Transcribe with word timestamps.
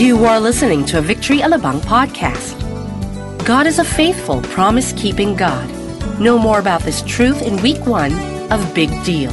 You 0.00 0.24
are 0.24 0.40
listening 0.40 0.88
to 0.88 0.96
a 0.96 1.04
Victory 1.04 1.44
Alabang 1.44 1.84
podcast. 1.84 2.56
God 3.44 3.68
is 3.68 3.76
a 3.76 3.84
faithful, 3.84 4.40
promise 4.48 4.96
keeping 4.96 5.36
God. 5.36 5.68
Know 6.16 6.40
more 6.40 6.56
about 6.56 6.80
this 6.88 7.04
truth 7.04 7.44
in 7.44 7.60
week 7.60 7.84
one 7.84 8.16
of 8.48 8.64
Big 8.72 8.88
Deal. 9.04 9.28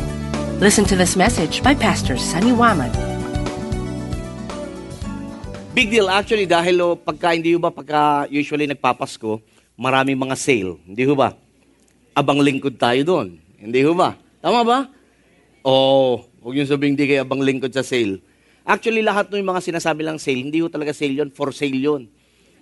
Listen 0.60 0.84
to 0.92 1.00
this 1.00 1.16
message 1.16 1.64
by 1.64 1.72
Pastor 1.72 2.20
Sunny 2.20 2.52
Waman. 2.52 2.92
Big 5.72 5.88
deal 5.88 6.12
actually 6.12 6.44
dahil 6.44 6.84
oh, 6.84 7.00
pagka 7.00 7.32
hindi 7.32 7.56
ba 7.56 7.72
pagka 7.72 8.28
usually 8.28 8.68
nagpapasko, 8.68 9.40
maraming 9.80 10.20
mga 10.20 10.36
sale, 10.36 10.84
hindi 10.84 11.08
ho 11.08 11.16
ba? 11.16 11.32
Abang 12.12 12.44
lingkod 12.44 12.76
tayo 12.76 13.08
doon. 13.08 13.40
Hindi 13.56 13.88
ba? 13.96 14.20
Tama 14.44 14.68
ba? 14.68 14.92
Oh, 15.64 16.28
huwag 16.44 16.60
yung 16.60 16.68
sabihin 16.68 17.00
hindi 17.00 17.08
kayo 17.08 17.24
abang 17.24 17.40
lingkod 17.40 17.72
sa 17.72 17.88
sale. 17.88 18.20
Actually, 18.68 19.00
lahat 19.00 19.32
ng 19.32 19.48
mga 19.48 19.64
sinasabi 19.64 20.04
lang 20.04 20.20
sale, 20.20 20.44
hindi 20.44 20.60
ho 20.60 20.68
talaga 20.68 20.92
sale 20.92 21.16
yun, 21.16 21.32
for 21.32 21.56
sale 21.56 21.80
yun. 21.80 22.12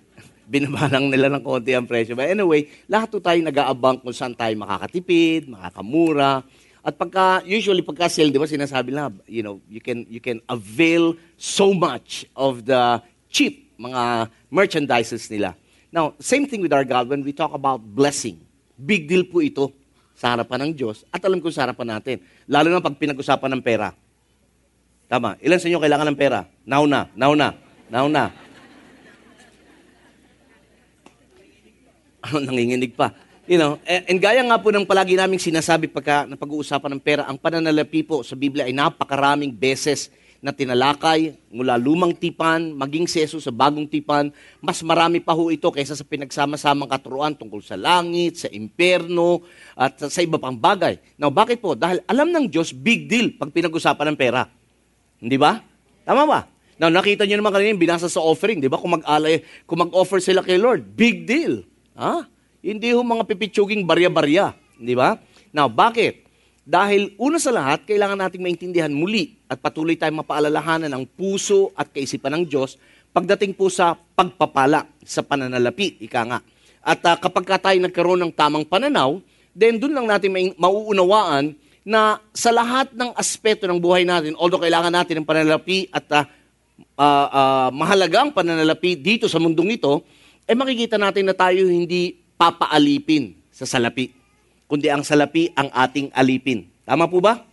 Binabalang 0.54 1.10
nila 1.10 1.26
ng 1.34 1.42
konti 1.42 1.74
ang 1.74 1.82
presyo. 1.82 2.14
But 2.14 2.30
anyway, 2.30 2.70
lahat 2.86 3.10
po 3.10 3.18
tayo 3.18 3.42
nag-aabang 3.42 4.06
kung 4.06 4.14
saan 4.14 4.38
tayo 4.38 4.54
makakatipid, 4.54 5.50
makakamura. 5.50 6.46
At 6.86 6.94
pagka, 6.94 7.42
usually 7.42 7.82
pagka 7.82 8.06
sale, 8.06 8.30
di 8.30 8.38
ba 8.38 8.46
sinasabi 8.46 8.94
na, 8.94 9.10
you 9.26 9.42
know, 9.42 9.58
you 9.66 9.82
can, 9.82 10.06
you 10.06 10.22
can 10.22 10.38
avail 10.46 11.18
so 11.34 11.74
much 11.74 12.22
of 12.38 12.62
the 12.62 13.02
cheap 13.26 13.66
mga 13.74 14.30
merchandises 14.46 15.26
nila. 15.26 15.58
Now, 15.90 16.14
same 16.22 16.46
thing 16.46 16.62
with 16.62 16.70
our 16.70 16.86
God 16.86 17.10
when 17.10 17.26
we 17.26 17.34
talk 17.34 17.50
about 17.50 17.82
blessing. 17.82 18.38
Big 18.78 19.10
deal 19.10 19.26
po 19.26 19.42
ito 19.42 19.74
sa 20.14 20.38
harapan 20.38 20.70
ng 20.70 20.72
Diyos 20.78 21.02
at 21.10 21.18
alam 21.26 21.42
ko 21.42 21.50
sa 21.50 21.66
harapan 21.66 21.98
natin. 21.98 22.22
Lalo 22.46 22.70
na 22.70 22.78
pag 22.78 22.94
pinag-usapan 22.94 23.58
ng 23.58 23.62
pera. 23.66 23.90
Tama. 25.06 25.38
Ilan 25.38 25.62
sa 25.62 25.70
inyo 25.70 25.78
kailangan 25.78 26.10
ng 26.10 26.18
pera? 26.18 26.50
Now 26.66 26.82
na, 26.82 27.06
now 27.14 27.32
na, 27.38 27.54
now 27.90 28.06
na. 28.10 28.30
Ano, 32.26 32.42
nanginginig 32.42 32.98
pa. 32.98 33.14
You 33.46 33.54
know, 33.54 33.78
and, 33.86 34.02
and 34.10 34.18
gaya 34.18 34.42
nga 34.42 34.58
po 34.58 34.74
ng 34.74 34.82
palagi 34.82 35.14
naming 35.14 35.38
sinasabi 35.38 35.86
pagka 35.86 36.26
napag-uusapan 36.26 36.98
ng 36.98 37.02
pera, 37.06 37.22
ang 37.22 37.38
pananalapi 37.38 38.02
po 38.02 38.26
sa 38.26 38.34
Biblia 38.34 38.66
ay 38.66 38.74
napakaraming 38.74 39.54
beses 39.54 40.10
na 40.42 40.50
tinalakay 40.50 41.38
mula 41.54 41.78
lumang 41.78 42.10
tipan, 42.10 42.74
maging 42.74 43.06
Jesus 43.06 43.46
sa 43.46 43.54
bagong 43.54 43.86
tipan, 43.86 44.34
mas 44.58 44.82
marami 44.82 45.22
pa 45.22 45.30
ho 45.38 45.54
ito 45.54 45.70
kaysa 45.70 45.94
sa 45.94 46.02
pinagsama-samang 46.02 46.90
katuruan 46.90 47.38
tungkol 47.38 47.62
sa 47.62 47.78
langit, 47.78 48.42
sa 48.42 48.50
impyerno, 48.50 49.46
at 49.78 49.94
sa 50.02 50.18
iba 50.18 50.42
pang 50.42 50.58
bagay. 50.58 50.98
Now, 51.14 51.30
bakit 51.30 51.62
po? 51.62 51.78
Dahil 51.78 52.02
alam 52.10 52.34
ng 52.34 52.50
Diyos, 52.50 52.74
big 52.74 53.06
deal 53.06 53.38
pag 53.38 53.54
pinag-usapan 53.54 54.10
ng 54.10 54.18
pera. 54.18 54.50
Hindi 55.20 55.36
ba? 55.40 55.60
Tama 56.04 56.22
ba? 56.28 56.40
Now, 56.76 56.92
nakita 56.92 57.24
niyo 57.24 57.40
naman 57.40 57.56
kanina 57.56 57.72
yung 57.72 57.82
binasa 57.82 58.06
sa 58.06 58.20
offering, 58.20 58.60
di 58.60 58.68
ba? 58.68 58.76
Kung 58.76 59.00
mag-alay, 59.00 59.40
kung 59.64 59.80
mag-offer 59.80 60.20
sila 60.20 60.44
kay 60.44 60.60
Lord, 60.60 60.84
big 60.92 61.24
deal. 61.24 61.64
Ha? 61.96 62.28
Hindi 62.60 62.92
ho 62.92 63.00
mga 63.00 63.24
pipitsuging 63.24 63.88
barya-barya. 63.88 64.52
Di 64.76 64.92
ba? 64.92 65.16
Now, 65.56 65.72
bakit? 65.72 66.28
Dahil 66.66 67.16
una 67.16 67.40
sa 67.40 67.54
lahat, 67.54 67.88
kailangan 67.88 68.20
nating 68.26 68.42
maintindihan 68.44 68.92
muli 68.92 69.40
at 69.48 69.56
patuloy 69.62 69.96
tayong 69.96 70.20
mapaalalahanan 70.20 70.92
ang 70.92 71.06
puso 71.06 71.72
at 71.78 71.88
kaisipan 71.88 72.42
ng 72.42 72.44
Diyos 72.44 72.76
pagdating 73.16 73.56
po 73.56 73.72
sa 73.72 73.96
pagpapala, 73.96 74.84
sa 75.00 75.24
pananalapi, 75.24 76.04
ika 76.04 76.20
nga. 76.28 76.38
At 76.84 77.00
uh, 77.00 77.16
kapag 77.16 77.48
ka 77.48 77.56
tayo 77.56 77.80
nagkaroon 77.80 78.20
ng 78.28 78.32
tamang 78.36 78.68
pananaw, 78.68 79.16
then 79.56 79.80
doon 79.80 79.96
lang 79.96 80.06
natin 80.12 80.28
may, 80.28 80.52
mauunawaan 80.60 81.56
na 81.86 82.18
sa 82.34 82.50
lahat 82.50 82.90
ng 82.90 83.14
aspeto 83.14 83.70
ng 83.70 83.78
buhay 83.78 84.02
natin, 84.02 84.34
although 84.34 84.58
kailangan 84.58 84.90
natin 84.90 85.22
ng 85.22 85.26
pananalapi 85.30 85.86
at 85.94 86.02
uh, 86.10 86.26
uh, 86.98 87.28
uh, 87.30 87.68
mahalagang 87.70 88.34
pananalapi 88.34 88.98
dito 88.98 89.30
sa 89.30 89.38
mundong 89.38 89.78
ito, 89.78 90.02
eh 90.50 90.58
makikita 90.58 90.98
natin 90.98 91.30
na 91.30 91.34
tayo 91.38 91.62
hindi 91.62 92.18
papaalipin 92.34 93.38
sa 93.54 93.70
salapi, 93.70 94.10
kundi 94.66 94.90
ang 94.90 95.06
salapi 95.06 95.54
ang 95.54 95.70
ating 95.70 96.10
alipin. 96.10 96.66
Tama 96.82 97.06
po 97.06 97.22
ba? 97.22 97.46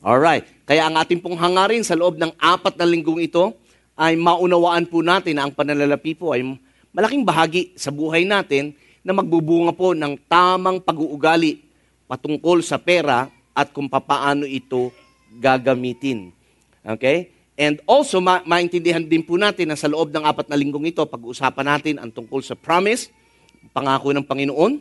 Alright. 0.00 0.48
Kaya 0.64 0.88
ang 0.88 0.96
ating 0.96 1.20
pong 1.20 1.36
hangarin 1.36 1.84
sa 1.84 1.92
loob 1.92 2.16
ng 2.16 2.32
apat 2.40 2.72
na 2.80 2.88
linggong 2.88 3.20
ito 3.20 3.52
ay 4.00 4.16
maunawaan 4.16 4.88
po 4.88 5.04
natin 5.04 5.36
na 5.36 5.44
ang 5.44 5.52
pananalapi 5.52 6.16
po 6.16 6.32
ay 6.32 6.40
malaking 6.88 7.20
bahagi 7.20 7.76
sa 7.76 7.92
buhay 7.92 8.24
natin 8.24 8.72
na 9.04 9.12
magbubunga 9.12 9.76
po 9.76 9.92
ng 9.92 10.16
tamang 10.24 10.80
pag-uugali 10.80 11.60
patungkol 12.08 12.64
sa 12.64 12.80
pera 12.80 13.28
at 13.58 13.74
kung 13.74 13.90
papaano 13.90 14.46
ito 14.46 14.94
gagamitin. 15.42 16.30
Okay? 16.86 17.34
And 17.58 17.82
also, 17.90 18.22
ma- 18.22 18.46
maintindihan 18.46 19.02
din 19.02 19.26
po 19.26 19.34
natin 19.34 19.74
na 19.74 19.74
sa 19.74 19.90
loob 19.90 20.14
ng 20.14 20.22
apat 20.22 20.46
na 20.46 20.54
linggong 20.54 20.86
ito, 20.86 21.02
pag-uusapan 21.02 21.66
natin 21.66 21.94
ang 21.98 22.14
tungkol 22.14 22.38
sa 22.38 22.54
promise, 22.54 23.10
pangako 23.74 24.14
ng 24.14 24.22
Panginoon, 24.22 24.78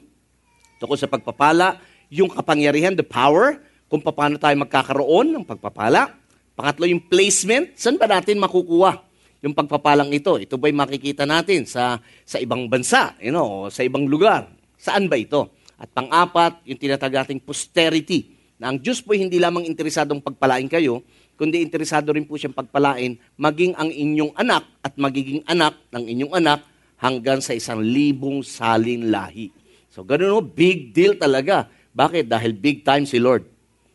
tungkol 0.78 0.94
sa 0.94 1.10
pagpapala, 1.10 1.82
yung 2.14 2.30
kapangyarihan, 2.30 2.94
the 2.94 3.02
power, 3.02 3.58
kung 3.90 4.06
paano 4.06 4.38
tayo 4.38 4.54
magkakaroon 4.62 5.34
ng 5.34 5.44
pagpapala. 5.50 6.14
Pangatlo, 6.54 6.86
yung 6.86 7.02
placement, 7.02 7.74
saan 7.74 7.98
ba 7.98 8.06
natin 8.06 8.38
makukuha 8.38 9.02
yung 9.42 9.58
pagpapalang 9.58 10.14
ito? 10.14 10.38
Ito 10.38 10.62
ba'y 10.62 10.74
makikita 10.74 11.26
natin 11.26 11.66
sa, 11.66 11.98
sa 12.30 12.38
ibang 12.38 12.70
bansa, 12.70 13.18
you 13.18 13.34
know, 13.34 13.74
sa 13.74 13.82
ibang 13.82 14.06
lugar? 14.06 14.54
Saan 14.78 15.10
ba 15.10 15.18
ito? 15.18 15.50
At 15.82 15.90
pang-apat, 15.94 16.62
yung 16.70 16.78
tinatag 16.78 17.14
nating 17.14 17.42
posterity, 17.42 18.37
na 18.58 18.74
ang 18.74 18.78
Diyos 18.82 19.06
po 19.06 19.14
hindi 19.14 19.38
lamang 19.38 19.70
interesadong 19.70 20.18
pagpalain 20.18 20.66
kayo, 20.66 21.06
kundi 21.38 21.62
interesado 21.62 22.10
rin 22.10 22.26
po 22.26 22.42
siyang 22.42 22.58
pagpalain 22.58 23.14
maging 23.38 23.78
ang 23.78 23.94
inyong 23.94 24.34
anak 24.34 24.66
at 24.82 24.98
magiging 24.98 25.46
anak 25.46 25.78
ng 25.94 26.04
inyong 26.10 26.34
anak 26.34 26.66
hanggang 26.98 27.38
sa 27.38 27.54
isang 27.54 27.86
libong 27.86 28.42
salin 28.42 29.14
lahi. 29.14 29.54
So, 29.94 30.02
ganun 30.02 30.34
o, 30.34 30.42
big 30.42 30.90
deal 30.90 31.14
talaga. 31.14 31.70
Bakit? 31.94 32.26
Dahil 32.26 32.58
big 32.58 32.82
time 32.82 33.06
si 33.06 33.22
Lord. 33.22 33.46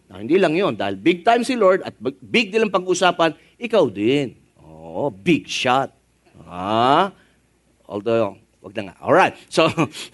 Na, 0.06 0.22
hindi 0.22 0.38
lang 0.38 0.54
yon 0.54 0.78
dahil 0.78 0.94
big 0.94 1.26
time 1.26 1.42
si 1.42 1.58
Lord 1.58 1.82
at 1.82 1.98
big 2.22 2.54
deal 2.54 2.62
ang 2.62 2.74
pag-usapan, 2.74 3.34
ikaw 3.58 3.90
din. 3.90 4.38
Oh, 4.62 5.10
big 5.10 5.50
shot. 5.50 5.90
Ah, 6.46 7.10
although, 7.82 8.38
wag 8.62 8.74
na 8.78 8.94
nga. 8.94 8.96
Alright. 9.02 9.34
So, 9.50 9.66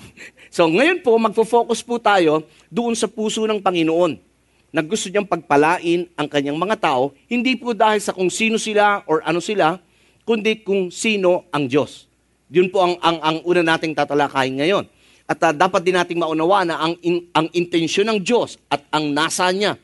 so 0.56 0.64
ngayon 0.72 1.04
po, 1.04 1.12
magfo-focus 1.20 1.84
po 1.84 2.00
tayo 2.00 2.48
doon 2.72 2.96
sa 2.96 3.04
puso 3.04 3.44
ng 3.44 3.60
Panginoon 3.60 4.27
na 4.68 4.84
gusto 4.84 5.08
niyang 5.08 5.28
pagpalain 5.28 6.08
ang 6.12 6.28
kanyang 6.28 6.60
mga 6.60 6.76
tao, 6.76 7.16
hindi 7.26 7.56
po 7.56 7.72
dahil 7.72 8.00
sa 8.04 8.12
kung 8.12 8.28
sino 8.28 8.60
sila 8.60 9.00
or 9.08 9.24
ano 9.24 9.40
sila, 9.40 9.80
kundi 10.28 10.60
kung 10.60 10.92
sino 10.92 11.48
ang 11.48 11.64
Diyos. 11.64 12.04
Yun 12.52 12.68
po 12.68 12.84
ang, 12.84 13.00
ang, 13.00 13.18
ang 13.20 13.36
una 13.44 13.64
nating 13.64 13.96
tatalakayin 13.96 14.60
ngayon. 14.60 14.84
At 15.28 15.40
uh, 15.44 15.52
dapat 15.52 15.84
din 15.84 15.96
nating 15.96 16.20
maunawaan 16.20 16.68
na 16.72 16.76
ang, 16.80 16.96
in, 17.04 17.28
ang 17.36 17.48
intensyon 17.52 18.08
ng 18.12 18.18
Diyos 18.24 18.56
at 18.72 18.84
ang 18.92 19.12
nasa 19.12 19.48
niya 19.52 19.76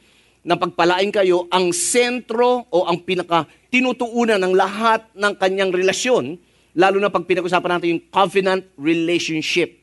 na 0.45 0.57
pagpalain 0.57 1.09
kayo 1.09 1.49
ang 1.49 1.73
sentro 1.73 2.69
o 2.69 2.85
ang 2.85 3.01
pinaka 3.01 3.49
tinutuunan 3.73 4.41
ng 4.41 4.53
lahat 4.53 5.09
ng 5.17 5.33
kanyang 5.41 5.73
relasyon, 5.73 6.37
lalo 6.77 6.97
na 7.01 7.09
pag 7.09 7.25
pinag-usapan 7.25 7.81
natin 7.81 7.93
yung 7.97 8.05
covenant 8.13 8.65
relationship. 8.77 9.81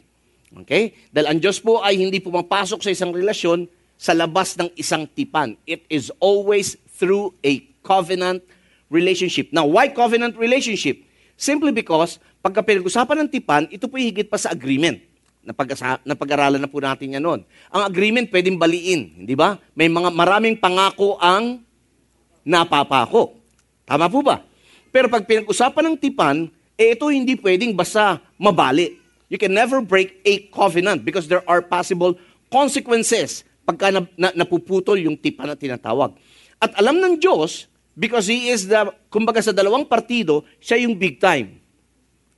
Okay? 0.65 0.93
Dahil 1.09 1.27
ang 1.29 1.39
Diyos 1.41 1.57
po 1.57 1.81
ay 1.81 1.97
hindi 1.97 2.21
pumapasok 2.21 2.85
sa 2.85 2.93
isang 2.93 3.13
relasyon 3.13 3.65
sa 4.01 4.17
labas 4.17 4.57
ng 4.57 4.73
isang 4.73 5.05
tipan. 5.05 5.53
It 5.69 5.85
is 5.85 6.09
always 6.17 6.73
through 6.97 7.37
a 7.45 7.61
covenant 7.85 8.41
relationship. 8.89 9.53
Now, 9.53 9.69
why 9.69 9.93
covenant 9.93 10.41
relationship? 10.41 11.05
Simply 11.37 11.69
because, 11.69 12.17
pagka 12.41 12.65
pinag-usapan 12.65 13.21
ng 13.21 13.29
tipan, 13.29 13.69
ito 13.69 13.85
po 13.85 14.01
higit 14.01 14.25
pa 14.25 14.41
sa 14.41 14.49
agreement. 14.49 14.97
Napag-aralan 16.01 16.57
na 16.57 16.69
po 16.69 16.81
natin 16.81 17.13
yan 17.13 17.21
noon. 17.21 17.41
Ang 17.69 17.81
agreement 17.85 18.25
pwedeng 18.33 18.57
baliin, 18.57 19.21
hindi 19.21 19.37
ba? 19.37 19.61
May 19.77 19.85
mga 19.85 20.09
maraming 20.09 20.57
pangako 20.57 21.21
ang 21.21 21.61
napapako. 22.41 23.37
Tama 23.85 24.09
po 24.09 24.25
ba? 24.25 24.41
Pero 24.89 25.13
pag 25.13 25.29
pinag-usapan 25.29 25.93
ng 25.93 25.97
tipan, 26.01 26.49
eh 26.73 26.97
ito 26.97 27.05
hindi 27.13 27.37
pwedeng 27.37 27.77
basta 27.77 28.17
mabali. 28.41 28.97
You 29.29 29.37
can 29.37 29.53
never 29.53 29.77
break 29.77 30.17
a 30.25 30.49
covenant 30.49 31.05
because 31.05 31.29
there 31.29 31.45
are 31.45 31.61
possible 31.61 32.17
consequences 32.49 33.45
pagka 33.63 33.93
na, 33.93 34.01
na, 34.17 34.29
napuputol 34.33 34.97
yung 34.99 35.17
tipa 35.17 35.45
na 35.45 35.57
tinatawag. 35.57 36.17
At 36.61 36.77
alam 36.77 36.97
ng 37.01 37.17
Diyos, 37.17 37.69
because 37.97 38.29
He 38.29 38.49
is 38.49 38.69
the, 38.69 38.89
kumbaga 39.09 39.41
sa 39.41 39.53
dalawang 39.53 39.85
partido, 39.85 40.45
siya 40.61 40.81
yung 40.85 40.97
big 40.97 41.17
time. 41.17 41.61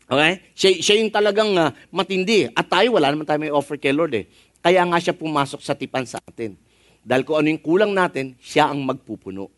Okay? 0.08 0.34
Siya, 0.54 0.70
siya 0.80 0.96
yung 1.00 1.12
talagang 1.12 1.52
uh, 1.56 1.72
matindi. 1.90 2.48
At 2.52 2.68
tayo, 2.70 2.96
wala 3.00 3.12
naman 3.12 3.26
tayo 3.28 3.40
may 3.40 3.54
offer 3.54 3.80
kay 3.80 3.96
Lord 3.96 4.14
eh. 4.16 4.28
Kaya 4.64 4.84
nga 4.88 5.00
siya 5.00 5.16
pumasok 5.16 5.60
sa 5.60 5.76
tipan 5.76 6.08
sa 6.08 6.24
atin. 6.24 6.56
Dahil 7.04 7.28
kung 7.28 7.44
ano 7.44 7.52
yung 7.52 7.60
kulang 7.60 7.92
natin, 7.92 8.40
siya 8.40 8.72
ang 8.72 8.80
magpupuno. 8.80 9.52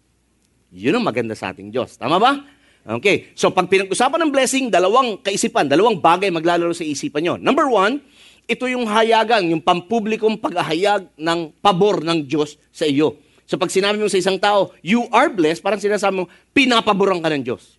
Yun 0.74 0.98
ang 0.98 1.06
maganda 1.06 1.38
sa 1.38 1.54
ating 1.54 1.70
Diyos. 1.70 1.94
Tama 1.94 2.18
ba? 2.18 2.42
Okay. 2.86 3.34
So 3.34 3.50
pag 3.50 3.70
pinag-usapan 3.70 4.26
ng 4.26 4.32
blessing, 4.34 4.66
dalawang 4.70 5.22
kaisipan, 5.22 5.66
dalawang 5.66 6.02
bagay 6.02 6.30
maglalaro 6.30 6.74
sa 6.74 6.86
isipan 6.86 7.22
nyo. 7.26 7.36
Number 7.38 7.70
one, 7.70 8.02
ito 8.46 8.66
yung 8.70 8.86
hayagan, 8.86 9.42
yung 9.50 9.62
pampublikong 9.62 10.38
paghahayag 10.38 11.10
ng 11.18 11.40
pabor 11.62 12.06
ng 12.06 12.26
Diyos 12.26 12.58
sa 12.70 12.86
iyo. 12.86 13.18
So 13.46 13.58
pag 13.58 13.70
sinabi 13.70 14.02
mo 14.02 14.10
sa 14.10 14.22
isang 14.22 14.38
tao, 14.42 14.74
you 14.82 15.06
are 15.14 15.30
blessed, 15.30 15.62
parang 15.62 15.82
sinasabi 15.82 16.24
mo, 16.24 16.26
pinapaboran 16.54 17.22
ka 17.22 17.30
ng 17.30 17.44
Diyos. 17.46 17.78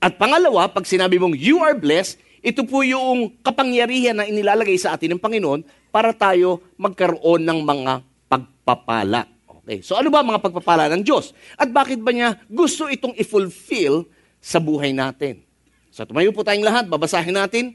At 0.00 0.20
pangalawa, 0.20 0.68
pag 0.68 0.84
sinabi 0.84 1.16
mong 1.16 1.36
you 1.36 1.60
are 1.64 1.76
blessed, 1.76 2.20
ito 2.44 2.62
po 2.68 2.84
yung 2.84 3.32
kapangyarihan 3.40 4.16
na 4.16 4.28
inilalagay 4.28 4.76
sa 4.76 4.94
atin 4.94 5.16
ng 5.16 5.20
Panginoon 5.20 5.64
para 5.88 6.12
tayo 6.12 6.60
magkaroon 6.76 7.42
ng 7.42 7.58
mga 7.64 7.92
pagpapala. 8.28 9.26
Okay, 9.66 9.82
so 9.82 9.98
ano 9.98 10.12
ba 10.12 10.22
mga 10.22 10.44
pagpapala 10.44 10.86
ng 10.92 11.02
Diyos? 11.02 11.32
At 11.56 11.72
bakit 11.72 11.98
ba 12.04 12.12
niya 12.12 12.38
gusto 12.46 12.86
itong 12.86 13.16
i-fulfill 13.18 14.06
sa 14.38 14.62
buhay 14.62 14.92
natin? 14.92 15.42
So 15.90 16.04
tumayo 16.04 16.30
po 16.30 16.44
tayong 16.44 16.62
lahat, 16.62 16.84
babasahin 16.86 17.34
natin 17.34 17.74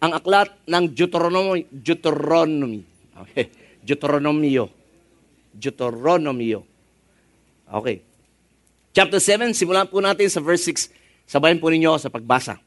ang 0.00 0.12
aklat 0.12 0.52
ng 0.68 0.84
Deuteronomy. 0.92 1.64
Deuteronomy. 1.72 2.84
Okay. 3.16 3.48
Deuteronomio. 3.80 4.68
Deuteronomio. 5.56 6.60
Okay. 7.66 8.02
Chapter 8.92 9.20
7, 9.20 9.52
simulan 9.56 9.88
po 9.88 10.00
natin 10.00 10.28
sa 10.28 10.40
verse 10.40 10.68
6. 10.68 10.92
Sabayan 11.28 11.60
po 11.60 11.68
ninyo 11.72 11.96
sa 11.96 12.12
pagbasa. 12.12 12.60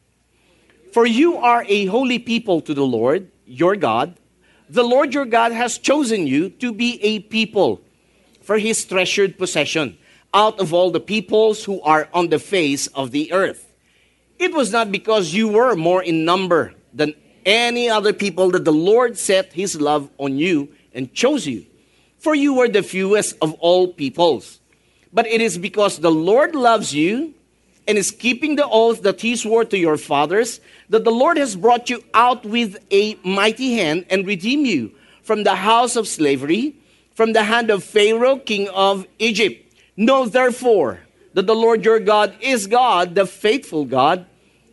For 0.90 1.06
you 1.06 1.38
are 1.38 1.66
a 1.70 1.86
holy 1.86 2.18
people 2.18 2.62
to 2.66 2.74
the 2.74 2.86
Lord, 2.86 3.30
your 3.46 3.78
God. 3.78 4.18
The 4.70 4.86
Lord 4.86 5.14
your 5.14 5.26
God 5.26 5.54
has 5.54 5.78
chosen 5.78 6.26
you 6.26 6.50
to 6.62 6.74
be 6.74 6.98
a 7.02 7.22
people 7.30 7.82
for 8.42 8.58
his 8.58 8.82
treasured 8.86 9.38
possession 9.38 9.98
out 10.34 10.58
of 10.62 10.74
all 10.74 10.90
the 10.90 11.02
peoples 11.02 11.66
who 11.66 11.82
are 11.82 12.10
on 12.14 12.30
the 12.30 12.42
face 12.42 12.86
of 12.94 13.10
the 13.10 13.34
earth. 13.34 13.70
It 14.38 14.54
was 14.54 14.74
not 14.74 14.94
because 14.94 15.34
you 15.34 15.50
were 15.50 15.76
more 15.76 16.02
in 16.02 16.26
number 16.26 16.74
than 16.94 17.14
any 17.46 17.90
other 17.90 18.14
people 18.14 18.52
that 18.52 18.66
the 18.66 18.74
Lord 18.74 19.18
set 19.18 19.54
his 19.54 19.80
love 19.80 20.10
on 20.18 20.38
you 20.38 20.70
and 20.94 21.14
chose 21.14 21.48
you. 21.48 21.66
For 22.18 22.36
you 22.36 22.54
were 22.54 22.68
the 22.68 22.84
fewest 22.84 23.38
of 23.42 23.54
all 23.56 23.88
peoples. 23.88 24.60
But 25.12 25.26
it 25.26 25.42
is 25.42 25.58
because 25.58 26.00
the 26.00 26.12
Lord 26.12 26.54
loves 26.54 26.94
you 26.94 27.34
and 27.88 27.98
is 27.98 28.12
keeping 28.12 28.56
the 28.56 28.68
oath 28.68 29.02
that 29.02 29.22
he 29.22 29.36
swore 29.36 29.66
to 29.66 29.78
your 29.78 29.98
fathers 29.98 30.62
that 30.90 31.04
the 31.04 31.12
Lord 31.12 31.38
has 31.38 31.56
brought 31.56 31.90
you 31.90 32.04
out 32.14 32.46
with 32.46 32.78
a 32.92 33.18
mighty 33.24 33.74
hand 33.74 34.06
and 34.10 34.28
redeemed 34.28 34.68
you 34.68 34.92
from 35.24 35.44
the 35.44 35.56
house 35.56 35.96
of 35.96 36.08
slavery, 36.08 36.76
from 37.16 37.34
the 37.34 37.44
hand 37.44 37.70
of 37.70 37.84
Pharaoh, 37.84 38.38
king 38.38 38.70
of 38.70 39.08
Egypt. 39.18 39.74
Know 39.98 40.28
therefore 40.28 41.02
that 41.34 41.48
the 41.48 41.56
Lord 41.56 41.84
your 41.84 42.00
God 42.00 42.36
is 42.42 42.68
God, 42.68 43.16
the 43.16 43.26
faithful 43.26 43.86
God, 43.86 44.26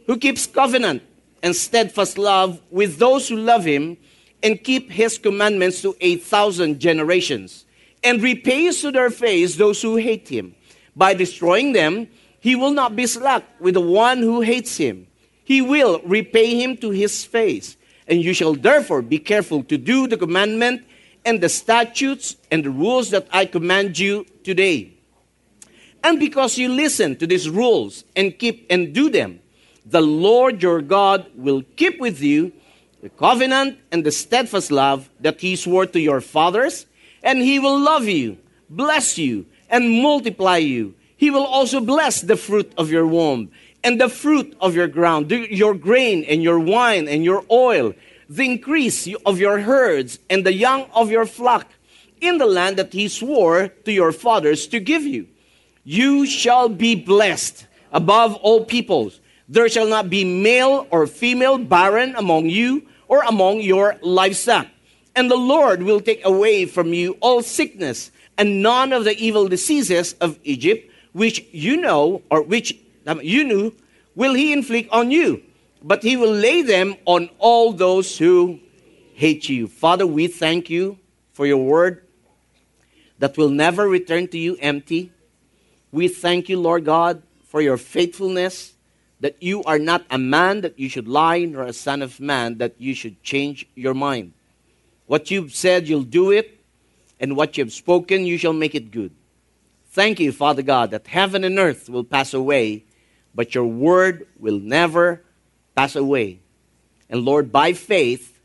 who 0.06 0.18
keeps 0.18 0.46
covenant 0.46 1.02
and 1.46 1.54
steadfast 1.54 2.18
love 2.18 2.60
with 2.72 2.98
those 2.98 3.28
who 3.28 3.36
love 3.36 3.64
him 3.64 3.96
and 4.42 4.64
keep 4.64 4.90
his 4.90 5.16
commandments 5.16 5.80
to 5.80 5.94
a 6.00 6.16
thousand 6.16 6.80
generations, 6.80 7.64
and 8.02 8.20
repays 8.20 8.80
to 8.80 8.90
their 8.90 9.10
face 9.10 9.54
those 9.54 9.80
who 9.80 9.94
hate 9.94 10.28
him. 10.28 10.56
By 10.96 11.14
destroying 11.14 11.72
them, 11.72 12.08
he 12.40 12.56
will 12.56 12.72
not 12.72 12.96
be 12.96 13.06
slack 13.06 13.44
with 13.60 13.74
the 13.74 13.80
one 13.80 14.18
who 14.18 14.40
hates 14.40 14.76
him. 14.76 15.06
He 15.44 15.62
will 15.62 16.00
repay 16.04 16.60
him 16.60 16.76
to 16.78 16.90
his 16.90 17.24
face. 17.24 17.76
And 18.08 18.20
you 18.20 18.34
shall 18.34 18.54
therefore 18.54 19.02
be 19.02 19.20
careful 19.20 19.62
to 19.64 19.78
do 19.78 20.08
the 20.08 20.16
commandment 20.16 20.84
and 21.24 21.40
the 21.40 21.48
statutes 21.48 22.36
and 22.50 22.64
the 22.64 22.70
rules 22.70 23.10
that 23.10 23.28
I 23.32 23.46
command 23.46 24.00
you 24.00 24.26
today. 24.42 24.94
And 26.02 26.18
because 26.18 26.58
you 26.58 26.68
listen 26.68 27.14
to 27.16 27.26
these 27.26 27.48
rules 27.48 28.04
and 28.16 28.36
keep 28.36 28.66
and 28.68 28.92
do 28.92 29.10
them, 29.10 29.40
the 29.88 30.02
Lord 30.02 30.62
your 30.62 30.82
God 30.82 31.26
will 31.34 31.62
keep 31.76 32.00
with 32.00 32.20
you 32.20 32.52
the 33.02 33.10
covenant 33.10 33.78
and 33.92 34.04
the 34.04 34.10
steadfast 34.10 34.72
love 34.72 35.08
that 35.20 35.40
he 35.40 35.54
swore 35.54 35.86
to 35.86 36.00
your 36.00 36.20
fathers, 36.20 36.86
and 37.22 37.40
he 37.40 37.58
will 37.58 37.78
love 37.78 38.06
you, 38.06 38.36
bless 38.68 39.16
you, 39.16 39.46
and 39.70 40.02
multiply 40.02 40.56
you. 40.56 40.94
He 41.16 41.30
will 41.30 41.44
also 41.44 41.80
bless 41.80 42.20
the 42.20 42.36
fruit 42.36 42.72
of 42.76 42.90
your 42.90 43.06
womb 43.06 43.50
and 43.84 44.00
the 44.00 44.08
fruit 44.08 44.56
of 44.60 44.74
your 44.74 44.88
ground, 44.88 45.30
your 45.30 45.74
grain 45.74 46.24
and 46.24 46.42
your 46.42 46.58
wine 46.58 47.06
and 47.06 47.24
your 47.24 47.44
oil, 47.50 47.94
the 48.28 48.44
increase 48.44 49.08
of 49.24 49.38
your 49.38 49.60
herds 49.60 50.18
and 50.28 50.44
the 50.44 50.52
young 50.52 50.90
of 50.92 51.10
your 51.10 51.26
flock 51.26 51.68
in 52.20 52.38
the 52.38 52.46
land 52.46 52.76
that 52.76 52.92
he 52.92 53.06
swore 53.06 53.68
to 53.84 53.92
your 53.92 54.10
fathers 54.10 54.66
to 54.66 54.80
give 54.80 55.04
you. 55.04 55.28
You 55.84 56.26
shall 56.26 56.68
be 56.68 56.96
blessed 56.96 57.66
above 57.92 58.34
all 58.34 58.64
peoples. 58.64 59.20
There 59.48 59.68
shall 59.68 59.86
not 59.86 60.10
be 60.10 60.24
male 60.24 60.86
or 60.90 61.06
female 61.06 61.58
barren 61.58 62.14
among 62.16 62.50
you 62.50 62.86
or 63.08 63.22
among 63.22 63.60
your 63.60 63.96
livestock. 64.02 64.66
And 65.14 65.30
the 65.30 65.36
Lord 65.36 65.82
will 65.82 66.00
take 66.00 66.24
away 66.24 66.66
from 66.66 66.92
you 66.92 67.16
all 67.20 67.42
sickness 67.42 68.10
and 68.36 68.62
none 68.62 68.92
of 68.92 69.04
the 69.04 69.16
evil 69.16 69.48
diseases 69.48 70.14
of 70.20 70.38
Egypt, 70.44 70.90
which 71.12 71.44
you 71.52 71.76
know, 71.76 72.22
or 72.30 72.42
which 72.42 72.76
um, 73.06 73.20
you 73.22 73.44
knew, 73.44 73.74
will 74.14 74.34
he 74.34 74.52
inflict 74.52 74.90
on 74.90 75.10
you. 75.10 75.42
But 75.82 76.02
he 76.02 76.16
will 76.16 76.32
lay 76.32 76.62
them 76.62 76.96
on 77.04 77.30
all 77.38 77.72
those 77.72 78.18
who 78.18 78.60
hate 79.14 79.48
you. 79.48 79.68
Father, 79.68 80.06
we 80.06 80.26
thank 80.26 80.68
you 80.68 80.98
for 81.32 81.46
your 81.46 81.58
word 81.58 82.02
that 83.18 83.38
will 83.38 83.48
never 83.48 83.88
return 83.88 84.28
to 84.28 84.38
you 84.38 84.56
empty. 84.60 85.12
We 85.92 86.08
thank 86.08 86.48
you, 86.48 86.60
Lord 86.60 86.84
God, 86.84 87.22
for 87.48 87.62
your 87.62 87.78
faithfulness 87.78 88.74
that 89.20 89.40
you 89.42 89.62
are 89.64 89.78
not 89.78 90.04
a 90.10 90.18
man 90.18 90.60
that 90.60 90.78
you 90.78 90.88
should 90.88 91.08
lie, 91.08 91.44
nor 91.44 91.64
a 91.64 91.72
son 91.72 92.02
of 92.02 92.20
man 92.20 92.58
that 92.58 92.74
you 92.78 92.94
should 92.94 93.22
change 93.22 93.66
your 93.74 93.94
mind. 93.94 94.32
What 95.06 95.30
you've 95.30 95.54
said, 95.54 95.88
you'll 95.88 96.02
do 96.02 96.30
it, 96.30 96.60
and 97.18 97.36
what 97.36 97.56
you've 97.56 97.72
spoken, 97.72 98.26
you 98.26 98.36
shall 98.36 98.52
make 98.52 98.74
it 98.74 98.90
good. 98.90 99.12
Thank 99.90 100.20
you, 100.20 100.32
Father 100.32 100.60
God, 100.60 100.90
that 100.90 101.06
heaven 101.06 101.44
and 101.44 101.58
earth 101.58 101.88
will 101.88 102.04
pass 102.04 102.34
away, 102.34 102.84
but 103.34 103.54
your 103.54 103.64
word 103.64 104.26
will 104.38 104.58
never 104.60 105.22
pass 105.74 105.96
away. 105.96 106.40
And 107.08 107.24
Lord, 107.24 107.50
by 107.50 107.72
faith, 107.72 108.38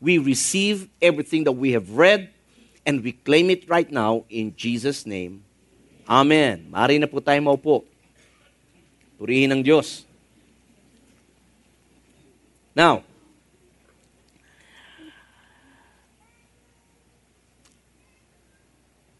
we 0.00 0.18
receive 0.18 0.88
everything 1.00 1.44
that 1.44 1.58
we 1.58 1.72
have 1.72 1.90
read, 1.90 2.30
and 2.86 3.02
we 3.02 3.12
claim 3.12 3.50
it 3.50 3.68
right 3.68 3.90
now 3.90 4.24
in 4.30 4.54
Jesus' 4.54 5.06
name. 5.06 5.42
Amen. 6.08 6.66
Mari 6.70 6.98
na 6.98 7.06
po 7.06 7.18
tayo 7.18 7.42
maupo. 7.42 7.82
Purihin 9.18 9.54
ng 9.54 9.62
Diyos. 9.62 10.02
Now, 12.72 13.04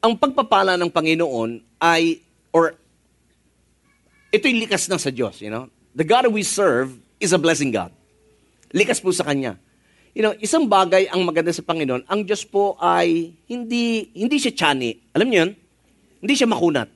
ang 0.03 0.19
pagpapala 0.19 0.75
ng 0.81 0.91
Panginoon 0.91 1.63
ay, 1.79 2.25
or 2.51 2.75
ito'y 4.33 4.67
likas 4.67 4.89
na 4.89 4.97
sa 4.97 5.13
Diyos, 5.13 5.39
you 5.39 5.53
know. 5.53 5.69
The 5.93 6.09
God 6.09 6.33
we 6.33 6.43
serve 6.43 6.97
is 7.21 7.37
a 7.37 7.39
blessing 7.39 7.71
God. 7.71 7.93
Likas 8.73 8.99
po 8.99 9.13
sa 9.13 9.29
Kanya. 9.29 9.61
You 10.17 10.25
know, 10.25 10.35
isang 10.41 10.65
bagay 10.65 11.09
ang 11.13 11.23
maganda 11.25 11.53
sa 11.53 11.65
Panginoon, 11.65 12.09
ang 12.09 12.21
Diyos 12.25 12.45
po 12.45 12.77
ay 12.81 13.37
hindi, 13.49 14.09
hindi 14.17 14.37
siya 14.41 14.53
chani. 14.53 14.97
Alam 15.13 15.29
niyo 15.29 15.39
yun? 15.45 15.53
Hindi 16.25 16.35
siya 16.37 16.49
makunat. 16.49 16.89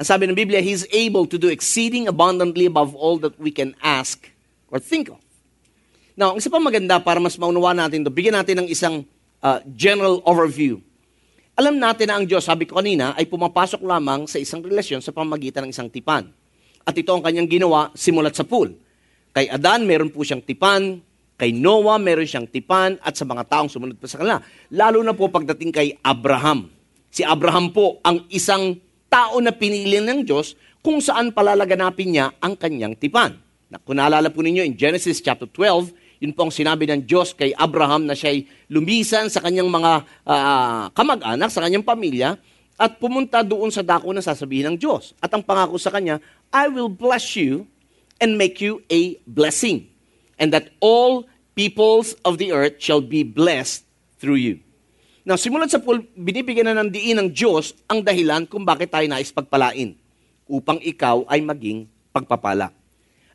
Ang 0.00 0.06
sabi 0.06 0.26
ng 0.26 0.34
Biblia, 0.34 0.58
He 0.62 0.74
is 0.74 0.86
able 0.90 1.26
to 1.30 1.38
do 1.38 1.46
exceeding 1.46 2.10
abundantly 2.10 2.66
above 2.66 2.94
all 2.98 3.18
that 3.22 3.38
we 3.38 3.54
can 3.54 3.78
ask 3.82 4.30
or 4.70 4.78
think 4.78 5.10
of. 5.10 5.20
Now, 6.14 6.34
ang 6.34 6.38
isa 6.42 6.50
pa 6.50 6.62
maganda 6.62 6.98
para 7.02 7.18
mas 7.22 7.38
maunawa 7.38 7.74
natin 7.74 8.02
to, 8.06 8.10
bigyan 8.10 8.38
natin 8.38 8.64
ng 8.64 8.68
isang 8.70 9.06
uh, 9.42 9.58
general 9.74 10.22
overview. 10.24 10.78
Alam 11.58 11.76
natin 11.76 12.08
na 12.08 12.16
ang 12.16 12.24
Diyos, 12.24 12.46
sabi 12.48 12.64
ko 12.64 12.80
kanina, 12.80 13.12
ay 13.18 13.28
pumapasok 13.28 13.84
lamang 13.84 14.24
sa 14.24 14.40
isang 14.40 14.64
relasyon 14.64 15.04
sa 15.04 15.12
pamagitan 15.12 15.68
ng 15.68 15.72
isang 15.74 15.92
tipan. 15.92 16.32
At 16.88 16.96
ito 16.96 17.12
ang 17.12 17.20
kanyang 17.20 17.48
ginawa 17.50 17.92
simulat 17.92 18.32
sa 18.32 18.48
pool. 18.48 18.72
Kay 19.36 19.52
Adan, 19.52 19.84
meron 19.84 20.08
po 20.08 20.24
siyang 20.24 20.40
tipan. 20.40 21.04
Kay 21.36 21.52
Noah, 21.52 22.00
meron 22.00 22.24
siyang 22.24 22.48
tipan. 22.48 22.96
At 23.04 23.20
sa 23.20 23.28
mga 23.28 23.44
taong 23.44 23.68
sumunod 23.68 24.00
pa 24.00 24.08
sa 24.08 24.16
kanila. 24.16 24.40
Lalo 24.72 25.04
na 25.04 25.12
po 25.12 25.28
pagdating 25.28 25.70
kay 25.70 25.88
Abraham. 26.00 26.72
Si 27.12 27.20
Abraham 27.26 27.74
po 27.74 28.00
ang 28.00 28.24
isang 28.32 28.78
tao 29.10 29.36
na 29.42 29.52
pinili 29.52 30.00
ng 30.00 30.24
Diyos 30.24 30.56
kung 30.80 31.02
saan 31.02 31.34
palalaganapin 31.34 32.08
niya 32.08 32.26
ang 32.40 32.56
kanyang 32.56 32.96
tipan. 32.96 33.36
Na, 33.70 33.78
kung 33.78 34.02
naalala 34.02 34.34
po 34.34 34.42
ninyo 34.42 34.66
in 34.66 34.74
Genesis 34.74 35.22
chapter 35.22 35.46
12, 35.46 35.94
yun 36.18 36.34
po 36.34 36.50
ang 36.50 36.52
sinabi 36.52 36.90
ng 36.90 37.06
Diyos 37.06 37.30
kay 37.32 37.54
Abraham 37.54 38.02
na 38.02 38.18
siya'y 38.18 38.66
lumisan 38.66 39.30
sa 39.30 39.38
kanyang 39.38 39.70
mga 39.70 39.92
uh, 40.26 40.90
kamag-anak, 40.90 41.48
sa 41.54 41.62
kanyang 41.62 41.86
pamilya, 41.86 42.34
at 42.74 42.98
pumunta 42.98 43.46
doon 43.46 43.70
sa 43.70 43.86
dako 43.86 44.10
na 44.10 44.18
sasabihin 44.18 44.74
ng 44.74 44.76
Diyos. 44.76 45.14
At 45.22 45.30
ang 45.30 45.46
pangako 45.46 45.78
sa 45.78 45.94
kanya, 45.94 46.18
I 46.50 46.66
will 46.66 46.90
bless 46.90 47.38
you 47.38 47.70
and 48.18 48.34
make 48.34 48.58
you 48.58 48.82
a 48.90 49.14
blessing. 49.22 49.86
And 50.34 50.50
that 50.50 50.74
all 50.82 51.30
peoples 51.54 52.18
of 52.26 52.42
the 52.42 52.50
earth 52.50 52.82
shall 52.82 53.04
be 53.04 53.22
blessed 53.22 53.86
through 54.18 54.42
you. 54.42 54.58
Now, 55.22 55.38
simulan 55.38 55.70
sa 55.70 55.78
pool, 55.78 56.02
binibigyan 56.18 56.66
na 56.66 56.80
ng 56.80 56.90
diin 56.90 57.20
ng 57.22 57.28
Diyos 57.30 57.76
ang 57.86 58.02
dahilan 58.02 58.50
kung 58.50 58.66
bakit 58.66 58.90
tayo 58.90 59.06
nais 59.06 59.30
pagpalain 59.30 59.94
upang 60.50 60.82
ikaw 60.82 61.22
ay 61.30 61.44
maging 61.44 61.86
pagpapala. 62.10 62.79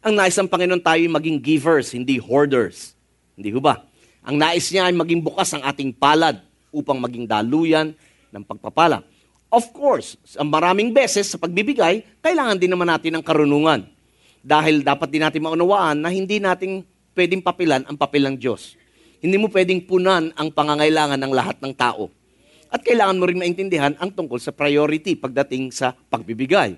Ang 0.06 0.22
nais 0.22 0.38
ng 0.38 0.46
Panginoon 0.46 0.86
tayo 0.86 1.02
maging 1.02 1.42
givers, 1.42 1.90
hindi 1.90 2.22
hoarders. 2.22 2.94
Hindi 3.34 3.50
ho 3.50 3.58
ba? 3.58 3.90
Ang 4.22 4.38
nais 4.38 4.70
niya 4.70 4.86
ay 4.86 4.94
maging 4.94 5.26
bukas 5.26 5.50
ang 5.58 5.66
ating 5.66 5.98
palad 5.98 6.46
upang 6.70 7.02
maging 7.02 7.26
daluyan 7.26 7.90
ng 8.30 8.44
pagpapala. 8.46 9.02
Of 9.50 9.74
course, 9.74 10.14
maraming 10.38 10.94
beses 10.94 11.34
sa 11.34 11.42
pagbibigay, 11.42 12.06
kailangan 12.22 12.62
din 12.62 12.70
naman 12.70 12.86
natin 12.86 13.18
ng 13.18 13.26
karunungan. 13.26 13.90
Dahil 14.46 14.86
dapat 14.86 15.10
din 15.10 15.26
natin 15.26 15.42
maunawaan 15.42 15.98
na 15.98 16.14
hindi 16.14 16.38
natin 16.38 16.86
pwedeng 17.18 17.42
papilan 17.42 17.82
ang 17.90 17.98
papel 17.98 18.30
ng 18.30 18.38
Diyos. 18.38 18.78
Hindi 19.26 19.42
mo 19.42 19.50
pwedeng 19.50 19.90
punan 19.90 20.30
ang 20.38 20.54
pangangailangan 20.54 21.18
ng 21.18 21.34
lahat 21.34 21.58
ng 21.66 21.74
tao. 21.74 22.14
At 22.70 22.86
kailangan 22.86 23.18
mo 23.18 23.26
rin 23.26 23.42
maintindihan 23.42 23.98
ang 23.98 24.14
tungkol 24.14 24.38
sa 24.38 24.54
priority 24.54 25.18
pagdating 25.18 25.74
sa 25.74 25.98
pagbibigay. 25.98 26.78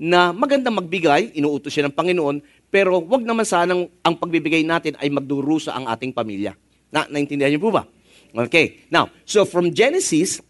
Na 0.00 0.34
maganda 0.34 0.74
magbigay, 0.74 1.38
inuutos 1.38 1.70
siya 1.70 1.86
ng 1.86 1.94
Panginoon, 1.94 2.42
pero 2.74 2.98
wag 2.98 3.22
naman 3.22 3.46
sanang 3.46 3.86
ang 4.02 4.14
pagbibigay 4.18 4.66
natin 4.66 4.98
ay 4.98 5.06
magdurusa 5.06 5.70
ang 5.70 5.86
ating 5.86 6.10
pamilya. 6.10 6.58
Na, 6.90 7.06
naintindihan 7.06 7.54
niyo 7.54 7.62
po 7.62 7.70
ba? 7.70 7.86
Okay. 8.34 8.82
Now, 8.90 9.14
so 9.22 9.46
from 9.46 9.70
Genesis, 9.70 10.42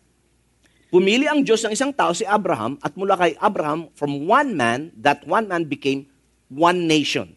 pumili 0.89 1.29
ang 1.29 1.45
Diyos 1.45 1.61
ng 1.69 1.77
isang 1.77 1.93
tao, 1.93 2.17
si 2.17 2.25
Abraham, 2.25 2.81
at 2.81 2.97
mula 2.97 3.13
kay 3.21 3.37
Abraham, 3.37 3.93
from 3.93 4.25
one 4.25 4.57
man, 4.57 4.89
that 4.97 5.21
one 5.29 5.45
man 5.45 5.69
became 5.69 6.09
one 6.49 6.89
nation. 6.89 7.37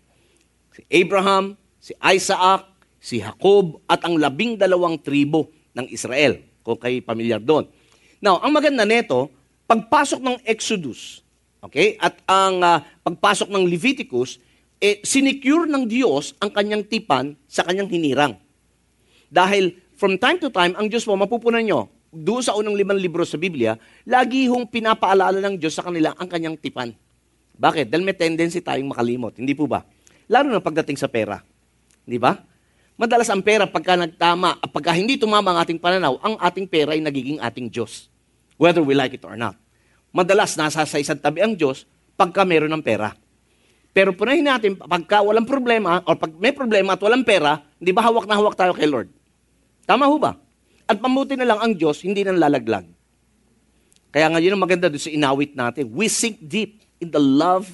Si 0.71 0.87
Abraham, 0.87 1.59
si 1.83 1.91
Isaac, 1.99 2.63
si 3.03 3.19
Jacob, 3.19 3.83
at 3.91 4.07
ang 4.07 4.15
labing 4.15 4.55
dalawang 4.55 4.95
tribo 5.03 5.51
ng 5.75 5.91
Israel, 5.91 6.39
kung 6.63 6.79
kayo 6.79 6.95
pamilyar 7.03 7.43
doon. 7.43 7.67
Now, 8.23 8.39
ang 8.39 8.55
maganda 8.55 8.87
nito, 8.87 9.27
pagpasok 9.67 10.23
ng 10.23 10.37
Exodus, 10.47 11.26
okay, 11.67 11.99
at 11.99 12.17
ang 12.25 12.63
uh, 12.63 12.79
pagpasok 13.03 13.51
ng 13.51 13.63
Leviticus, 13.67 14.39
eh, 14.79 15.01
sinecure 15.01 15.65
ng 15.67 15.89
Diyos 15.89 16.37
ang 16.39 16.53
kanyang 16.53 16.85
tipan 16.85 17.33
sa 17.49 17.65
kanyang 17.65 17.89
hinirang. 17.89 18.33
Dahil 19.27 19.75
from 19.97 20.15
time 20.21 20.39
to 20.39 20.53
time, 20.53 20.73
ang 20.77 20.87
Diyos 20.87 21.03
po, 21.03 21.17
mapupunan 21.17 21.61
nyo, 21.61 21.91
doon 22.13 22.41
sa 22.41 22.55
unang 22.55 22.73
limang 22.73 22.97
libro 22.97 23.21
sa 23.27 23.35
Biblia, 23.35 23.75
lagi 24.07 24.47
hong 24.47 24.71
pinapaalala 24.71 25.43
ng 25.43 25.55
Diyos 25.59 25.75
sa 25.75 25.83
kanila 25.85 26.15
ang 26.15 26.29
kanyang 26.29 26.55
tipan. 26.55 26.95
Bakit? 27.57 27.89
Dahil 27.89 28.05
may 28.05 28.15
tendency 28.15 28.61
tayong 28.61 28.93
makalimot. 28.93 29.33
Hindi 29.35 29.57
po 29.57 29.65
ba? 29.65 29.83
Lalo 30.29 30.53
na 30.53 30.61
pagdating 30.61 30.95
sa 30.95 31.09
pera. 31.09 31.41
Hindi 32.05 32.17
ba? 32.21 32.37
Madalas 32.97 33.29
ang 33.29 33.45
pera 33.45 33.69
pagka 33.69 33.93
nagtama, 33.93 34.57
pagka 34.73 34.93
hindi 34.93 35.21
tumama 35.21 35.53
ang 35.53 35.59
ating 35.61 35.77
pananaw, 35.77 36.17
ang 36.21 36.35
ating 36.41 36.65
pera 36.65 36.97
ay 36.97 37.01
nagiging 37.01 37.37
ating 37.37 37.69
Diyos. 37.69 38.09
Whether 38.57 38.81
we 38.81 38.97
like 38.97 39.13
it 39.13 39.21
or 39.21 39.37
not. 39.37 39.53
Madalas 40.11 40.55
nasa 40.55 40.83
sa 40.87 40.97
isang 40.97 41.19
tabi 41.19 41.43
ang 41.43 41.53
Diyos 41.53 41.83
pagka 42.17 42.47
meron 42.47 42.71
ng 42.73 42.83
pera. 42.83 43.13
Pero 43.97 44.13
punahin 44.13 44.45
natin, 44.45 44.77
pagka 44.77 45.25
walang 45.25 45.45
problema, 45.45 46.05
o 46.05 46.13
pag 46.13 46.29
may 46.37 46.53
problema 46.53 46.93
at 46.93 47.01
walang 47.01 47.25
pera, 47.25 47.65
di 47.81 47.89
ba 47.89 48.05
hawak 48.05 48.29
na 48.29 48.37
hawak 48.37 48.53
tayo 48.53 48.73
kay 48.77 48.85
Lord? 48.85 49.09
Tama 49.89 50.05
ho 50.05 50.21
ba? 50.21 50.37
At 50.85 51.01
mamuti 51.01 51.33
na 51.33 51.49
lang 51.49 51.59
ang 51.59 51.73
Diyos, 51.73 52.05
hindi 52.05 52.21
nang 52.21 52.37
lalaglag. 52.37 52.85
Kaya 54.13 54.29
ngayon 54.31 54.53
ang 54.53 54.61
maganda 54.61 54.87
doon 54.87 55.01
sa 55.01 55.11
inawit 55.11 55.57
natin. 55.57 55.89
We 55.91 56.07
sink 56.07 56.39
deep 56.45 56.85
in 57.01 57.09
the 57.09 57.21
love 57.21 57.67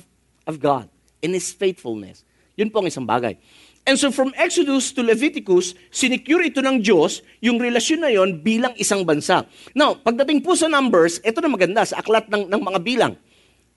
of 0.47 0.63
God, 0.63 0.87
in 1.19 1.35
His 1.35 1.51
faithfulness. 1.51 2.23
Yun 2.55 2.71
po 2.71 2.81
ang 2.81 2.87
isang 2.87 3.05
bagay. 3.05 3.37
And 3.83 3.99
so 3.99 4.15
from 4.15 4.31
Exodus 4.39 4.95
to 4.95 5.03
Leviticus, 5.03 5.75
sinecure 5.91 6.47
ito 6.47 6.63
ng 6.63 6.79
Diyos 6.79 7.19
yung 7.43 7.59
relasyon 7.59 7.99
na 7.99 8.11
yon 8.15 8.39
bilang 8.39 8.71
isang 8.79 9.03
bansa. 9.03 9.43
Now, 9.75 9.99
pagdating 9.99 10.39
po 10.39 10.55
sa 10.55 10.71
numbers, 10.71 11.19
ito 11.19 11.43
na 11.43 11.51
maganda 11.51 11.83
sa 11.83 11.99
aklat 11.99 12.31
ng, 12.31 12.47
ng 12.47 12.61
mga 12.63 12.79
bilang. 12.79 13.13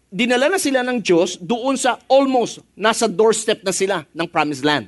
Dinala 0.06 0.46
na 0.46 0.62
sila 0.62 0.86
ng 0.86 1.02
Diyos 1.02 1.34
doon 1.42 1.74
sa 1.74 1.98
almost, 2.06 2.62
nasa 2.78 3.10
doorstep 3.10 3.66
na 3.66 3.74
sila 3.74 4.06
ng 4.14 4.26
promised 4.30 4.62
land. 4.62 4.86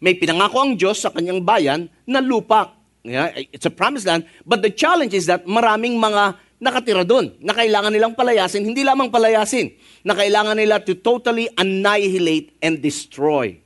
May 0.00 0.16
pinangako 0.16 0.64
ang 0.64 0.72
Diyos 0.80 1.04
sa 1.04 1.12
kanyang 1.12 1.44
bayan 1.44 1.92
na 2.08 2.24
lupa 2.24 2.78
Yeah, 3.08 3.32
it's 3.54 3.64
a 3.64 3.72
promised 3.72 4.04
land. 4.04 4.26
But 4.44 4.60
the 4.60 4.68
challenge 4.68 5.14
is 5.16 5.24
that 5.30 5.48
maraming 5.48 5.96
mga 5.96 6.36
nakatira 6.60 7.06
doon 7.06 7.38
na 7.40 7.54
kailangan 7.54 7.94
nilang 7.94 8.12
palayasin, 8.18 8.66
hindi 8.66 8.82
lamang 8.82 9.08
palayasin, 9.08 9.72
na 10.02 10.12
kailangan 10.12 10.58
nila 10.58 10.82
to 10.82 10.98
totally 10.98 11.48
annihilate 11.56 12.58
and 12.60 12.82
destroy. 12.82 13.56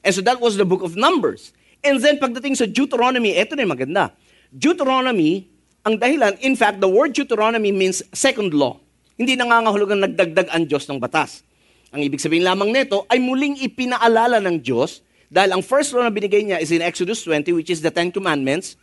And 0.00 0.12
so 0.14 0.20
that 0.24 0.40
was 0.40 0.56
the 0.56 0.64
book 0.64 0.80
of 0.80 0.96
Numbers. 0.96 1.52
And 1.80 2.00
then 2.00 2.20
pagdating 2.20 2.56
sa 2.60 2.66
Deuteronomy, 2.68 3.36
ito 3.36 3.56
na 3.56 3.64
yung 3.64 3.72
maganda. 3.72 4.04
Deuteronomy, 4.52 5.48
ang 5.84 5.96
dahilan, 5.96 6.36
in 6.44 6.56
fact, 6.56 6.80
the 6.80 6.88
word 6.88 7.16
Deuteronomy 7.16 7.72
means 7.72 8.04
second 8.12 8.52
law. 8.52 8.76
Hindi 9.16 9.36
nangangahulugan 9.36 10.00
nagdagdag 10.00 10.48
ang 10.52 10.64
Diyos 10.64 10.88
ng 10.88 11.00
batas. 11.00 11.44
Ang 11.90 12.06
ibig 12.06 12.22
sabihin 12.22 12.44
lamang 12.46 12.72
nito 12.72 13.04
ay 13.10 13.18
muling 13.18 13.58
ipinaalala 13.60 14.40
ng 14.44 14.62
Diyos 14.62 15.04
dahil 15.30 15.54
ang 15.54 15.62
first 15.62 15.94
law 15.94 16.02
na 16.02 16.12
binigay 16.12 16.42
niya 16.42 16.58
is 16.58 16.74
in 16.74 16.82
Exodus 16.82 17.22
20, 17.22 17.54
which 17.54 17.70
is 17.70 17.80
the 17.80 17.90
Ten 17.90 18.10
Commandments. 18.10 18.74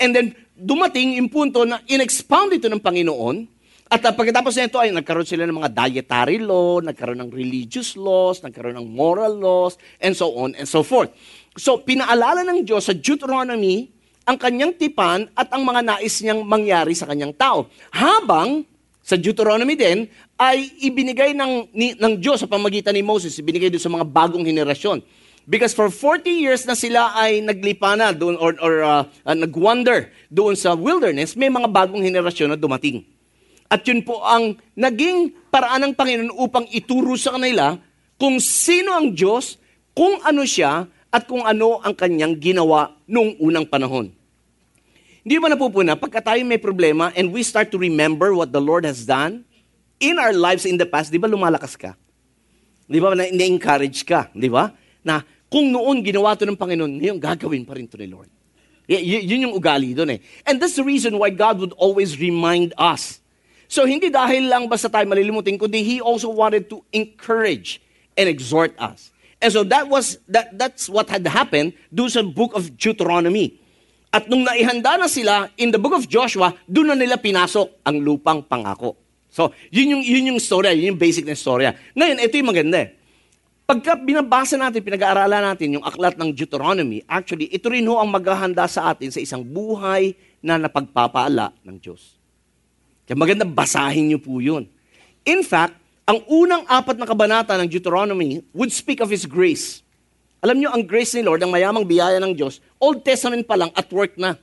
And 0.00 0.16
then, 0.16 0.32
dumating 0.56 1.20
yung 1.20 1.28
punto 1.28 1.68
na 1.68 1.84
in-expound 1.84 2.56
ito 2.56 2.72
ng 2.72 2.80
Panginoon. 2.80 3.44
At 3.90 4.06
uh, 4.06 4.14
pagkatapos 4.14 4.54
nito 4.54 4.78
ay 4.78 4.94
nagkaroon 4.94 5.26
sila 5.26 5.50
ng 5.50 5.58
mga 5.58 5.74
dietary 5.74 6.38
law, 6.38 6.78
nagkaroon 6.78 7.26
ng 7.26 7.30
religious 7.34 7.98
laws, 7.98 8.38
nagkaroon 8.38 8.78
ng 8.78 8.86
moral 8.86 9.34
laws, 9.34 9.74
and 9.98 10.14
so 10.14 10.30
on 10.38 10.54
and 10.54 10.70
so 10.70 10.86
forth. 10.86 11.10
So, 11.58 11.82
pinaalala 11.82 12.46
ng 12.46 12.62
Diyos 12.62 12.86
sa 12.86 12.94
Deuteronomy 12.94 13.90
ang 14.30 14.38
kanyang 14.38 14.78
tipan 14.78 15.26
at 15.34 15.50
ang 15.50 15.66
mga 15.66 15.82
nais 15.82 16.14
niyang 16.22 16.46
mangyari 16.46 16.94
sa 16.94 17.10
kanyang 17.10 17.34
tao. 17.34 17.66
Habang 17.90 18.62
sa 19.02 19.18
Deuteronomy 19.18 19.74
din 19.74 20.06
ay 20.38 20.70
ibinigay 20.86 21.34
ng, 21.34 21.74
ni, 21.74 21.98
ng 21.98 22.14
Diyos 22.22 22.38
sa 22.38 22.46
pamagitan 22.46 22.94
ni 22.94 23.02
Moses, 23.02 23.34
ibinigay 23.42 23.74
doon 23.74 23.82
sa 23.82 23.90
mga 23.90 24.06
bagong 24.06 24.46
henerasyon. 24.46 25.02
Because 25.50 25.74
for 25.74 25.90
40 25.90 26.30
years 26.30 26.62
na 26.62 26.78
sila 26.78 27.10
ay 27.18 27.42
naglipana 27.42 28.14
doon 28.14 28.38
or, 28.38 28.54
or 28.62 28.86
uh, 28.86 29.02
uh, 29.26 29.34
nagwander 29.34 30.14
doon 30.30 30.54
sa 30.54 30.78
wilderness, 30.78 31.34
may 31.34 31.50
mga 31.50 31.66
bagong 31.66 32.06
henerasyon 32.06 32.54
na 32.54 32.58
dumating. 32.60 33.02
At 33.70 33.86
yun 33.86 34.02
po 34.02 34.18
ang 34.26 34.58
naging 34.74 35.30
paraan 35.46 35.86
ng 35.86 35.94
Panginoon 35.94 36.34
upang 36.34 36.66
ituro 36.74 37.14
sa 37.14 37.38
kanila 37.38 37.78
kung 38.18 38.42
sino 38.42 38.90
ang 38.90 39.14
Diyos, 39.14 39.62
kung 39.94 40.18
ano 40.26 40.42
siya, 40.42 40.90
at 41.10 41.26
kung 41.26 41.46
ano 41.46 41.78
ang 41.82 41.94
kanyang 41.94 42.38
ginawa 42.38 42.98
noong 43.06 43.38
unang 43.38 43.66
panahon. 43.66 44.10
Hindi 45.22 45.36
ba 45.38 45.52
napupuna, 45.52 45.94
pagka 45.94 46.18
tayo 46.18 46.42
may 46.42 46.58
problema 46.58 47.14
and 47.14 47.30
we 47.30 47.46
start 47.46 47.70
to 47.70 47.78
remember 47.78 48.34
what 48.34 48.50
the 48.50 48.62
Lord 48.62 48.82
has 48.82 49.06
done 49.06 49.46
in 50.00 50.16
our 50.16 50.32
lives 50.32 50.64
in 50.64 50.80
the 50.80 50.88
past, 50.88 51.12
di 51.12 51.20
ba 51.20 51.30
lumalakas 51.30 51.76
ka? 51.78 51.94
Di 52.90 52.98
ba 52.98 53.14
na-encourage 53.14 54.02
ka? 54.02 54.32
Di 54.34 54.50
ba? 54.50 54.72
Na 55.06 55.22
kung 55.46 55.70
noon 55.70 56.02
ginawa 56.02 56.34
to 56.34 56.42
ng 56.48 56.58
Panginoon, 56.58 56.98
ngayon 56.98 57.18
gagawin 57.22 57.62
pa 57.62 57.78
rin 57.78 57.86
to 57.86 58.00
ni 58.00 58.10
Lord. 58.10 58.30
Y- 58.90 59.22
yun 59.22 59.46
yung 59.46 59.54
ugali 59.54 59.94
doon 59.94 60.18
eh. 60.18 60.20
And 60.42 60.58
that's 60.58 60.74
the 60.74 60.82
reason 60.82 61.14
why 61.14 61.30
God 61.30 61.62
would 61.62 61.74
always 61.78 62.18
remind 62.18 62.74
us. 62.74 63.22
So 63.70 63.86
hindi 63.86 64.10
dahil 64.10 64.50
lang 64.50 64.66
basta 64.66 64.90
tayo 64.90 65.06
malilimutin, 65.06 65.54
kundi 65.54 65.86
He 65.86 65.96
also 66.02 66.26
wanted 66.26 66.66
to 66.74 66.82
encourage 66.90 67.78
and 68.18 68.26
exhort 68.26 68.74
us. 68.82 69.14
And 69.38 69.54
so 69.54 69.62
that 69.70 69.86
was 69.86 70.18
that 70.26 70.52
that's 70.58 70.90
what 70.90 71.06
had 71.06 71.22
happened 71.30 71.78
doon 71.88 72.10
sa 72.10 72.26
book 72.26 72.50
of 72.58 72.74
Deuteronomy. 72.74 73.56
At 74.10 74.26
nung 74.26 74.42
naihanda 74.42 74.98
na 74.98 75.06
sila 75.06 75.48
in 75.54 75.70
the 75.70 75.78
book 75.78 75.94
of 75.94 76.10
Joshua, 76.10 76.50
doon 76.66 76.92
na 76.92 76.96
nila 76.98 77.14
pinasok 77.14 77.86
ang 77.86 78.02
lupang 78.02 78.42
pangako. 78.42 78.98
So, 79.30 79.54
yun 79.70 79.94
yung, 79.94 80.02
yun 80.02 80.34
yung 80.34 80.40
storya, 80.42 80.74
yun 80.74 80.92
yung 80.92 81.00
basic 81.00 81.22
na 81.22 81.38
storya. 81.38 81.78
Ngayon, 81.94 82.18
ito 82.18 82.34
yung 82.34 82.50
maganda 82.50 82.82
eh. 82.82 82.98
Pagka 83.62 83.94
binabasa 83.94 84.58
natin, 84.58 84.82
pinag-aaralan 84.82 85.54
natin 85.54 85.78
yung 85.78 85.86
aklat 85.86 86.18
ng 86.18 86.34
Deuteronomy, 86.34 87.06
actually, 87.06 87.46
ito 87.54 87.70
rin 87.70 87.86
ho 87.86 88.02
ang 88.02 88.10
maghahanda 88.10 88.66
sa 88.66 88.90
atin 88.90 89.14
sa 89.14 89.22
isang 89.22 89.46
buhay 89.46 90.18
na 90.42 90.58
napagpapaala 90.58 91.54
ng 91.62 91.78
Diyos. 91.78 92.19
Kaya 93.10 93.18
maganda 93.18 93.42
basahin 93.42 94.06
niyo 94.06 94.22
po 94.22 94.38
yun. 94.38 94.70
In 95.26 95.42
fact, 95.42 95.74
ang 96.06 96.22
unang 96.30 96.62
apat 96.70 96.94
na 96.94 97.02
kabanata 97.02 97.58
ng 97.58 97.66
Deuteronomy 97.66 98.38
would 98.54 98.70
speak 98.70 99.02
of 99.02 99.10
His 99.10 99.26
grace. 99.26 99.82
Alam 100.38 100.62
niyo, 100.62 100.70
ang 100.70 100.86
grace 100.86 101.18
ni 101.18 101.26
Lord, 101.26 101.42
ang 101.42 101.50
mayamang 101.50 101.82
biyaya 101.82 102.22
ng 102.22 102.38
Diyos, 102.38 102.62
Old 102.78 103.02
Testament 103.02 103.50
pa 103.50 103.58
lang 103.58 103.74
at 103.74 103.90
work 103.90 104.14
na. 104.14 104.38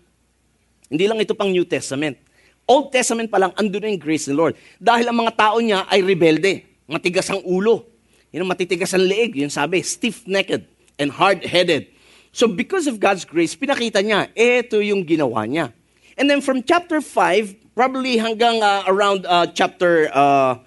Hindi 0.92 1.08
lang 1.08 1.16
ito 1.16 1.32
pang 1.32 1.48
New 1.48 1.64
Testament. 1.64 2.20
Old 2.68 2.92
Testament 2.92 3.32
pa 3.32 3.40
lang, 3.40 3.56
andun 3.56 3.88
na 3.88 3.88
yung 3.88 4.04
grace 4.04 4.28
ni 4.28 4.36
Lord. 4.36 4.60
Dahil 4.84 5.08
ang 5.08 5.16
mga 5.16 5.32
tao 5.40 5.64
niya 5.64 5.88
ay 5.88 6.04
rebelde, 6.04 6.68
matigas 6.92 7.32
ang 7.32 7.40
ulo, 7.48 7.88
yun 8.36 8.44
ang 8.44 8.52
matitigas 8.52 8.92
ang 8.92 9.08
leeg. 9.08 9.32
Yun 9.40 9.48
sabi, 9.48 9.80
stiff-necked 9.80 10.68
and 11.00 11.16
hard-headed. 11.16 11.88
So 12.36 12.52
because 12.52 12.84
of 12.84 13.00
God's 13.00 13.24
grace, 13.24 13.56
pinakita 13.56 14.04
niya, 14.04 14.28
ito 14.36 14.84
yung 14.84 15.08
ginawa 15.08 15.48
niya. 15.48 15.72
And 16.20 16.28
then 16.28 16.44
from 16.44 16.60
chapter 16.68 17.00
5, 17.00 17.67
probably 17.78 18.18
hanggang 18.18 18.58
uh, 18.58 18.82
around 18.90 19.22
uh, 19.30 19.46
chapter, 19.54 20.10
uh, 20.10 20.58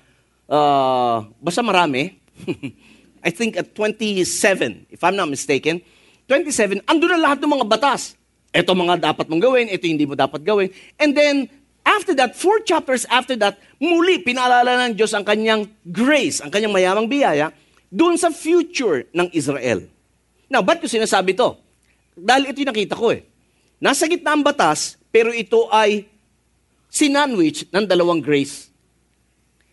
uh, 0.46 1.26
basta 1.42 1.58
marami, 1.58 2.14
I 3.26 3.34
think 3.34 3.58
at 3.58 3.74
27, 3.74 4.86
if 4.94 5.02
I'm 5.02 5.18
not 5.18 5.26
mistaken, 5.26 5.82
27, 6.30 6.86
ando 6.86 7.10
na 7.10 7.18
lahat 7.18 7.42
ng 7.42 7.50
mga 7.50 7.66
batas. 7.66 8.14
Ito 8.54 8.70
mga 8.78 9.10
dapat 9.10 9.26
mong 9.26 9.42
gawin, 9.42 9.66
ito 9.66 9.90
hindi 9.90 10.06
mo 10.06 10.14
dapat 10.14 10.46
gawin. 10.46 10.70
And 11.02 11.10
then, 11.10 11.50
after 11.82 12.14
that, 12.14 12.38
four 12.38 12.62
chapters 12.62 13.02
after 13.10 13.34
that, 13.42 13.58
muli 13.82 14.22
pinaalala 14.22 14.86
ng 14.86 14.94
Diyos 14.94 15.10
ang 15.10 15.26
kanyang 15.26 15.66
grace, 15.82 16.38
ang 16.38 16.54
kanyang 16.54 16.70
mayamang 16.70 17.10
biyaya, 17.10 17.50
doon 17.90 18.14
sa 18.14 18.30
future 18.30 19.10
ng 19.10 19.34
Israel. 19.34 19.82
Now, 20.46 20.62
ba't 20.62 20.78
ko 20.78 20.86
sinasabi 20.86 21.34
to? 21.34 21.58
Dahil 22.14 22.54
ito 22.54 22.62
yung 22.62 22.70
nakita 22.70 22.94
ko 22.94 23.10
eh. 23.10 23.26
Nasa 23.82 24.06
gitna 24.06 24.38
ang 24.38 24.46
batas, 24.46 24.94
pero 25.10 25.34
ito 25.34 25.66
ay 25.74 26.06
sinandwich 26.90 27.70
ng 27.70 27.87
dalawang 27.87 28.20
grace. 28.20 28.68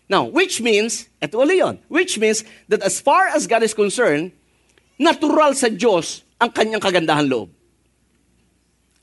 Now, 0.07 0.29
which 0.31 0.63
means, 0.63 1.11
eto 1.19 1.43
ulit 1.43 1.59
yun, 1.59 1.75
which 1.91 2.15
means 2.15 2.47
that 2.71 2.79
as 2.79 3.03
far 3.03 3.27
as 3.27 3.43
God 3.43 3.65
is 3.65 3.75
concerned, 3.75 4.31
natural 4.95 5.51
sa 5.51 5.67
Diyos 5.67 6.23
ang 6.39 6.53
kanyang 6.53 6.79
kagandahan 6.79 7.27
loob. 7.27 7.51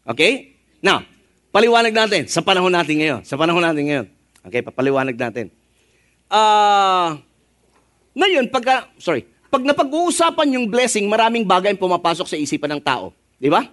Okay? 0.09 0.57
Now, 0.81 1.05
paliwanag 1.53 1.93
natin 1.93 2.25
sa 2.31 2.41
panahon 2.41 2.73
natin 2.73 2.97
ngayon. 3.05 3.21
Sa 3.29 3.37
panahon 3.37 3.61
natin 3.61 3.85
ngayon. 3.85 4.07
Okay, 4.49 4.65
papaliwanag 4.65 5.17
natin. 5.17 5.53
Ah, 6.33 6.41
uh, 6.41 7.09
ngayon, 8.15 8.49
pagka, 8.49 8.89
sorry, 8.97 9.27
pag 9.51 9.63
napag-uusapan 9.63 10.57
yung 10.57 10.67
blessing, 10.71 11.07
maraming 11.07 11.47
bagay 11.47 11.75
ang 11.75 11.81
pumapasok 11.81 12.27
sa 12.27 12.37
isipan 12.39 12.75
ng 12.75 12.83
tao. 12.83 13.11
Di 13.39 13.51
ba? 13.51 13.67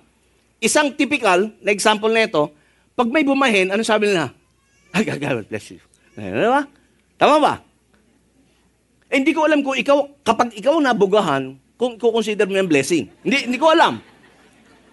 Isang 0.61 0.93
typical 0.93 1.53
na 1.61 1.69
example 1.73 2.09
nito, 2.09 2.53
pag 3.01 3.09
may 3.09 3.25
bumahin, 3.25 3.73
ano 3.73 3.81
sabi 3.81 4.13
nila? 4.13 4.29
God 4.93 5.49
bless 5.49 5.73
you. 5.73 5.81
Di 6.13 6.45
ba? 6.45 6.69
Tama 7.17 7.41
ba? 7.41 7.53
Eh, 9.09 9.17
hindi 9.17 9.33
ko 9.33 9.49
alam 9.49 9.65
kung 9.65 9.73
ikaw, 9.73 10.21
kapag 10.21 10.53
ikaw 10.53 10.77
nabugahan, 10.77 11.57
kung 11.81 11.97
consider 11.97 12.45
mo 12.45 12.61
yung 12.61 12.69
blessing. 12.69 13.09
Hindi, 13.25 13.49
hindi 13.49 13.57
ko 13.57 13.73
alam. 13.73 13.97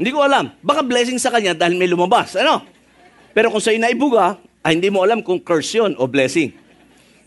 Hindi 0.00 0.08
ko 0.08 0.24
alam. 0.24 0.56
Baka 0.64 0.80
blessing 0.80 1.20
sa 1.20 1.28
kanya 1.28 1.52
dahil 1.52 1.76
may 1.76 1.84
lumabas. 1.84 2.32
Ano? 2.40 2.64
Pero 3.36 3.52
kung 3.52 3.60
sa'yo 3.60 3.76
naibuga, 3.76 4.40
ay 4.64 4.80
hindi 4.80 4.88
mo 4.88 5.04
alam 5.04 5.20
kung 5.20 5.36
curse 5.36 5.76
yun 5.76 5.92
o 6.00 6.08
blessing. 6.08 6.48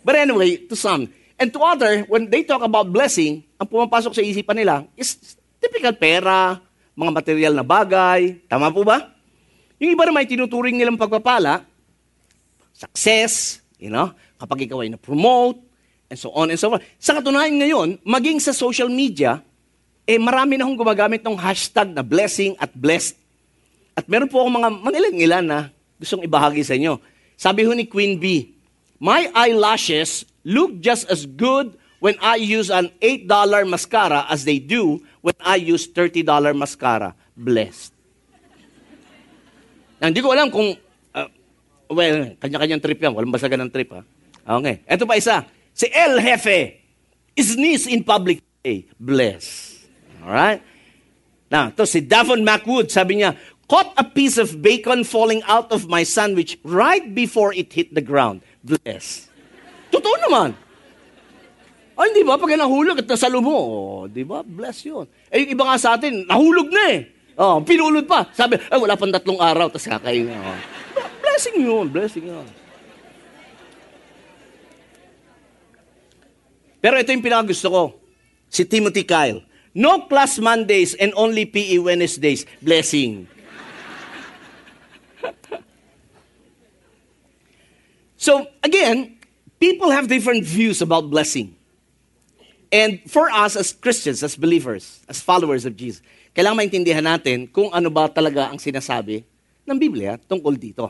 But 0.02 0.18
anyway, 0.18 0.66
to 0.66 0.74
some. 0.74 1.14
And 1.38 1.54
to 1.54 1.62
other, 1.62 2.10
when 2.10 2.26
they 2.26 2.42
talk 2.42 2.66
about 2.66 2.90
blessing, 2.90 3.46
ang 3.62 3.70
pumapasok 3.70 4.18
sa 4.18 4.26
isipan 4.26 4.58
nila 4.58 4.90
is 4.98 5.38
typical 5.62 5.94
pera, 5.94 6.58
mga 6.98 7.12
material 7.14 7.54
na 7.54 7.62
bagay. 7.62 8.42
Tama 8.50 8.74
po 8.74 8.82
ba? 8.82 9.11
Yung 9.82 9.98
iba 9.98 10.06
naman, 10.06 10.30
tinuturing 10.30 10.78
nilang 10.78 10.94
pagpapala, 10.94 11.66
success, 12.70 13.66
you 13.82 13.90
know, 13.90 14.14
kapag 14.38 14.70
ikaw 14.70 14.86
ay 14.86 14.94
na-promote, 14.94 15.58
and 16.12 16.22
so 16.22 16.30
on 16.38 16.54
and 16.54 16.60
so 16.62 16.70
forth. 16.70 16.86
Sa 17.02 17.18
katunayan 17.18 17.58
ngayon, 17.58 17.88
maging 18.06 18.38
sa 18.38 18.54
social 18.54 18.92
media, 18.94 19.42
eh 20.06 20.22
marami 20.22 20.60
na 20.60 20.70
akong 20.70 20.78
gumagamit 20.78 21.26
ng 21.26 21.34
hashtag 21.34 21.96
na 21.98 22.06
blessing 22.06 22.54
at 22.62 22.70
blessed. 22.78 23.18
At 23.98 24.06
meron 24.06 24.30
po 24.30 24.46
akong 24.46 24.56
mga 24.62 24.70
mangilan-ilan 24.86 25.46
na 25.50 25.60
gustong 25.98 26.22
ibahagi 26.28 26.62
sa 26.62 26.78
inyo. 26.78 27.02
Sabi 27.34 27.66
ho 27.66 27.72
ni 27.74 27.90
Queen 27.90 28.22
Bee, 28.22 28.54
My 29.02 29.34
eyelashes 29.34 30.30
look 30.46 30.78
just 30.78 31.10
as 31.10 31.26
good 31.26 31.74
when 31.98 32.14
I 32.22 32.38
use 32.38 32.70
an 32.70 32.94
$8 33.02 33.26
mascara 33.66 34.30
as 34.30 34.46
they 34.46 34.62
do 34.62 35.02
when 35.26 35.34
I 35.42 35.58
use 35.58 35.90
$30 35.90 36.22
mascara. 36.54 37.18
Blessed. 37.34 38.00
Hindi 40.01 40.22
ko 40.25 40.34
alam 40.34 40.50
kung, 40.50 40.74
uh, 41.13 41.29
well, 41.93 42.34
kanya-kanyang 42.41 42.81
trip 42.81 42.98
yan. 42.98 43.13
Walang 43.13 43.29
basagan 43.29 43.62
ng 43.67 43.72
trip, 43.72 43.93
ha? 43.93 44.01
Okay. 44.58 44.81
Ito 44.89 45.05
pa 45.05 45.13
isa. 45.13 45.46
Si 45.77 45.86
El 45.93 46.17
Jefe, 46.17 46.81
sneeze 47.38 47.86
in 47.86 48.01
public 48.01 48.41
day. 48.65 48.89
Bless. 48.98 49.77
Alright? 50.25 50.65
Now, 51.51 51.70
to 51.75 51.86
si 51.86 52.01
Davon 52.01 52.41
McWood, 52.41 52.89
sabi 52.89 53.22
niya, 53.22 53.38
caught 53.70 53.93
a 54.00 54.05
piece 54.08 54.41
of 54.41 54.63
bacon 54.63 55.05
falling 55.05 55.46
out 55.46 55.70
of 55.70 55.86
my 55.86 56.01
sandwich 56.01 56.58
right 56.65 57.13
before 57.13 57.53
it 57.53 57.70
hit 57.70 57.93
the 57.93 58.01
ground. 58.01 58.41
Bless. 58.65 59.29
Totoo 59.93 60.17
naman. 60.25 60.58
Ay, 62.00 62.10
hindi 62.10 62.25
ba? 62.25 62.39
Pag 62.39 62.58
nahulog 62.58 63.03
at 63.03 63.08
nasalo 63.08 63.43
mo, 63.43 63.53
oh, 63.53 64.01
di 64.10 64.25
ba? 64.25 64.41
Bless 64.41 64.81
yun. 64.88 65.05
Eh, 65.29 65.46
yung 65.46 65.53
iba 65.53 65.63
nga 65.70 65.77
sa 65.77 66.00
atin, 66.00 66.25
nahulog 66.25 66.72
na 66.72 66.84
eh. 66.89 67.00
Oh, 67.41 67.57
pinulod 67.65 68.05
pa. 68.05 68.29
Sabi, 68.38 68.62
ay, 68.69 68.77
wala 68.77 68.93
pang 68.93 69.10
tatlong 69.10 69.41
araw, 69.41 69.65
tapos 69.74 69.89
kakain 69.89 70.29
na. 70.29 70.38
Oh. 70.38 70.62
Blessing 71.25 71.57
yun, 71.57 71.89
blessing 71.89 72.29
yun. 72.29 72.45
Pero 76.77 77.01
ito 77.01 77.10
yung 77.10 77.25
pinakagusto 77.25 77.74
ko. 77.74 77.98
Si 78.45 78.62
Timothy 78.62 79.01
Kyle. 79.01 79.41
No 79.73 80.06
class 80.06 80.38
Mondays 80.38 80.93
and 81.01 81.17
only 81.17 81.49
PE 81.49 81.82
Wednesdays. 81.82 82.45
Blessing. 82.62 83.25
so, 88.17 88.45
again, 88.62 89.17
people 89.58 89.89
have 89.89 90.06
different 90.06 90.45
views 90.45 90.82
about 90.82 91.10
blessing. 91.10 91.58
And 92.69 93.01
for 93.10 93.34
us 93.34 93.58
as 93.58 93.73
Christians, 93.73 94.21
as 94.21 94.38
believers, 94.38 95.01
as 95.10 95.21
followers 95.21 95.65
of 95.65 95.73
Jesus, 95.73 96.06
kailangan 96.32 96.63
maintindihan 96.63 97.04
natin 97.04 97.48
kung 97.48 97.72
ano 97.76 97.91
ba 97.91 98.08
talaga 98.08 98.52
ang 98.52 98.60
sinasabi 98.60 99.24
ng 99.67 99.78
Biblia 99.78 100.15
tungkol 100.15 100.56
dito. 100.56 100.88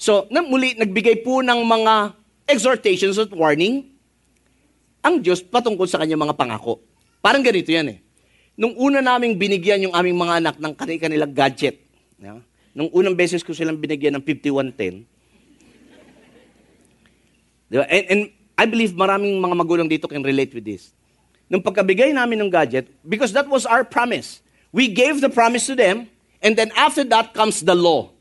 So, 0.00 0.24
na, 0.32 0.40
muli, 0.40 0.72
nagbigay 0.80 1.20
po 1.20 1.44
ng 1.44 1.60
mga 1.60 2.16
exhortations 2.48 3.20
at 3.20 3.28
warning 3.30 3.92
ang 5.04 5.20
Diyos 5.20 5.44
patungkol 5.44 5.84
sa 5.84 6.00
kanyang 6.00 6.24
mga 6.24 6.36
pangako. 6.36 6.80
Parang 7.20 7.44
ganito 7.44 7.68
yan 7.68 7.96
eh. 7.96 7.98
Nung 8.56 8.76
una 8.76 9.00
naming 9.00 9.36
binigyan 9.36 9.88
yung 9.88 9.94
aming 9.96 10.16
mga 10.16 10.34
anak 10.40 10.56
ng 10.60 10.72
kanilang 10.76 11.32
gadget, 11.32 11.80
yeah? 12.20 12.40
nung 12.76 12.88
unang 12.92 13.16
beses 13.16 13.44
ko 13.44 13.52
silang 13.56 13.76
binigyan 13.76 14.16
ng 14.20 14.24
5110, 14.24 15.04
diba? 17.72 17.84
and, 17.88 18.04
and 18.08 18.22
I 18.60 18.68
believe 18.68 18.92
maraming 18.92 19.40
mga 19.40 19.56
magulang 19.56 19.88
dito 19.88 20.04
can 20.04 20.20
relate 20.20 20.52
with 20.52 20.64
this. 20.68 20.92
Nung 21.48 21.64
pagkabigay 21.64 22.12
namin 22.12 22.44
ng 22.44 22.50
gadget, 22.52 22.92
because 23.00 23.32
that 23.32 23.48
was 23.48 23.64
our 23.64 23.84
promise. 23.84 24.44
We 24.70 24.86
gave 24.86 25.18
the 25.18 25.30
promise 25.30 25.66
to 25.66 25.74
them, 25.74 26.06
and 26.38 26.54
then 26.54 26.70
after 26.78 27.02
that 27.10 27.34
comes 27.34 27.62
the 27.62 27.74
law. 27.74 28.14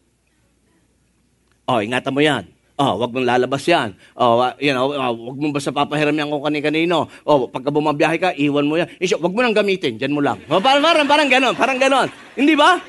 Oh, 1.69 1.77
ingatan 1.77 2.09
mo 2.09 2.21
yan. 2.25 2.49
Oh, 2.79 2.95
wag 2.95 3.11
mong 3.11 3.27
lalabas 3.27 3.61
yan. 3.67 3.93
Oh, 4.15 4.39
you 4.57 4.71
know, 4.71 4.95
uh, 4.95 5.11
wag 5.11 5.37
mo 5.37 5.51
basta 5.51 5.69
papahiram 5.69 6.15
yan 6.15 6.31
kung 6.31 6.41
kani-kanino. 6.41 7.11
Oh, 7.27 7.45
pagka 7.45 7.69
bumabiyahe 7.69 8.17
ka, 8.17 8.31
iwan 8.39 8.65
mo 8.65 8.79
yan. 8.79 8.87
Isyo, 9.03 9.19
wag 9.19 9.35
mo 9.35 9.43
nang 9.43 9.53
gamitin, 9.53 9.99
diyan 9.99 10.15
mo 10.15 10.23
lang. 10.23 10.39
Oh, 10.47 10.63
parang, 10.63 10.81
parang, 10.81 11.03
parang 11.03 11.27
ganon, 11.27 11.53
parang 11.59 11.75
ganon. 11.75 12.07
Hindi 12.39 12.55
ba? 12.55 12.79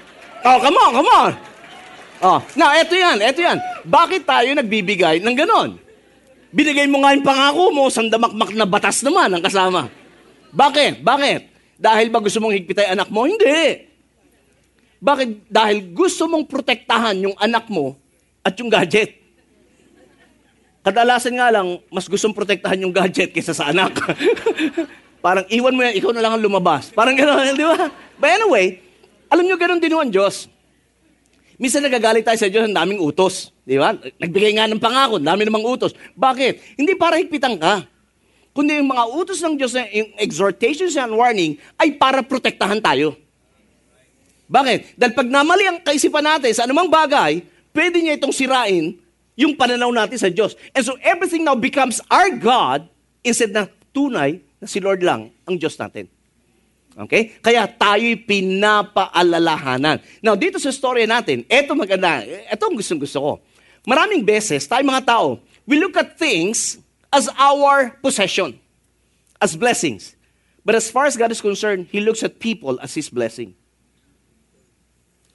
Oh, 0.47 0.59
come 0.63 0.79
on, 0.79 0.91
come 0.95 1.11
on. 1.11 1.33
Oh, 2.23 2.39
now, 2.55 2.71
eto 2.71 2.95
yan, 2.95 3.19
eto 3.19 3.43
yan. 3.43 3.59
Bakit 3.83 4.23
tayo 4.25 4.49
nagbibigay 4.55 5.19
ng 5.21 5.37
ganon? 5.37 5.75
Binigay 6.55 6.87
mo 6.87 7.03
nga 7.03 7.11
yung 7.11 7.27
pangako 7.27 7.75
mo, 7.75 7.91
sandamakmak 7.91 8.55
na 8.55 8.71
batas 8.71 9.03
naman 9.03 9.35
ang 9.35 9.43
kasama. 9.43 9.91
Bakit? 10.55 11.03
Bakit? 11.03 11.50
Dahil 11.81 12.13
ba 12.13 12.21
gusto 12.21 12.37
mong 12.45 12.53
higpitay 12.61 12.93
anak 12.93 13.09
mo? 13.09 13.25
Hindi. 13.25 13.89
Bakit? 15.01 15.49
Dahil 15.49 15.97
gusto 15.97 16.29
mong 16.29 16.45
protektahan 16.45 17.17
yung 17.25 17.37
anak 17.41 17.73
mo 17.73 17.97
at 18.45 18.53
yung 18.61 18.69
gadget. 18.69 19.17
Kadalasan 20.85 21.41
nga 21.41 21.49
lang, 21.49 21.81
mas 21.89 22.05
gustong 22.05 22.37
protektahan 22.37 22.85
yung 22.85 22.93
gadget 22.93 23.33
kaysa 23.33 23.57
sa 23.57 23.73
anak. 23.73 23.97
Parang 25.25 25.45
iwan 25.53 25.77
mo 25.77 25.81
yan, 25.85 25.97
ikaw 25.97 26.13
na 26.13 26.21
lang 26.25 26.37
ang 26.37 26.45
lumabas. 26.45 26.93
Parang 26.93 27.13
gano'n, 27.13 27.53
di 27.53 27.65
ba? 27.65 27.93
But 28.17 28.41
anyway, 28.41 28.81
alam 29.29 29.45
nyo, 29.45 29.57
gano'n 29.61 29.81
din 29.81 29.93
ang 29.93 30.09
Diyos. 30.09 30.49
Minsan 31.61 31.85
nagagalit 31.85 32.25
tayo 32.25 32.41
sa 32.41 32.49
Diyos, 32.49 32.65
ang 32.65 32.73
daming 32.73 33.01
utos. 33.05 33.53
Di 33.69 33.77
ba? 33.77 33.93
Nagbigay 33.93 34.57
nga 34.57 34.65
ng 34.65 34.81
pangako, 34.81 35.21
dami 35.21 35.45
namang 35.45 35.69
utos. 35.69 35.93
Bakit? 36.17 36.81
Hindi 36.81 36.97
para 36.97 37.21
higpitan 37.21 37.61
ka. 37.61 37.85
Kundi 38.51 38.83
yung 38.83 38.91
mga 38.91 39.05
utos 39.15 39.39
ng 39.39 39.55
Diyos, 39.55 39.73
yung 39.79 40.11
exhortations 40.19 40.99
and 40.99 41.15
warning, 41.15 41.55
ay 41.79 41.95
para 41.95 42.19
protektahan 42.21 42.83
tayo. 42.83 43.15
Bakit? 44.51 44.99
Dahil 44.99 45.13
pag 45.15 45.29
namali 45.31 45.65
ang 45.71 45.79
kaisipan 45.79 46.27
natin 46.27 46.51
sa 46.51 46.67
anumang 46.67 46.91
bagay, 46.91 47.47
pwede 47.71 48.03
niya 48.03 48.19
itong 48.19 48.35
sirain 48.35 48.99
yung 49.39 49.55
pananaw 49.55 49.95
natin 49.95 50.19
sa 50.19 50.27
Diyos. 50.27 50.59
And 50.75 50.83
so 50.83 50.99
everything 50.99 51.47
now 51.47 51.55
becomes 51.55 52.03
our 52.11 52.35
God 52.35 52.91
instead 53.23 53.55
na 53.55 53.71
tunay 53.95 54.43
na 54.59 54.67
si 54.67 54.83
Lord 54.83 55.01
lang 55.07 55.31
ang 55.47 55.55
Diyos 55.55 55.79
natin. 55.79 56.11
Okay? 56.99 57.39
Kaya 57.39 57.71
tayo'y 57.71 58.19
pinapaalalahanan. 58.27 60.03
Now, 60.19 60.35
dito 60.35 60.59
sa 60.59 60.75
story 60.75 61.07
natin, 61.07 61.47
eto 61.47 61.79
maganda, 61.79 62.27
eto 62.27 62.67
ang 62.67 62.75
gustong 62.75 62.99
gusto 62.99 63.19
ko. 63.23 63.33
Maraming 63.87 64.27
beses, 64.27 64.67
tayo 64.67 64.83
mga 64.83 65.07
tao, 65.07 65.39
we 65.65 65.79
look 65.79 65.95
at 65.97 66.19
things 66.19 66.83
as 67.13 67.29
our 67.37 67.91
possession, 68.03 68.59
as 69.43 69.59
blessings. 69.59 70.15
But 70.65 70.75
as 70.75 70.91
far 70.91 71.07
as 71.07 71.17
God 71.17 71.31
is 71.31 71.41
concerned, 71.41 71.89
He 71.91 72.01
looks 72.01 72.23
at 72.23 72.39
people 72.39 72.79
as 72.81 72.95
His 72.95 73.11
blessing. 73.11 73.55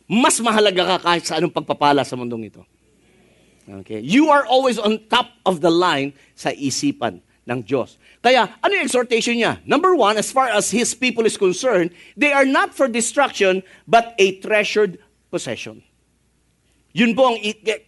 Mas 0.07 0.39
mahalaga 0.39 0.85
ka 0.85 0.97
kahit 1.01 1.23
sa 1.25 1.41
anong 1.41 1.51
pagpapala 1.51 2.05
sa 2.05 2.15
mundong 2.15 2.47
ito. 2.47 2.61
Okay? 3.81 3.99
You 3.99 4.29
are 4.29 4.45
always 4.45 4.77
on 4.77 5.01
top 5.09 5.33
of 5.43 5.59
the 5.59 5.73
line 5.73 6.13
sa 6.37 6.53
isipan 6.53 7.25
ng 7.45 7.59
Diyos. 7.65 7.97
Kaya, 8.21 8.57
ano 8.61 8.71
yung 8.73 8.85
exhortation 8.85 9.37
niya? 9.37 9.61
Number 9.65 9.93
one, 9.97 10.17
as 10.17 10.29
far 10.29 10.49
as 10.49 10.69
His 10.69 10.93
people 10.93 11.25
is 11.25 11.37
concerned, 11.37 11.89
they 12.13 12.33
are 12.33 12.45
not 12.45 12.73
for 12.73 12.85
destruction, 12.85 13.65
but 13.89 14.13
a 14.17 14.37
treasured 14.41 15.01
possession. 15.33 15.81
Yun 16.95 17.11
po 17.17 17.33
ang 17.33 17.37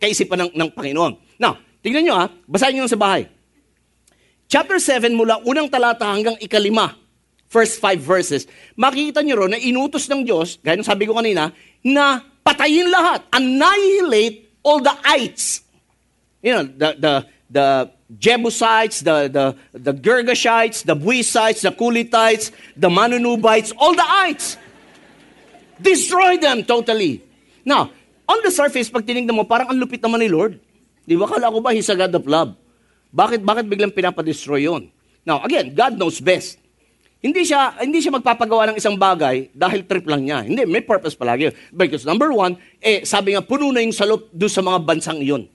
kaisipan 0.01 0.49
ng, 0.49 0.51
ng 0.57 0.69
Panginoon. 0.73 1.15
Now, 1.39 1.61
tingnan 1.79 2.03
nyo 2.05 2.15
ha, 2.17 2.25
basahin 2.49 2.81
nyo 2.81 2.89
sa 2.89 2.99
bahay. 2.99 3.29
Chapter 4.47 4.79
7 4.79 5.11
mula 5.11 5.43
unang 5.43 5.67
talata 5.67 6.07
hanggang 6.07 6.39
ikalima, 6.39 6.95
first 7.51 7.83
five 7.83 7.99
verses, 7.99 8.47
makikita 8.79 9.19
nyo 9.23 9.43
ron 9.43 9.51
na 9.55 9.59
inutos 9.59 10.07
ng 10.07 10.23
Diyos, 10.23 10.59
gaya 10.63 10.79
sabi 10.83 11.03
ko 11.03 11.19
kanina, 11.19 11.51
na 11.83 12.23
patayin 12.43 12.87
lahat, 12.87 13.27
annihilate 13.31 14.47
all 14.63 14.79
the 14.79 14.95
ites 15.03 15.67
you 16.41 16.53
know, 16.53 16.63
the, 16.63 16.89
the, 16.97 17.13
the 17.49 17.67
Jebusites, 18.17 19.01
the, 19.01 19.27
the, 19.27 19.45
the 19.73 19.93
Girgashites, 19.93 20.83
the 20.83 20.95
Buisites, 20.95 21.61
the 21.61 21.71
Kulitites, 21.71 22.51
the 22.75 22.89
Manunubites, 22.89 23.73
all 23.77 23.95
the 23.95 24.05
ites. 24.07 24.57
Destroy 25.81 26.37
them 26.37 26.63
totally. 26.63 27.21
Now, 27.65 27.91
on 28.27 28.39
the 28.43 28.51
surface, 28.51 28.89
pag 28.89 29.05
tinignan 29.05 29.35
mo, 29.35 29.43
parang 29.43 29.69
ang 29.69 29.77
lupit 29.77 30.01
naman 30.01 30.23
ni 30.23 30.29
Lord. 30.31 30.59
Di 31.05 31.15
ba? 31.15 31.27
Kala 31.27 31.51
ko 31.51 31.59
ba, 31.59 31.75
He's 31.75 31.91
a 31.91 31.95
God 31.95 32.15
of 32.15 32.25
love. 32.25 32.55
Bakit, 33.17 33.41
bakit 33.41 33.65
biglang 33.65 33.89
pinapadestroy 33.89 34.69
yun? 34.69 34.93
Now, 35.25 35.41
again, 35.41 35.73
God 35.73 35.97
knows 35.97 36.21
best. 36.21 36.61
Hindi 37.17 37.49
siya, 37.49 37.73
hindi 37.81 37.97
siya 37.97 38.13
magpapagawa 38.13 38.69
ng 38.69 38.77
isang 38.77 38.93
bagay 38.93 39.49
dahil 39.57 39.81
trip 39.89 40.05
lang 40.05 40.21
niya. 40.21 40.45
Hindi, 40.45 40.69
may 40.69 40.85
purpose 40.85 41.17
palagi. 41.17 41.49
Because 41.73 42.05
number 42.05 42.29
one, 42.29 42.61
eh, 42.77 43.01
sabi 43.09 43.33
nga, 43.33 43.41
puno 43.41 43.73
na 43.73 43.81
yung 43.81 43.91
salop 43.91 44.29
doon 44.29 44.53
sa 44.53 44.61
mga 44.61 44.79
bansang 44.85 45.17
iyon. 45.17 45.49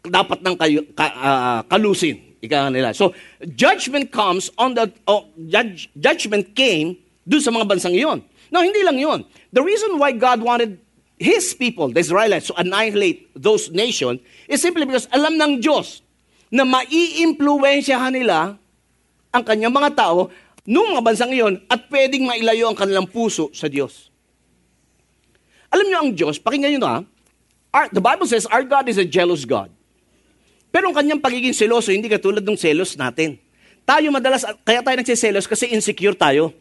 Dapat 0.00 0.40
nang 0.40 0.56
kayo, 0.56 0.80
ka, 0.96 1.06
uh, 1.12 1.60
kalusin. 1.68 2.40
Ika 2.40 2.72
nila. 2.72 2.96
So, 2.96 3.12
judgment 3.52 4.10
comes 4.10 4.48
on 4.56 4.72
the, 4.72 4.88
oh, 5.06 5.28
judge, 5.46 5.92
judgment 5.94 6.56
came 6.56 6.96
doon 7.28 7.38
sa 7.44 7.52
mga 7.52 7.68
bansang 7.68 7.94
iyon. 7.94 8.24
Now, 8.48 8.64
hindi 8.64 8.80
lang 8.80 8.96
yun. 8.96 9.28
The 9.52 9.60
reason 9.60 10.00
why 10.00 10.16
God 10.16 10.40
wanted 10.40 10.80
His 11.20 11.52
people, 11.52 11.92
the 11.92 12.00
Israelites, 12.00 12.48
to 12.48 12.56
annihilate 12.56 13.30
those 13.36 13.68
nations 13.70 14.24
is 14.48 14.58
simply 14.58 14.88
because 14.88 15.06
alam 15.12 15.36
ng 15.36 15.60
Diyos 15.62 16.02
na 16.52 16.68
maiimpluwensyahan 16.68 18.12
nila 18.12 18.60
ang 19.32 19.42
kanyang 19.42 19.72
mga 19.72 19.96
tao 19.96 20.28
noong 20.68 20.94
mga 20.94 21.02
bansang 21.02 21.32
iyon 21.32 21.56
at 21.66 21.88
pwedeng 21.88 22.28
mailayo 22.28 22.68
ang 22.68 22.76
kanilang 22.76 23.08
puso 23.08 23.48
sa 23.56 23.72
Diyos. 23.72 24.12
Alam 25.72 25.88
niyo 25.88 25.98
ang 25.98 26.10
Diyos, 26.12 26.36
pakinggan 26.36 26.76
niyo 26.76 26.82
na, 26.84 27.08
our, 27.72 27.88
the 27.88 28.04
Bible 28.04 28.28
says 28.28 28.44
our 28.52 28.60
God 28.60 28.92
is 28.92 29.00
a 29.00 29.08
jealous 29.08 29.48
God. 29.48 29.72
Pero 30.68 30.92
ang 30.92 30.96
kanyang 30.96 31.24
pagiging 31.24 31.56
seloso, 31.56 31.88
hindi 31.88 32.12
katulad 32.12 32.44
ng 32.44 32.60
selos 32.60 32.92
natin. 33.00 33.40
Tayo 33.88 34.12
madalas, 34.12 34.44
kaya 34.62 34.84
tayo 34.84 34.96
nagsiselos 35.00 35.48
kasi 35.48 35.72
insecure 35.72 36.14
tayo. 36.14 36.52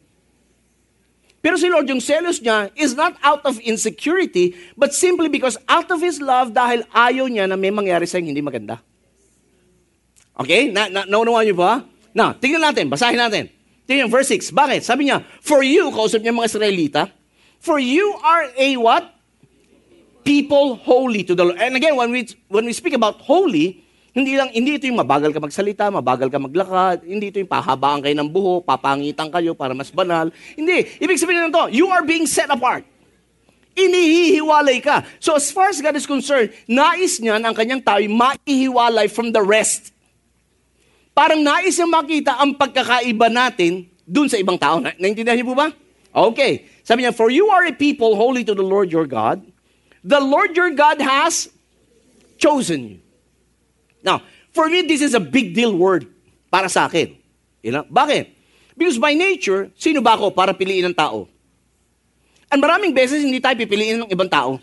Pero 1.42 1.58
si 1.58 1.68
Lord, 1.68 1.90
yung 1.92 2.00
selos 2.00 2.40
niya 2.40 2.72
is 2.78 2.96
not 2.96 3.18
out 3.26 3.44
of 3.44 3.60
insecurity, 3.60 4.56
but 4.80 4.96
simply 4.96 5.28
because 5.28 5.60
out 5.68 5.90
of 5.92 6.00
His 6.00 6.22
love, 6.22 6.54
dahil 6.54 6.86
ayaw 6.94 7.28
niya 7.28 7.50
na 7.50 7.58
may 7.60 7.74
mangyari 7.74 8.06
sa 8.06 8.22
hindi 8.22 8.40
maganda. 8.40 8.80
Okay? 10.38 10.72
Na, 10.72 10.88
na, 10.88 11.04
naunawaan 11.08 11.46
niyo 11.48 11.58
ba? 11.60 11.84
Na, 12.16 12.36
tingnan 12.36 12.72
natin, 12.72 12.88
basahin 12.88 13.20
natin. 13.20 13.48
Tingnan, 13.88 14.08
verse 14.08 14.32
6. 14.32 14.52
Bakit? 14.56 14.82
Sabi 14.88 15.12
niya, 15.12 15.24
For 15.44 15.64
you, 15.64 15.92
kausap 15.92 16.24
niya 16.24 16.36
mga 16.36 16.48
Israelita, 16.48 17.04
For 17.62 17.78
you 17.78 18.18
are 18.26 18.50
a 18.58 18.70
what? 18.82 19.06
People 20.26 20.82
holy 20.82 21.22
to 21.26 21.34
the 21.38 21.46
Lord. 21.46 21.62
And 21.62 21.78
again, 21.78 21.94
when 21.94 22.10
we, 22.10 22.26
when 22.50 22.66
we 22.66 22.74
speak 22.74 22.94
about 22.94 23.22
holy, 23.22 23.82
hindi 24.12 24.36
lang 24.36 24.52
hindi 24.52 24.76
ito 24.76 24.92
yung 24.92 25.00
mabagal 25.00 25.32
ka 25.32 25.40
magsalita, 25.40 25.88
mabagal 25.88 26.28
ka 26.28 26.36
maglakad, 26.36 27.08
hindi 27.08 27.32
ito 27.32 27.40
yung 27.40 27.48
pahabaan 27.48 28.04
kayo 28.04 28.12
ng 28.20 28.28
buho, 28.28 28.60
papangitan 28.60 29.32
kayo 29.32 29.56
para 29.56 29.72
mas 29.72 29.88
banal. 29.88 30.28
Hindi. 30.58 30.84
Ibig 31.00 31.16
sabihin 31.16 31.48
nito, 31.48 31.72
you 31.72 31.88
are 31.88 32.04
being 32.04 32.28
set 32.28 32.52
apart. 32.52 32.84
Inihihiwalay 33.72 34.84
ka. 34.84 35.08
So 35.24 35.40
as 35.40 35.48
far 35.48 35.72
as 35.72 35.80
God 35.80 35.96
is 35.96 36.04
concerned, 36.04 36.52
nais 36.68 37.24
niya 37.24 37.40
ang 37.40 37.56
kanyang 37.56 37.80
tao 37.80 38.04
maihiwalay 38.04 39.08
from 39.08 39.32
the 39.32 39.40
rest. 39.40 39.91
Parang 41.12 41.44
nais 41.44 41.76
niya 41.76 41.88
makita 41.88 42.32
ang 42.40 42.56
pagkakaiba 42.56 43.28
natin 43.28 43.88
dun 44.08 44.32
sa 44.32 44.40
ibang 44.40 44.56
tao. 44.56 44.80
Na, 44.80 44.96
naintindihan 44.96 45.36
niyo 45.36 45.52
po 45.52 45.56
ba? 45.56 45.72
Okay. 46.12 46.68
Sabi 46.84 47.04
niya, 47.04 47.16
For 47.16 47.32
you 47.32 47.52
are 47.52 47.68
a 47.68 47.76
people 47.76 48.16
holy 48.16 48.44
to 48.48 48.56
the 48.56 48.66
Lord 48.66 48.92
your 48.92 49.08
God. 49.08 49.44
The 50.02 50.20
Lord 50.20 50.56
your 50.56 50.72
God 50.74 51.00
has 51.00 51.52
chosen 52.42 52.80
you. 52.96 52.98
Now, 54.02 54.26
for 54.52 54.66
me, 54.66 54.82
this 54.82 55.06
is 55.06 55.14
a 55.14 55.22
big 55.22 55.54
deal 55.54 55.78
word 55.78 56.10
para 56.50 56.68
sa 56.68 56.90
akin. 56.90 57.14
You 57.62 57.72
know? 57.72 57.86
Bakit? 57.86 58.34
Because 58.74 58.98
by 58.98 59.14
nature, 59.14 59.70
sino 59.78 60.02
ba 60.02 60.18
ako 60.18 60.34
para 60.34 60.58
piliin 60.58 60.90
ng 60.90 60.98
tao? 60.98 61.30
At 62.52 62.58
maraming 62.58 62.92
beses, 62.92 63.24
hindi 63.24 63.40
tayo 63.40 63.56
pipiliin 63.56 64.04
ng 64.04 64.12
ibang 64.12 64.28
tao. 64.28 64.60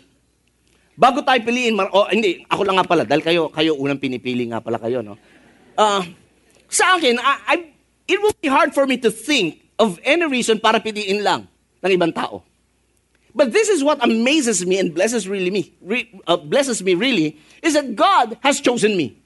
Bago 0.99 1.23
tayo 1.23 1.39
piliin, 1.41 1.73
mar- 1.73 1.89
oh, 1.95 2.05
hindi, 2.11 2.43
ako 2.45 2.61
lang 2.67 2.77
nga 2.77 2.85
pala, 2.85 3.07
dahil 3.07 3.23
kayo, 3.23 3.41
kayo 3.49 3.73
unang 3.79 3.97
pinipili 3.97 4.45
nga 4.51 4.59
pala 4.59 4.75
kayo, 4.77 4.99
no? 4.99 5.15
Uh, 5.79 6.03
sa 6.69 6.95
akin, 6.95 7.17
I, 7.17 7.33
I, 7.47 7.55
it 8.07 8.21
will 8.21 8.33
be 8.41 8.47
hard 8.47 8.73
for 8.73 8.85
me 8.85 8.97
to 9.01 9.11
think 9.11 9.61
of 9.77 9.99
any 10.05 10.25
reason 10.25 10.61
para 10.61 10.79
piliin 10.79 11.25
lang 11.25 11.49
ng 11.81 11.91
ibang 11.91 12.13
tao. 12.13 12.45
But 13.33 13.53
this 13.53 13.69
is 13.69 13.85
what 13.85 14.01
amazes 14.03 14.65
me 14.65 14.79
and 14.79 14.93
blesses 14.93 15.29
really 15.29 15.49
me, 15.49 15.73
re, 15.81 16.09
uh, 16.25 16.37
blesses 16.37 16.81
me 16.81 16.93
really, 16.93 17.37
is 17.61 17.73
that 17.73 17.95
God 17.95 18.37
has 18.41 18.59
chosen 18.59 18.97
me. 18.97 19.17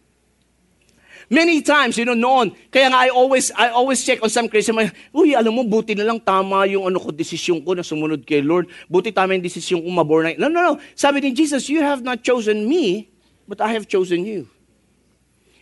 Many 1.31 1.63
times, 1.63 1.97
you 1.97 2.05
know, 2.05 2.13
noon, 2.13 2.51
kaya 2.69 2.91
nga 2.91 2.99
I 2.99 3.09
always, 3.09 3.49
I 3.55 3.71
always 3.71 4.03
check 4.03 4.21
on 4.21 4.29
some 4.29 4.51
Christian, 4.51 4.75
uy, 5.15 5.33
alam 5.33 5.55
mo, 5.55 5.63
buti 5.63 5.95
na 5.95 6.03
lang 6.03 6.19
tama 6.19 6.67
yung 6.67 6.85
ano 6.91 6.99
ko, 6.99 7.09
desisyon 7.09 7.63
ko 7.63 7.73
na 7.73 7.81
sumunod 7.81 8.27
kay 8.27 8.43
Lord. 8.43 8.69
Buti 8.91 9.09
tama 9.09 9.33
yung 9.33 9.41
desisyon 9.41 9.81
ko 9.81 9.89
maborn 9.89 10.35
No, 10.37 10.51
no, 10.51 10.59
no. 10.61 10.73
Sabi 10.93 11.23
ni 11.23 11.31
Jesus, 11.33 11.71
you 11.71 11.81
have 11.81 12.03
not 12.03 12.21
chosen 12.21 12.67
me, 12.67 13.09
but 13.47 13.63
I 13.63 13.73
have 13.73 13.89
chosen 13.89 14.27
you. 14.27 14.51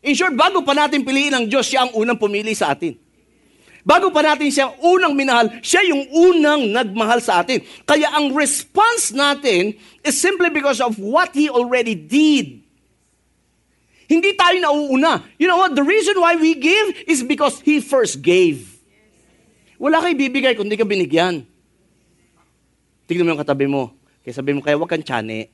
In 0.02 0.18
short, 0.18 0.34
bago 0.34 0.66
pa 0.66 0.74
natin 0.74 1.06
piliin 1.06 1.34
ang 1.34 1.46
Diyos, 1.46 1.70
siya 1.70 1.86
ang 1.86 1.94
unang 1.94 2.18
pumili 2.18 2.58
sa 2.58 2.74
atin. 2.74 2.98
Bago 3.82 4.14
pa 4.14 4.22
natin 4.22 4.50
siya 4.54 4.70
unang 4.82 5.14
minahal, 5.18 5.50
siya 5.62 5.82
yung 5.90 6.06
unang 6.10 6.70
nagmahal 6.70 7.18
sa 7.22 7.42
atin. 7.42 7.66
Kaya 7.86 8.14
ang 8.14 8.34
response 8.34 9.10
natin 9.10 9.74
is 10.06 10.18
simply 10.18 10.54
because 10.54 10.82
of 10.82 10.98
what 11.02 11.34
He 11.34 11.50
already 11.50 11.98
did. 11.98 12.62
Hindi 14.06 14.36
tayo 14.38 14.58
nauuna. 14.62 15.26
You 15.42 15.50
know 15.50 15.58
what? 15.58 15.74
The 15.74 15.86
reason 15.86 16.20
why 16.20 16.38
we 16.38 16.58
give 16.58 17.10
is 17.10 17.26
because 17.26 17.62
He 17.62 17.82
first 17.82 18.22
gave. 18.22 18.70
Wala 19.82 19.98
kay 19.98 20.14
bibigay 20.14 20.54
kung 20.54 20.70
di 20.70 20.78
ka 20.78 20.86
binigyan. 20.86 21.42
Tignan 23.10 23.26
mo 23.26 23.34
yung 23.34 23.42
katabi 23.42 23.66
mo. 23.66 23.98
Kaya 24.22 24.34
sabi 24.38 24.54
mo, 24.54 24.62
kaya 24.62 24.78
wag 24.78 24.94
kang 24.94 25.02
tiyane. 25.02 25.50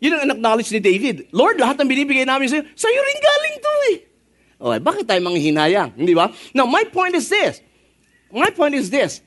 Yun 0.00 0.12
ang 0.12 0.32
acknowledge 0.36 0.68
ni 0.72 0.80
David. 0.80 1.32
Lord, 1.32 1.56
lahat 1.56 1.80
ng 1.80 1.88
binibigay 1.88 2.28
namin 2.28 2.52
sa'yo, 2.52 2.64
sa'yo 2.76 3.00
rin 3.00 3.18
galing 3.20 3.56
to 3.56 3.72
eh. 3.92 3.96
Okay, 4.56 4.78
bakit 4.80 5.04
tayo 5.08 5.20
manghihinayang? 5.24 5.96
Hindi 5.96 6.12
ba? 6.16 6.32
Now, 6.52 6.68
my 6.68 6.84
point 6.88 7.16
is 7.16 7.28
this. 7.28 7.60
My 8.32 8.52
point 8.52 8.76
is 8.76 8.92
this. 8.92 9.24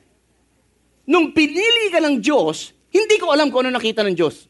Nung 1.09 1.33
pinili 1.33 1.89
ka 1.89 2.01
ng 2.01 2.21
Diyos, 2.21 2.73
hindi 2.93 3.17
ko 3.17 3.33
alam 3.33 3.49
kung 3.49 3.65
ano 3.65 3.73
nakita 3.73 4.05
ng 4.05 4.13
Diyos. 4.13 4.45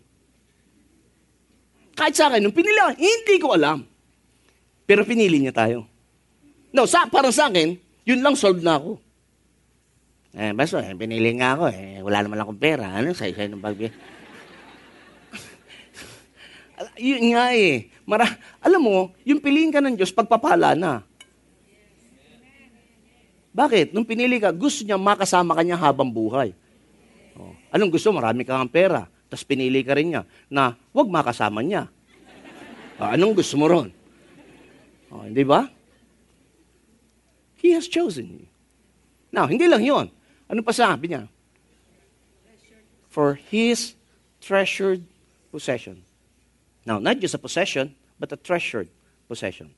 Kahit 1.95 2.15
sa 2.15 2.32
akin, 2.32 2.43
nung 2.43 2.55
pinili 2.55 2.75
ka, 2.75 2.95
hindi 2.95 3.36
ko 3.39 3.55
alam. 3.55 3.84
Pero 4.88 5.03
pinili 5.03 5.39
niya 5.39 5.55
tayo. 5.55 5.88
No, 6.71 6.88
sa, 6.88 7.08
parang 7.08 7.32
sa 7.32 7.47
akin, 7.51 7.75
yun 8.08 8.19
lang 8.19 8.36
solved 8.36 8.63
na 8.63 8.79
ako. 8.79 8.99
Eh, 10.36 10.51
basta, 10.55 10.84
eh, 10.84 10.95
pinili 10.95 11.36
nga 11.39 11.58
ako 11.60 11.65
eh. 11.73 11.99
Wala 12.05 12.23
naman 12.23 12.39
akong 12.39 12.60
pera. 12.60 12.91
Ano 12.95 13.12
sa'yo 13.12 13.34
sa'yo 13.36 13.49
ng 13.55 13.63
pagbigay? 13.63 14.18
Yun 16.96 17.36
nga 17.36 17.52
eh. 17.52 17.92
Mara, 18.08 18.26
alam 18.63 18.80
mo, 18.80 19.12
yung 19.28 19.44
piliin 19.44 19.72
ka 19.72 19.84
ng 19.84 20.00
Diyos, 20.00 20.15
pagpapala 20.15 20.74
na. 20.76 21.04
Bakit? 23.52 23.92
Nung 23.92 24.08
pinili 24.08 24.39
ka, 24.39 24.56
gusto 24.56 24.88
niya 24.88 24.96
makasama 24.96 25.52
ka 25.58 25.63
niya 25.65 25.76
habang 25.76 26.08
buhay. 26.08 26.56
Oh. 27.36 27.52
Anong 27.76 27.92
gusto? 27.92 28.15
Marami 28.15 28.48
kang 28.48 28.72
pera. 28.72 29.12
Tapos 29.28 29.44
pinili 29.44 29.84
ka 29.84 29.94
rin 29.94 30.15
niya 30.15 30.24
na 30.48 30.74
huwag 30.96 31.12
makasama 31.12 31.60
niya. 31.60 31.92
Oh, 33.00 33.10
anong 33.12 33.39
gusto 33.39 33.56
mo 33.60 33.68
ron? 33.68 33.89
Oh, 35.12 35.24
hindi 35.28 35.44
ba? 35.44 35.68
He 37.60 37.76
has 37.76 37.92
chosen 37.92 38.39
you. 38.39 38.46
Now, 39.30 39.46
hindi 39.46 39.68
lang 39.68 39.84
yon. 39.84 40.08
Ano 40.50 40.63
pa 40.63 40.74
sabi 40.74 41.12
niya? 41.12 41.30
For 43.12 43.38
His 43.38 43.94
treasured 44.42 45.04
possession. 45.52 46.09
Now, 46.86 47.00
not 47.00 47.20
just 47.20 47.36
a 47.36 47.42
possession, 47.42 47.96
but 48.20 48.32
a 48.32 48.38
treasured 48.38 48.88
possession. 49.28 49.72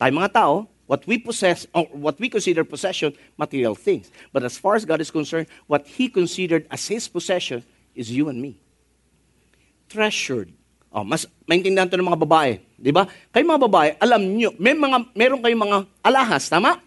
Tayo 0.00 0.10
mga 0.10 0.32
tao, 0.34 0.68
what 0.86 1.06
we 1.06 1.16
possess, 1.16 1.66
or 1.72 1.86
what 1.94 2.18
we 2.18 2.28
consider 2.28 2.64
possession, 2.64 3.14
material 3.38 3.74
things. 3.74 4.10
But 4.32 4.44
as 4.44 4.58
far 4.58 4.74
as 4.74 4.84
God 4.84 5.00
is 5.00 5.10
concerned, 5.10 5.46
what 5.66 5.86
He 5.86 6.10
considered 6.10 6.66
as 6.68 6.86
His 6.86 7.08
possession 7.08 7.64
is 7.94 8.10
you 8.10 8.28
and 8.28 8.42
me. 8.42 8.58
Treasured. 9.88 10.52
Oh, 10.94 11.02
mas 11.02 11.26
maintindihan 11.50 11.90
to 11.90 11.98
ng 11.98 12.06
mga 12.06 12.22
babae, 12.22 12.62
di 12.78 12.94
ba? 12.94 13.10
Kayo 13.34 13.42
mga 13.42 13.62
babae, 13.66 13.88
alam 13.98 14.22
niyo, 14.22 14.54
may 14.62 14.78
mga 14.78 15.10
meron 15.10 15.42
kayong 15.42 15.62
mga 15.66 15.78
alahas, 16.06 16.46
tama? 16.46 16.78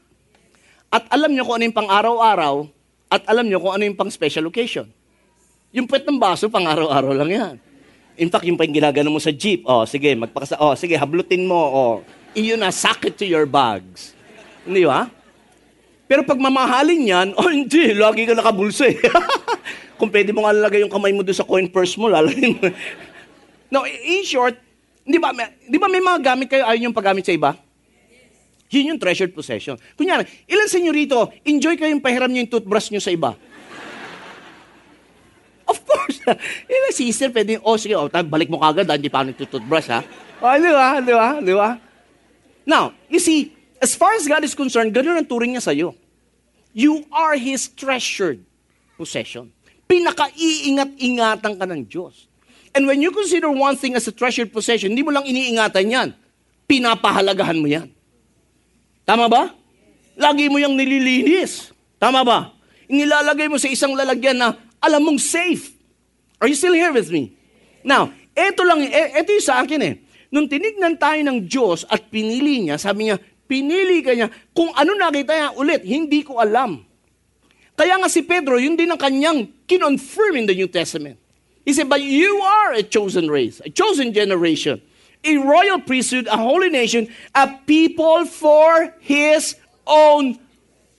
At 0.88 1.04
alam 1.12 1.36
niyo 1.36 1.44
kung 1.44 1.60
ano 1.60 1.68
yung 1.68 1.76
pang 1.76 1.92
araw-araw, 1.92 2.72
at 3.12 3.24
alam 3.28 3.48
niyo 3.48 3.60
kung 3.60 3.76
ano 3.76 3.84
yung 3.84 4.00
pang 4.00 4.08
special 4.08 4.48
occasion. 4.48 4.88
Yung 5.76 5.88
puwet 5.92 6.08
ng 6.08 6.16
baso, 6.16 6.48
pang 6.48 6.64
araw-araw 6.64 7.12
lang 7.20 7.32
yan. 7.32 7.56
In 8.18 8.34
fact, 8.34 8.50
yung 8.50 8.58
pa 8.58 8.66
yung 8.66 8.74
ginagano 8.74 9.14
mo 9.14 9.22
sa 9.22 9.30
jeep, 9.30 9.62
oh, 9.70 9.86
sige, 9.86 10.18
magpakasa, 10.18 10.58
oh, 10.58 10.74
sige, 10.74 10.98
hablutin 10.98 11.46
mo, 11.46 11.58
oh, 11.58 11.94
iyon 12.34 12.58
na, 12.58 12.74
suck 12.74 13.06
it 13.06 13.14
to 13.14 13.30
your 13.30 13.46
bags. 13.46 14.18
Hindi 14.66 14.90
ba? 14.90 15.06
Pero 16.10 16.26
pag 16.26 16.42
mamahalin 16.42 17.04
yan, 17.06 17.28
oh, 17.38 17.54
hindi, 17.54 17.94
lagi 17.94 18.26
ka 18.26 18.34
nakabulsa 18.34 18.90
eh. 18.90 18.98
Kung 20.02 20.10
pwede 20.10 20.34
mo 20.34 20.46
nga 20.46 20.54
lalagay 20.58 20.82
yung 20.82 20.94
kamay 20.94 21.14
mo 21.14 21.22
doon 21.22 21.38
sa 21.38 21.46
coin 21.46 21.70
purse 21.70 21.94
mo, 22.02 22.10
lalagay 22.10 22.58
mo. 22.58 22.62
No, 23.68 23.84
in 23.84 24.24
short, 24.24 24.56
di 25.04 25.20
ba, 25.20 25.36
di 25.68 25.76
ba 25.76 25.92
may 25.92 26.00
mga 26.00 26.24
gamit 26.24 26.48
kayo 26.48 26.64
ayaw 26.64 26.88
yung 26.88 26.96
paggamit 26.96 27.28
sa 27.28 27.36
iba? 27.36 27.52
Yun 28.72 28.96
yung 28.96 29.00
treasured 29.00 29.36
possession. 29.36 29.76
Kunyari, 30.00 30.24
ilan 30.48 30.72
sa 30.72 30.80
inyo 30.80 30.92
rito, 30.96 31.20
enjoy 31.44 31.76
kayong 31.76 32.00
pahiram 32.00 32.32
nyo 32.32 32.48
yung 32.48 32.52
toothbrush 32.52 32.96
nyo 32.96 33.04
sa 33.04 33.12
iba? 33.12 33.36
Course. 36.36 36.68
Ilan 36.68 36.92
sister, 36.92 37.32
pwede, 37.32 37.64
oh 37.64 37.80
sige, 37.80 37.96
oh, 37.96 38.12
balik 38.12 38.52
mo 38.52 38.60
kagad, 38.60 38.88
ah, 38.92 39.00
hindi 39.00 39.08
pa 39.08 39.24
ako 39.24 39.32
nagtutoothbrush, 39.32 39.88
ha? 39.88 40.04
Oh, 40.44 40.56
di 40.60 40.72
ba? 40.72 40.88
Di 41.00 41.14
ba? 41.16 41.30
Di 41.40 41.54
ba? 41.56 41.70
Now, 42.68 42.92
you 43.08 43.24
see, 43.24 43.56
as 43.80 43.96
far 43.96 44.12
as 44.20 44.28
God 44.28 44.44
is 44.44 44.52
concerned, 44.52 44.92
ganun 44.92 45.16
ang 45.16 45.28
turing 45.28 45.56
niya 45.56 45.64
sa'yo. 45.64 45.96
You 46.76 47.08
are 47.16 47.40
His 47.40 47.72
treasured 47.72 48.44
possession. 49.00 49.56
Pinaka-iingat-ingatan 49.88 51.54
ka 51.56 51.66
ng 51.66 51.88
Diyos. 51.88 52.28
And 52.76 52.86
when 52.86 53.00
you 53.00 53.10
consider 53.16 53.48
one 53.48 53.80
thing 53.80 53.96
as 53.96 54.06
a 54.06 54.14
treasured 54.14 54.52
possession, 54.52 54.92
hindi 54.92 55.02
mo 55.02 55.16
lang 55.16 55.24
iniingatan 55.24 55.86
yan. 55.88 56.08
Pinapahalagahan 56.68 57.58
mo 57.58 57.66
yan. 57.72 57.88
Tama 59.08 59.32
ba? 59.32 59.56
Lagi 60.20 60.52
mo 60.52 60.60
yung 60.60 60.76
nililinis. 60.76 61.72
Tama 61.96 62.22
ba? 62.28 62.52
Inilalagay 62.92 63.48
mo 63.48 63.56
sa 63.56 63.72
isang 63.72 63.96
lalagyan 63.96 64.36
na 64.36 64.60
alam 64.84 65.02
mong 65.02 65.24
safe. 65.24 65.77
Are 66.38 66.48
you 66.48 66.58
still 66.58 66.74
here 66.74 66.94
with 66.94 67.10
me? 67.10 67.34
Now, 67.82 68.14
eto 68.38 68.62
lang, 68.62 68.86
e- 68.86 69.14
eto 69.18 69.34
yung 69.34 69.46
sa 69.46 69.66
akin 69.66 69.82
eh. 69.82 69.96
Nung 70.30 70.46
tinignan 70.46 71.00
tayo 71.00 71.18
ng 71.24 71.48
Diyos 71.48 71.88
at 71.88 72.12
pinili 72.12 72.62
niya, 72.62 72.78
sabi 72.78 73.10
niya, 73.10 73.18
pinili 73.48 74.04
ka 74.04 74.12
niya. 74.14 74.28
Kung 74.54 74.70
ano 74.76 74.94
nakita 74.94 75.34
niya 75.34 75.50
ulit, 75.56 75.82
hindi 75.88 76.22
ko 76.22 76.38
alam. 76.38 76.84
Kaya 77.78 77.96
nga 77.98 78.10
si 78.10 78.26
Pedro, 78.26 78.60
yun 78.60 78.76
din 78.76 78.92
ang 78.92 79.00
kanyang 79.00 79.48
kinonfirm 79.66 80.36
in 80.36 80.46
the 80.46 80.58
New 80.58 80.68
Testament. 80.70 81.18
He 81.64 81.72
said, 81.74 81.90
but 81.90 82.02
you 82.02 82.42
are 82.42 82.74
a 82.74 82.84
chosen 82.84 83.28
race, 83.28 83.62
a 83.64 83.70
chosen 83.70 84.14
generation, 84.14 84.82
a 85.24 85.34
royal 85.38 85.80
priesthood, 85.82 86.28
a 86.28 86.38
holy 86.38 86.70
nation, 86.70 87.08
a 87.36 87.50
people 87.68 88.26
for 88.26 88.94
His 89.04 89.56
own 89.86 90.40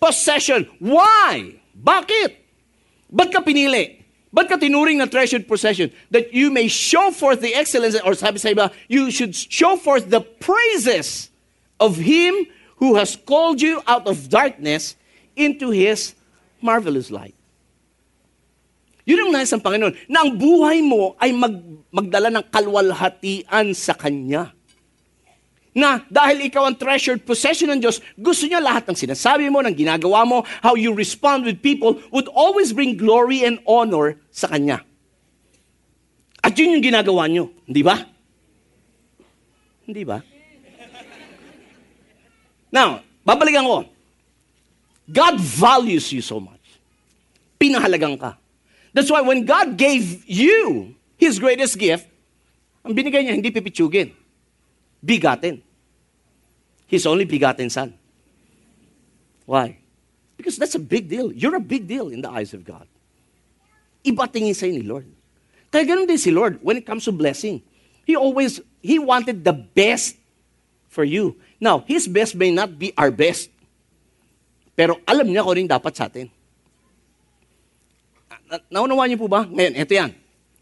possession. 0.00 0.68
Why? 0.78 1.58
Bakit? 1.72 2.30
Ba't 3.08 3.32
ka 3.32 3.40
pinili? 3.40 3.97
Ba't 4.28 4.48
ka 4.48 4.60
tinuring 4.60 5.00
na 5.00 5.08
treasured 5.08 5.48
possession? 5.48 5.88
That 6.12 6.36
you 6.36 6.52
may 6.52 6.68
show 6.68 7.08
forth 7.10 7.40
the 7.40 7.56
excellence, 7.56 7.96
or 8.04 8.12
sabi 8.12 8.36
sa 8.36 8.52
iba, 8.52 8.68
you 8.84 9.08
should 9.08 9.32
show 9.32 9.80
forth 9.80 10.12
the 10.12 10.20
praises 10.20 11.32
of 11.80 11.96
Him 11.96 12.34
who 12.76 13.00
has 13.00 13.16
called 13.16 13.64
you 13.64 13.80
out 13.88 14.04
of 14.04 14.28
darkness 14.28 14.94
into 15.32 15.72
His 15.72 16.12
marvelous 16.60 17.08
light. 17.08 17.34
Yun 19.08 19.24
ang 19.24 19.40
nais 19.40 19.48
ng 19.48 19.64
Panginoon, 19.64 19.96
na 20.04 20.20
ang 20.20 20.36
buhay 20.36 20.84
mo 20.84 21.16
ay 21.16 21.32
mag, 21.32 21.56
magdala 21.88 22.28
ng 22.28 22.44
kalwalhatian 22.52 23.72
sa 23.72 23.96
Kanya. 23.96 24.52
Na 25.78 26.02
dahil 26.10 26.50
ikaw 26.50 26.66
ang 26.66 26.74
treasured 26.74 27.22
possession 27.22 27.70
ng 27.70 27.78
Diyos, 27.78 28.02
gusto 28.18 28.50
niya 28.50 28.58
lahat 28.58 28.90
ng 28.90 28.98
sinasabi 28.98 29.46
mo, 29.46 29.62
ng 29.62 29.70
ginagawa 29.78 30.26
mo, 30.26 30.42
how 30.58 30.74
you 30.74 30.90
respond 30.90 31.46
with 31.46 31.62
people, 31.62 32.02
would 32.10 32.26
always 32.34 32.74
bring 32.74 32.98
glory 32.98 33.46
and 33.46 33.62
honor 33.62 34.18
sa 34.34 34.50
Kanya. 34.50 34.82
At 36.42 36.58
yun 36.58 36.74
yung 36.74 36.82
ginagawa 36.82 37.30
niyo, 37.30 37.54
hindi 37.62 37.86
ba? 37.86 37.94
Hindi 39.86 40.02
ba? 40.02 40.18
Now, 42.74 43.06
babalikan 43.22 43.62
ko. 43.62 43.86
God 45.06 45.38
values 45.38 46.10
you 46.10 46.26
so 46.26 46.42
much. 46.42 46.60
Pinahalagang 47.54 48.18
ka. 48.18 48.34
That's 48.90 49.14
why 49.14 49.22
when 49.22 49.46
God 49.46 49.78
gave 49.78 50.26
you 50.26 50.92
His 51.14 51.38
greatest 51.38 51.78
gift, 51.78 52.10
ang 52.82 52.98
binigay 52.98 53.22
niya, 53.22 53.38
hindi 53.38 53.54
pipitsugin. 53.54 54.10
Bigatin. 54.98 55.67
His 56.88 57.04
only 57.04 57.28
begotten 57.28 57.68
Son. 57.68 57.92
Why? 59.44 59.76
Because 60.40 60.56
that's 60.56 60.74
a 60.74 60.82
big 60.82 61.08
deal. 61.08 61.28
You're 61.32 61.56
a 61.56 61.62
big 61.62 61.84
deal 61.84 62.08
in 62.08 62.24
the 62.24 62.32
eyes 62.32 62.56
of 62.56 62.64
God. 62.64 62.88
Iba 64.00 64.24
tingin 64.24 64.56
sa'yo 64.56 64.72
ni 64.72 64.84
Lord. 64.84 65.04
Kaya 65.68 65.84
ganun 65.84 66.08
din 66.08 66.16
si 66.16 66.32
Lord 66.32 66.56
when 66.64 66.80
it 66.80 66.88
comes 66.88 67.04
to 67.04 67.12
blessing. 67.12 67.60
He 68.08 68.16
always, 68.16 68.64
He 68.80 68.96
wanted 68.96 69.44
the 69.44 69.52
best 69.52 70.16
for 70.88 71.04
you. 71.04 71.36
Now, 71.60 71.84
His 71.84 72.08
best 72.08 72.32
may 72.32 72.48
not 72.48 72.80
be 72.80 72.96
our 72.96 73.12
best. 73.12 73.52
Pero 74.72 74.96
alam 75.04 75.28
niya 75.28 75.44
kung 75.44 75.60
yung 75.60 75.68
dapat 75.68 75.92
sa 75.92 76.08
atin. 76.08 76.32
Na- 78.48 78.64
Naunawaan 78.80 79.12
niyo 79.12 79.20
po 79.20 79.28
ba? 79.28 79.44
Ngayon, 79.44 79.74
ito 79.76 79.92
yan. 79.92 80.10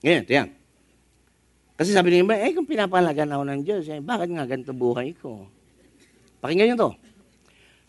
Ngayon, 0.02 0.22
ito 0.26 0.32
yan. 0.34 0.48
Kasi 1.76 1.92
sabi 1.94 2.08
niyo, 2.10 2.26
eh 2.32 2.50
kung 2.56 2.66
pinapalagan 2.66 3.30
ako 3.30 3.42
ng 3.46 3.60
Diyos, 3.62 3.84
eh, 3.92 4.00
bakit 4.02 4.32
nga 4.32 4.48
ganito 4.48 4.72
buhay 4.74 5.14
ko? 5.14 5.46
Pakinggan 6.40 6.72
niyo 6.72 6.79
to. 6.79 6.90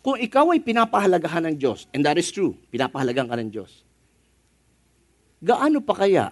Kung 0.03 0.15
ikaw 0.15 0.55
ay 0.55 0.63
pinapahalagahan 0.63 1.51
ng 1.51 1.55
Diyos, 1.59 1.83
and 1.91 2.05
that 2.07 2.15
is 2.15 2.31
true, 2.31 2.55
pinapahalagan 2.71 3.27
ka 3.27 3.35
ng 3.35 3.51
Diyos, 3.51 3.83
gaano 5.43 5.83
pa 5.83 5.93
kaya 5.99 6.31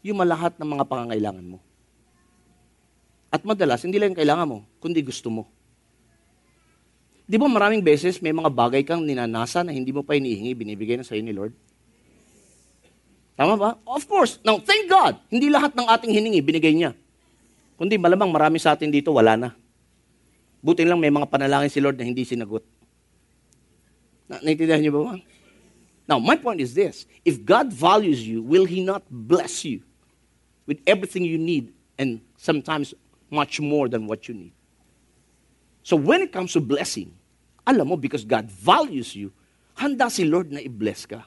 yung 0.00 0.16
malahat 0.18 0.56
ng 0.56 0.68
mga 0.68 0.84
pangangailangan 0.88 1.46
mo? 1.46 1.58
At 3.28 3.44
madalas, 3.44 3.84
hindi 3.84 4.00
lang 4.00 4.16
kailangan 4.16 4.48
mo, 4.48 4.58
kundi 4.80 5.04
gusto 5.04 5.28
mo. 5.28 5.44
Di 7.28 7.36
ba 7.36 7.44
maraming 7.44 7.84
beses 7.84 8.24
may 8.24 8.32
mga 8.32 8.48
bagay 8.48 8.80
kang 8.88 9.04
ninanasa 9.04 9.60
na 9.60 9.68
hindi 9.68 9.92
mo 9.92 10.00
pa 10.00 10.16
inihingi, 10.16 10.56
binibigay 10.56 10.96
na 10.96 11.04
sa'yo 11.04 11.20
ni 11.20 11.36
Lord? 11.36 11.52
Tama 13.36 13.60
ba? 13.60 13.76
Of 13.84 14.08
course. 14.08 14.40
Now, 14.40 14.56
thank 14.64 14.88
God, 14.88 15.20
hindi 15.28 15.52
lahat 15.52 15.76
ng 15.76 15.86
ating 15.92 16.08
hiningi, 16.08 16.40
binigay 16.40 16.72
niya. 16.72 16.96
Kundi 17.76 18.00
malamang 18.00 18.32
marami 18.32 18.56
sa 18.56 18.72
atin 18.72 18.88
dito, 18.88 19.12
wala 19.12 19.36
na. 19.36 19.48
Buti 20.58 20.82
lang 20.82 20.98
may 20.98 21.10
mga 21.10 21.30
panalangin 21.30 21.70
si 21.70 21.78
Lord 21.78 21.98
na 21.98 22.06
hindi 22.06 22.26
sinagot. 22.26 22.66
Na, 24.26 24.42
naintindihan 24.42 24.82
niyo 24.82 24.92
ba? 24.98 25.16
Now, 26.08 26.16
my 26.18 26.40
point 26.40 26.58
is 26.58 26.72
this. 26.72 27.04
If 27.22 27.44
God 27.44 27.68
values 27.70 28.24
you, 28.24 28.40
will 28.40 28.64
He 28.64 28.80
not 28.80 29.04
bless 29.08 29.62
you 29.62 29.84
with 30.64 30.80
everything 30.88 31.22
you 31.22 31.36
need 31.36 31.70
and 32.00 32.24
sometimes 32.40 32.96
much 33.28 33.60
more 33.60 33.86
than 33.92 34.08
what 34.08 34.26
you 34.26 34.34
need? 34.34 34.56
So 35.84 35.96
when 35.96 36.20
it 36.24 36.32
comes 36.32 36.52
to 36.56 36.60
blessing, 36.60 37.12
alam 37.64 37.92
mo, 37.92 37.96
because 37.96 38.24
God 38.24 38.48
values 38.48 39.12
you, 39.12 39.32
handa 39.76 40.08
si 40.08 40.24
Lord 40.24 40.52
na 40.52 40.60
i-bless 40.64 41.04
ka. 41.04 41.24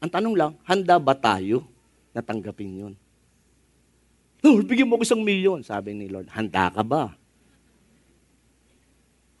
Ang 0.00 0.10
tanong 0.12 0.34
lang, 0.36 0.52
handa 0.64 1.00
ba 1.00 1.16
tayo 1.16 1.64
na 2.12 2.20
tanggapin 2.24 2.72
yun? 2.72 2.94
Lord, 4.44 4.68
bigyan 4.68 4.88
mo 4.88 5.00
ko 5.00 5.04
isang 5.04 5.24
milyon. 5.24 5.64
Sabi 5.64 5.92
ni 5.96 6.08
Lord, 6.08 6.28
handa 6.32 6.68
ka 6.72 6.84
ba? 6.84 7.12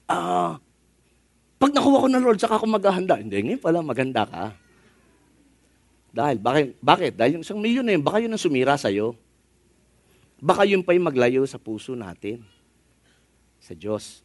Ah, 0.06 0.62
pag 1.56 1.72
nakuha 1.74 2.04
ko 2.04 2.08
ng 2.08 2.24
Lord, 2.24 2.38
saka 2.38 2.60
ako 2.60 2.66
maghahanda. 2.68 3.18
Hindi, 3.18 3.42
ngayon 3.42 3.62
pala, 3.62 3.82
maganda 3.82 4.22
ka. 4.22 4.54
Dahil, 6.12 6.36
bakit? 6.40 6.66
bakit? 6.80 7.12
Dahil 7.16 7.40
yung 7.40 7.44
isang 7.44 7.60
milyon 7.60 7.84
na 7.84 7.92
yun, 7.96 8.04
baka 8.04 8.22
yun 8.22 8.32
ang 8.32 8.40
sumira 8.40 8.78
sa'yo. 8.78 9.16
Baka 10.40 10.68
yun 10.68 10.84
pa 10.84 10.92
yung 10.92 11.08
maglayo 11.08 11.42
sa 11.48 11.56
puso 11.56 11.96
natin. 11.96 12.44
Sa 13.60 13.72
Diyos. 13.72 14.20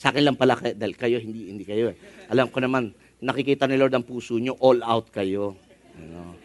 Sa 0.00 0.10
akin 0.10 0.24
lang 0.24 0.36
pala, 0.36 0.56
dahil 0.58 0.96
kayo, 0.96 1.20
hindi, 1.20 1.52
hindi 1.52 1.64
kayo. 1.64 1.92
eh. 1.92 1.96
Alam 2.28 2.48
ko 2.50 2.58
naman, 2.60 2.92
nakikita 3.20 3.68
ni 3.68 3.76
Lord 3.76 3.94
ang 3.94 4.04
puso 4.04 4.36
nyo, 4.40 4.56
all 4.60 4.80
out 4.84 5.08
kayo. 5.12 5.56
Ano? 5.96 6.36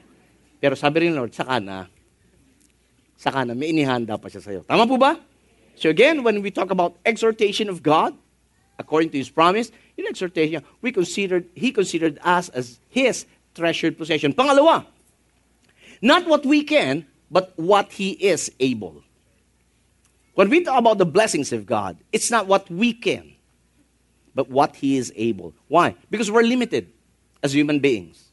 Pero 0.60 0.76
sabi 0.76 1.08
rin 1.08 1.16
Lord, 1.16 1.32
saka 1.32 1.58
na, 1.64 1.88
saka 3.16 3.48
na, 3.48 3.56
may 3.56 3.72
inihanda 3.72 4.20
pa 4.20 4.28
siya 4.28 4.44
sa'yo. 4.44 4.62
Tama 4.68 4.84
po 4.88 5.00
ba? 5.00 5.16
So 5.80 5.90
again, 5.90 6.24
when 6.24 6.42
we 6.42 6.52
talk 6.52 6.72
about 6.72 6.98
exhortation 7.06 7.70
of 7.70 7.82
God, 7.82 8.14
according 8.78 9.12
to 9.12 9.18
His 9.18 9.30
promise, 9.30 9.72
in 9.96 10.06
exhortation, 10.08 10.64
we 10.82 10.92
considered, 10.92 11.48
He 11.56 11.72
considered 11.72 12.20
us 12.22 12.50
as 12.50 12.80
His 12.90 13.26
treasured 13.56 13.98
possession. 13.98 14.34
Pangalawa, 14.34 14.86
not 16.02 16.28
what 16.28 16.46
we 16.46 16.64
can, 16.64 17.08
but 17.32 17.54
what 17.56 17.94
He 17.94 18.12
is 18.12 18.52
able. 18.60 19.04
When 20.36 20.50
we 20.50 20.64
talk 20.64 20.78
about 20.78 20.98
the 20.98 21.06
blessings 21.06 21.52
of 21.52 21.66
God, 21.66 21.98
it's 22.12 22.30
not 22.30 22.48
what 22.48 22.70
we 22.70 22.92
can, 22.92 23.32
but 24.36 24.50
what 24.50 24.76
He 24.76 24.98
is 24.98 25.14
able. 25.16 25.54
Why? 25.70 25.96
Because 26.12 26.30
we're 26.30 26.44
limited 26.44 26.92
as 27.42 27.56
human 27.56 27.80
beings. 27.80 28.28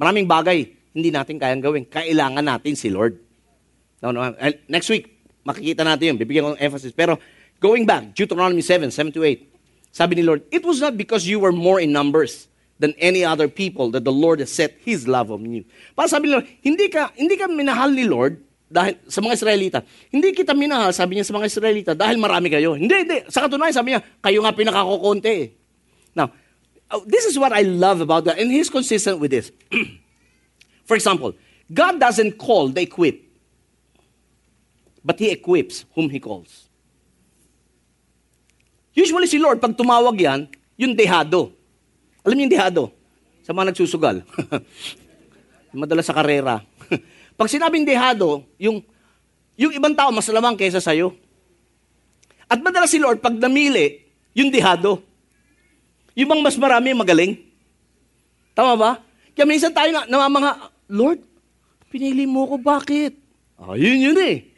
Maraming 0.00 0.26
bagay 0.26 0.72
hindi 0.96 1.10
natin 1.12 1.38
kayang 1.38 1.60
gawin. 1.60 1.84
Kailangan 1.84 2.42
natin 2.42 2.74
si 2.76 2.88
Lord. 2.88 3.20
No, 4.02 4.10
no. 4.10 4.34
And 4.40 4.56
next 4.68 4.88
week, 4.88 5.19
makikita 5.44 5.82
natin 5.86 6.14
yun. 6.14 6.18
Bibigyan 6.20 6.42
ko 6.46 6.50
ng 6.54 6.62
emphasis. 6.62 6.92
Pero 6.92 7.16
going 7.58 7.84
back, 7.84 8.12
Deuteronomy 8.12 8.62
7, 8.62 8.90
7 8.90 9.14
to 9.14 9.24
8. 9.24 9.50
Sabi 9.90 10.18
ni 10.18 10.22
Lord, 10.22 10.46
It 10.54 10.62
was 10.62 10.78
not 10.78 10.94
because 10.94 11.26
you 11.26 11.42
were 11.42 11.52
more 11.52 11.82
in 11.82 11.90
numbers 11.90 12.46
than 12.80 12.96
any 12.96 13.26
other 13.26 13.46
people 13.46 13.92
that 13.92 14.06
the 14.06 14.14
Lord 14.14 14.40
has 14.40 14.48
set 14.48 14.78
His 14.86 15.04
love 15.04 15.28
on 15.28 15.44
you. 15.44 15.68
Para 15.92 16.08
sabi 16.08 16.30
ni 16.30 16.32
Lord, 16.38 16.48
hindi 16.64 16.86
ka, 16.88 17.12
hindi 17.18 17.36
ka 17.36 17.50
minahal 17.50 17.92
ni 17.92 18.08
Lord 18.08 18.40
dahil 18.70 18.96
sa 19.10 19.18
mga 19.18 19.34
Israelita. 19.36 19.78
Hindi 20.08 20.30
kita 20.30 20.54
minahal, 20.54 20.94
sabi 20.94 21.18
niya 21.18 21.26
sa 21.26 21.34
mga 21.34 21.46
Israelita, 21.50 21.92
dahil 21.92 22.16
marami 22.16 22.48
kayo. 22.48 22.78
Hindi, 22.78 22.94
hindi. 23.02 23.18
Sa 23.26 23.44
katunayan, 23.44 23.74
sabi 23.74 23.88
niya, 23.92 24.00
kayo 24.22 24.38
nga 24.46 24.54
pinakakukunti 24.54 25.28
eh. 25.28 25.46
Now, 26.14 26.30
uh, 26.88 27.02
this 27.04 27.26
is 27.26 27.34
what 27.34 27.50
I 27.50 27.66
love 27.66 28.00
about 28.00 28.30
God, 28.30 28.38
and 28.38 28.48
He's 28.48 28.70
consistent 28.70 29.18
with 29.18 29.34
this. 29.34 29.50
For 30.88 30.94
example, 30.94 31.34
God 31.70 31.98
doesn't 31.98 32.38
call 32.38 32.70
the 32.70 32.86
equipped. 32.86 33.29
But 35.04 35.16
He 35.18 35.32
equips 35.32 35.84
whom 35.96 36.08
He 36.08 36.20
calls. 36.20 36.70
Usually 38.94 39.30
si 39.30 39.38
Lord, 39.38 39.62
pag 39.62 39.76
tumawag 39.78 40.18
yan, 40.18 40.50
yung 40.74 40.92
dehado. 40.96 41.54
Alam 42.26 42.36
niyo 42.36 42.44
yung 42.48 42.54
dehado? 42.56 42.82
Sa 43.46 43.54
mga 43.54 43.72
nagsusugal. 43.72 44.16
Madala 45.72 46.02
sa 46.02 46.12
karera. 46.12 46.60
pag 47.38 47.48
sinabing 47.48 47.86
dehado, 47.86 48.44
yung, 48.58 48.82
yung 49.54 49.72
ibang 49.72 49.94
tao 49.94 50.10
mas 50.10 50.28
lamang 50.28 50.58
kaysa 50.58 50.82
sa'yo. 50.82 51.14
At 52.50 52.58
madalas 52.58 52.90
si 52.90 52.98
Lord, 52.98 53.22
pag 53.22 53.38
namili, 53.38 54.02
yung 54.34 54.50
dehado. 54.50 54.98
Yung 56.18 56.26
bang 56.26 56.42
mas 56.42 56.58
marami, 56.58 56.90
magaling. 56.90 57.38
Tama 58.58 58.74
ba? 58.74 58.90
Kaya 59.38 59.46
minsan 59.46 59.70
tayo 59.70 59.94
na, 59.94 60.02
namamanga, 60.10 60.74
Lord, 60.90 61.22
pinili 61.86 62.26
mo 62.26 62.50
ko, 62.50 62.58
bakit? 62.58 63.14
Ah, 63.54 63.78
yun 63.78 64.02
yun 64.02 64.18
eh. 64.18 64.49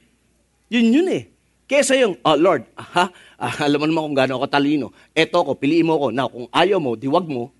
Yun 0.72 0.88
yun 0.88 1.08
eh. 1.12 1.28
Kesa 1.68 1.92
yung, 2.00 2.16
oh 2.24 2.36
Lord, 2.36 2.64
ha, 2.76 3.12
ah, 3.36 3.54
alam 3.60 3.80
mo 3.80 3.86
naman 3.88 4.02
kung 4.08 4.16
gaano 4.16 4.40
ako 4.40 4.46
talino. 4.48 4.88
Eto 5.12 5.44
ko, 5.44 5.52
piliin 5.52 5.84
mo 5.84 6.00
ko. 6.00 6.06
Now, 6.08 6.32
kung 6.32 6.48
ayaw 6.48 6.80
mo, 6.80 6.96
diwag 6.96 7.28
mo. 7.28 7.52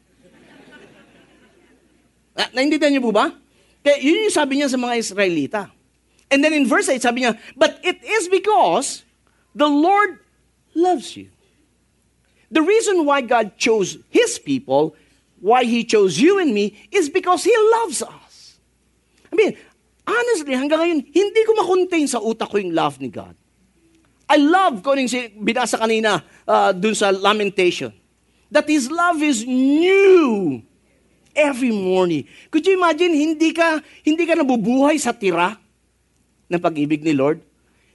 Na, 2.33 2.49
naintindihan 2.57 2.93
niyo 2.97 3.05
po 3.05 3.13
ba? 3.13 3.29
Kaya 3.85 4.01
yun 4.01 4.29
yung 4.29 4.37
sabi 4.37 4.61
niya 4.61 4.73
sa 4.73 4.81
mga 4.81 4.95
Israelita. 4.97 5.63
And 6.33 6.41
then 6.41 6.57
in 6.57 6.65
verse 6.65 6.89
8, 6.89 7.05
sabi 7.05 7.29
niya, 7.29 7.37
But 7.53 7.77
it 7.85 8.01
is 8.01 8.33
because 8.33 9.05
the 9.53 9.69
Lord 9.69 10.17
loves 10.73 11.13
you. 11.13 11.29
The 12.49 12.65
reason 12.65 13.05
why 13.05 13.21
God 13.21 13.61
chose 13.61 14.01
His 14.09 14.41
people, 14.41 14.97
why 15.41 15.65
He 15.65 15.85
chose 15.85 16.17
you 16.17 16.41
and 16.41 16.57
me, 16.57 16.81
is 16.89 17.13
because 17.13 17.45
He 17.45 17.53
loves 17.81 18.01
us. 18.01 18.57
I 19.29 19.37
mean, 19.37 19.57
honestly, 20.07 20.55
hanggang 20.55 20.81
ngayon, 20.83 21.01
hindi 21.11 21.41
ko 21.47 21.53
makontain 21.59 22.07
sa 22.07 22.19
utak 22.23 22.51
ko 22.51 22.59
yung 22.59 22.75
love 22.75 22.99
ni 22.99 23.09
God. 23.11 23.35
I 24.33 24.41
love, 24.41 24.81
kung 24.81 24.97
yung 24.97 25.11
binasa 25.45 25.77
kanina 25.77 26.25
uh, 26.49 26.73
dun 26.73 26.97
sa 26.97 27.13
lamentation, 27.13 27.93
that 28.49 28.65
His 28.65 28.89
love 28.89 29.21
is 29.21 29.45
new 29.45 30.61
every 31.37 31.73
morning. 31.73 32.29
Could 32.49 32.65
you 32.65 32.77
imagine, 32.77 33.13
hindi 33.13 33.53
ka, 33.53 33.81
hindi 34.05 34.25
ka 34.25 34.37
nabubuhay 34.37 34.97
sa 34.97 35.13
tira 35.13 35.57
ng 36.49 36.61
pag-ibig 36.61 37.05
ni 37.05 37.13
Lord? 37.13 37.41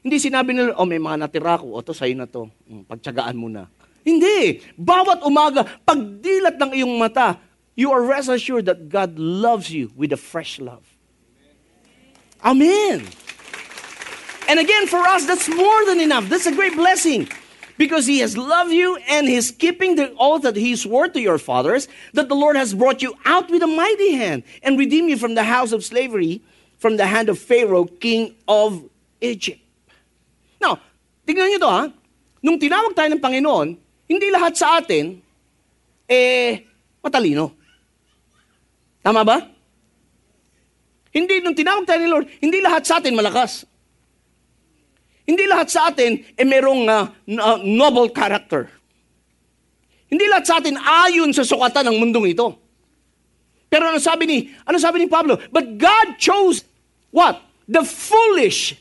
Hindi 0.01 0.17
sinabi 0.21 0.53
nila, 0.53 0.77
oh, 0.77 0.87
may 0.87 1.01
mga 1.01 1.17
natira 1.19 1.57
ko, 1.57 1.77
o 1.77 1.81
sa'yo 1.81 2.15
na 2.15 2.29
to. 2.29 2.47
Hmm, 2.69 2.85
pagtsagaan 2.85 3.37
mo 3.37 3.49
na. 3.49 3.67
Hindi. 4.07 4.63
Bawat 4.79 5.25
umaga, 5.27 5.67
pagdilat 5.83 6.55
ng 6.55 6.71
iyong 6.79 6.95
mata, 6.95 7.37
you 7.75 7.91
are 7.91 8.01
rest 8.01 8.31
assured 8.31 8.65
that 8.65 8.87
God 8.87 9.19
loves 9.19 9.69
you 9.69 9.91
with 9.99 10.15
a 10.15 10.19
fresh 10.19 10.63
love. 10.63 10.96
Amen. 12.43 13.07
And 14.47 14.59
again, 14.59 14.87
for 14.87 14.99
us, 14.99 15.25
that's 15.25 15.49
more 15.49 15.85
than 15.85 15.99
enough. 15.99 16.29
That's 16.29 16.45
a 16.45 16.55
great 16.55 16.75
blessing. 16.75 17.27
Because 17.77 18.07
he 18.07 18.19
has 18.19 18.37
loved 18.37 18.71
you 18.71 18.97
and 19.07 19.27
he's 19.27 19.51
keeping 19.51 19.95
the 19.95 20.13
oath 20.17 20.41
that 20.41 20.55
he 20.55 20.75
swore 20.75 21.09
to 21.09 21.21
your 21.21 21.37
fathers, 21.37 21.87
that 22.13 22.27
the 22.27 22.33
Lord 22.33 22.55
has 22.55 22.73
brought 22.73 23.03
you 23.03 23.13
out 23.25 23.51
with 23.51 23.61
a 23.61 23.67
mighty 23.67 24.15
hand 24.15 24.43
and 24.63 24.79
redeemed 24.79 25.09
you 25.09 25.17
from 25.17 25.35
the 25.35 25.43
house 25.43 25.71
of 25.71 25.85
slavery, 25.85 26.41
from 26.79 26.97
the 26.97 27.05
hand 27.05 27.29
of 27.29 27.37
Pharaoh, 27.37 27.85
king 27.85 28.33
of 28.47 28.81
Egypt. 29.21 29.61
Now, 30.57 30.81
tignan 31.27 31.53
nyo 31.53 31.59
to 31.59 31.69
ha. 31.69 31.83
Nung 32.41 32.57
tinawag 32.57 32.97
tayo 32.97 33.13
ng 33.13 33.21
Panginoon, 33.21 33.67
hindi 34.09 34.27
lahat 34.33 34.57
sa 34.57 34.81
atin, 34.81 35.21
eh, 36.09 36.65
matalino. 37.03 37.53
Tama 39.03 39.21
ba? 39.21 39.56
Hindi, 41.17 41.41
nung 41.41 41.57
tinawag 41.57 41.89
tayo 41.89 41.97
ni 41.97 42.09
Lord, 42.13 42.29
hindi 42.37 42.61
lahat 42.61 42.85
sa 42.85 43.01
atin 43.01 43.17
malakas. 43.17 43.65
Hindi 45.25 45.49
lahat 45.49 45.67
sa 45.73 45.89
atin 45.89 46.21
eh 46.37 46.45
merong 46.45 46.85
uh, 46.85 47.57
noble 47.65 48.13
character. 48.13 48.69
Hindi 50.07 50.29
lahat 50.29 50.45
sa 50.45 50.55
atin 50.61 50.77
ayon 50.77 51.33
sa 51.33 51.41
sukatan 51.41 51.89
ng 51.89 51.97
mundong 51.97 52.37
ito. 52.37 52.53
Pero 53.65 53.89
ano 53.89 53.97
sabi 53.97 54.29
ni, 54.29 54.37
ano 54.63 54.77
sabi 54.77 55.03
ni 55.03 55.09
Pablo? 55.09 55.41
But 55.49 55.81
God 55.81 56.21
chose 56.21 56.61
what? 57.09 57.41
The 57.65 57.81
foolish 57.81 58.77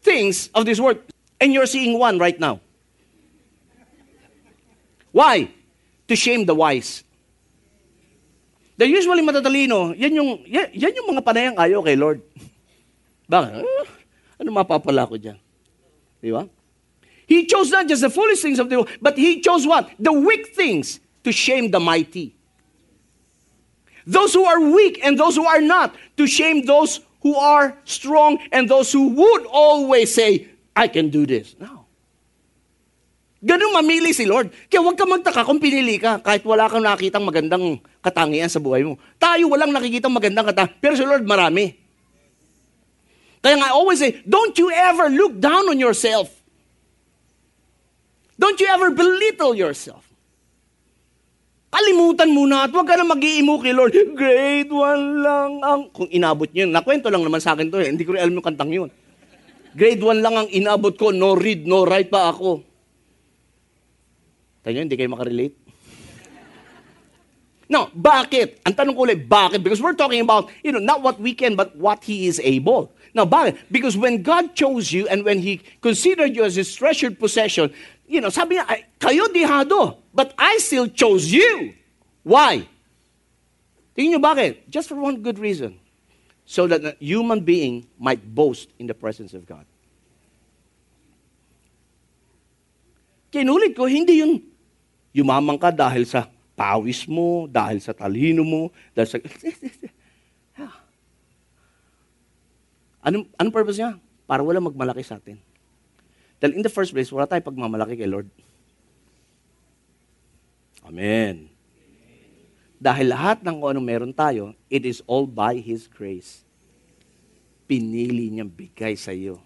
things 0.00 0.48
of 0.56 0.64
this 0.64 0.80
world. 0.80 0.98
And 1.38 1.52
you're 1.52 1.68
seeing 1.68 2.00
one 2.00 2.16
right 2.16 2.40
now. 2.40 2.64
Why? 5.12 5.52
To 6.08 6.16
shame 6.16 6.48
the 6.48 6.56
wise. 6.56 7.03
They're 8.76 8.90
usually 8.90 9.22
matatalino. 9.22 9.94
Yan 9.94 10.12
yung, 10.14 10.30
yan, 10.46 10.66
yan 10.74 10.92
yung 10.98 11.08
mga 11.14 11.22
panayang 11.22 11.56
ayaw 11.58 11.80
kay 11.86 11.94
Lord. 11.94 12.18
Bakit? 13.30 13.62
Uh, 13.62 13.86
ano 14.42 14.48
mapapala 14.50 15.06
ko 15.06 15.14
dyan? 15.14 15.38
Di 16.18 16.34
ba? 16.34 16.48
He 17.26 17.46
chose 17.46 17.70
not 17.70 17.88
just 17.88 18.02
the 18.02 18.10
foolish 18.10 18.42
things 18.42 18.58
of 18.58 18.68
the 18.68 18.82
world, 18.82 18.90
but 19.00 19.16
he 19.16 19.40
chose 19.40 19.66
what? 19.66 19.88
The 19.98 20.12
weak 20.12 20.52
things 20.52 21.00
to 21.24 21.32
shame 21.32 21.70
the 21.70 21.80
mighty. 21.80 22.36
Those 24.06 24.34
who 24.34 24.44
are 24.44 24.60
weak 24.60 25.00
and 25.02 25.16
those 25.16 25.36
who 25.36 25.46
are 25.46 25.62
not, 25.62 25.96
to 26.18 26.26
shame 26.26 26.66
those 26.66 27.00
who 27.22 27.34
are 27.34 27.78
strong 27.84 28.38
and 28.52 28.68
those 28.68 28.92
who 28.92 29.08
would 29.08 29.46
always 29.46 30.12
say, 30.12 30.48
I 30.76 30.88
can 30.88 31.08
do 31.08 31.24
this. 31.24 31.56
No. 31.58 31.83
Ganun 33.44 33.76
mamili 33.76 34.16
si 34.16 34.24
Lord. 34.24 34.48
Kaya 34.72 34.80
huwag 34.80 34.96
ka 34.96 35.04
magtaka 35.04 35.44
kung 35.44 35.60
pinili 35.60 36.00
ka 36.00 36.16
kahit 36.24 36.40
wala 36.48 36.64
kang 36.64 36.80
nakitang 36.80 37.28
magandang 37.28 37.76
katangian 38.00 38.48
sa 38.48 38.56
buhay 38.56 38.80
mo. 38.88 38.96
Tayo 39.20 39.52
walang 39.52 39.68
nakikita 39.68 40.08
magandang 40.08 40.48
katangian, 40.48 40.80
pero 40.80 40.96
si 40.96 41.04
Lord 41.04 41.28
marami. 41.28 41.76
Kaya 43.44 43.60
nga, 43.60 43.68
I 43.68 43.76
always 43.76 44.00
say, 44.00 44.24
don't 44.24 44.56
you 44.56 44.72
ever 44.72 45.12
look 45.12 45.36
down 45.36 45.68
on 45.68 45.76
yourself. 45.76 46.32
Don't 48.40 48.56
you 48.56 48.64
ever 48.64 48.88
belittle 48.96 49.52
yourself. 49.52 50.00
Kalimutan 51.68 52.32
mo 52.32 52.48
na 52.48 52.64
at 52.64 52.72
huwag 52.72 52.88
ka 52.88 52.96
na 52.96 53.04
mag-iimo 53.04 53.60
kay 53.60 53.76
Lord. 53.76 53.92
Grade 54.16 54.72
1 54.72 55.26
lang 55.26 55.52
ang... 55.60 55.92
Kung 55.92 56.08
inabot 56.08 56.48
niyo, 56.48 56.64
nakwento 56.64 57.12
lang 57.12 57.20
naman 57.20 57.44
sa 57.44 57.52
akin 57.52 57.68
to 57.68 57.76
eh. 57.82 57.92
Hindi 57.92 58.08
ko 58.08 58.16
rin 58.16 58.24
alam 58.24 58.40
yung 58.40 58.46
kantang 58.46 58.72
yun. 58.72 58.88
Grade 59.76 60.00
1 60.00 60.24
lang 60.24 60.34
ang 60.38 60.48
inabot 60.48 60.96
ko, 60.96 61.12
no 61.12 61.36
read, 61.36 61.68
no 61.68 61.84
write 61.84 62.08
pa 62.08 62.32
ako. 62.32 62.64
Tayo 64.64 64.80
hindi 64.80 64.96
kayo 64.96 65.12
makarelate? 65.12 65.54
No, 67.68 67.88
bakit? 67.96 68.60
Ang 68.64 68.76
tanong 68.76 68.94
ko 68.96 69.08
ulit, 69.08 69.24
bakit? 69.24 69.64
Because 69.64 69.80
we're 69.80 69.96
talking 69.96 70.20
about, 70.20 70.52
you 70.60 70.72
know, 70.72 70.80
not 70.80 71.00
what 71.00 71.20
we 71.20 71.32
can, 71.32 71.56
but 71.56 71.72
what 71.76 72.04
He 72.04 72.28
is 72.28 72.40
able. 72.40 72.92
Now, 73.16 73.24
bakit? 73.24 73.56
Because 73.72 73.96
when 73.96 74.20
God 74.20 74.52
chose 74.56 74.92
you 74.92 75.08
and 75.08 75.24
when 75.24 75.40
He 75.40 75.64
considered 75.80 76.36
you 76.36 76.44
as 76.44 76.56
His 76.56 76.72
treasured 76.72 77.20
possession, 77.20 77.72
you 78.04 78.20
know, 78.20 78.28
sabi 78.28 78.56
niya, 78.56 78.84
kayo 79.00 79.28
dihado, 79.32 79.96
but 80.12 80.36
I 80.36 80.60
still 80.60 80.88
chose 80.88 81.32
you. 81.32 81.72
Why? 82.24 82.68
Tingin 83.96 84.16
niyo 84.16 84.20
bakit? 84.20 84.68
Just 84.68 84.88
for 84.88 84.96
one 84.96 85.24
good 85.24 85.38
reason. 85.38 85.80
So 86.44 86.68
that 86.68 86.84
a 86.84 86.92
human 87.00 87.40
being 87.40 87.88
might 87.96 88.20
boast 88.20 88.68
in 88.76 88.86
the 88.86 88.94
presence 88.94 89.32
of 89.32 89.48
God. 89.48 89.64
Kinulit 93.32 93.72
ko, 93.72 93.88
hindi 93.88 94.20
yun 94.20 94.53
yumaman 95.14 95.54
ka 95.54 95.70
dahil 95.70 96.02
sa 96.04 96.26
pawis 96.58 97.06
mo, 97.06 97.46
dahil 97.46 97.78
sa 97.78 97.94
talino 97.94 98.42
mo, 98.42 98.74
dahil 98.90 99.08
sa... 99.14 99.18
Anong, 103.04 103.28
anong 103.36 103.54
purpose 103.54 103.78
niya? 103.78 104.00
Para 104.24 104.40
wala 104.40 104.58
magmalaki 104.58 105.04
sa 105.04 105.20
atin. 105.20 105.36
Dahil 106.40 106.56
in 106.56 106.64
the 106.64 106.72
first 106.72 106.90
place, 106.90 107.12
wala 107.12 107.28
tayong 107.28 107.46
pagmamalaki 107.46 108.00
kay 108.00 108.08
Lord. 108.08 108.26
Amen. 110.88 111.52
Dahil 112.80 113.12
lahat 113.12 113.44
ng 113.44 113.60
kung 113.60 113.70
anong 113.76 113.84
meron 113.86 114.12
tayo, 114.12 114.56
it 114.72 114.88
is 114.88 115.04
all 115.04 115.28
by 115.28 115.60
His 115.60 115.84
grace. 115.84 116.44
Pinili 117.68 118.28
niyang 118.32 118.48
bigay 118.48 118.96
sa 118.96 119.12
iyo. 119.12 119.40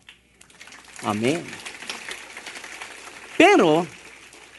Amen. 1.03 1.43
Pero, 3.39 3.87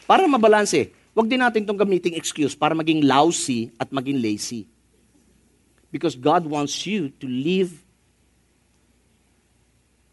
para 0.08 0.24
mabalanse, 0.28 0.92
wag 1.20 1.28
din 1.28 1.44
natin 1.44 1.68
itong 1.68 1.84
gamiting 1.84 2.16
excuse 2.16 2.56
para 2.56 2.72
maging 2.72 3.04
lousy 3.04 3.76
at 3.76 3.92
maging 3.92 4.24
lazy. 4.24 4.64
Because 5.92 6.16
God 6.16 6.48
wants 6.48 6.88
you 6.88 7.12
to 7.20 7.28
live 7.28 7.76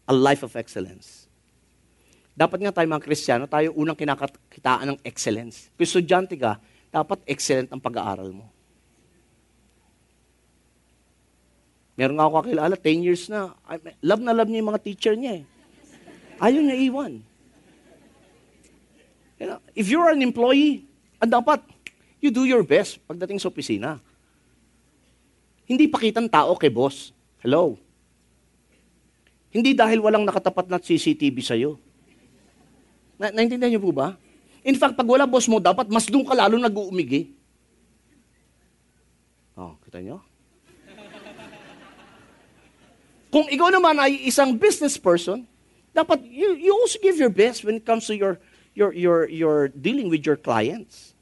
a 0.03 0.11
life 0.11 0.43
of 0.43 0.51
excellence. 0.59 1.31
Dapat 2.35 2.59
nga 2.59 2.75
tayo 2.75 2.91
mga 2.91 3.07
Kristiyano, 3.07 3.47
tayo 3.47 3.71
unang 3.79 3.95
kinakakitaan 3.95 4.93
ng 4.93 4.99
excellence. 5.07 5.71
Kung 5.79 5.87
estudyante 5.87 6.35
ka, 6.35 6.59
dapat 6.91 7.23
excellent 7.23 7.71
ang 7.71 7.79
pag-aaral 7.79 8.35
mo. 8.35 8.51
Meron 11.95 12.19
nga 12.19 12.27
ako 12.27 12.33
kakilala, 12.43 12.75
10 12.75 13.07
years 13.07 13.23
na. 13.31 13.55
Love 14.03 14.21
na 14.21 14.35
love 14.35 14.51
niya 14.51 14.59
yung 14.59 14.71
mga 14.75 14.83
teacher 14.83 15.15
niya 15.15 15.41
eh. 15.41 15.43
Ayaw 16.37 16.61
niya 16.61 16.77
iwan. 16.83 17.13
You 19.37 19.45
know, 19.45 19.59
if 19.77 19.85
you're 19.89 20.09
an 20.09 20.21
employee, 20.25 20.86
ang 21.17 21.31
dapat, 21.31 21.65
you 22.21 22.29
do 22.29 22.45
your 22.45 22.61
best 22.61 23.01
pagdating 23.05 23.41
sa 23.41 23.49
opisina. 23.49 23.97
Hindi 25.67 25.89
pakitang 25.89 26.29
tao 26.29 26.55
kay 26.55 26.71
boss. 26.71 27.11
Hello? 27.43 27.75
Hindi 29.51 29.73
dahil 29.73 29.99
walang 29.99 30.23
nakatapat 30.23 30.69
na 30.69 30.79
CCTV 30.79 31.37
sa'yo. 31.41 31.81
Na, 33.17 33.33
naintindihan 33.33 33.73
niyo 33.73 33.81
po 33.81 33.91
ba? 33.91 34.13
In 34.61 34.77
fact, 34.77 34.93
pag 34.93 35.07
wala 35.07 35.25
boss 35.25 35.49
mo, 35.49 35.57
dapat 35.57 35.89
mas 35.89 36.05
doon 36.05 36.27
ka 36.27 36.37
lalo 36.37 36.59
nag-uumigi. 36.61 37.33
Oh, 39.57 39.73
kita 39.81 40.03
niyo? 40.03 40.21
Kung 43.33 43.49
ikaw 43.51 43.73
naman 43.73 43.97
ay 43.99 44.29
isang 44.29 44.55
business 44.55 44.95
person, 44.95 45.43
dapat 45.91 46.23
you, 46.29 46.55
you 46.55 46.71
also 46.71 47.01
give 47.01 47.17
your 47.17 47.33
best 47.33 47.65
when 47.65 47.81
it 47.81 47.85
comes 47.85 48.07
to 48.07 48.15
your, 48.15 48.39
your, 48.77 48.93
your, 48.93 49.27
your 49.27 49.67
dealing 49.69 50.07
with 50.07 50.21
your 50.23 50.37
clients. 50.37 51.15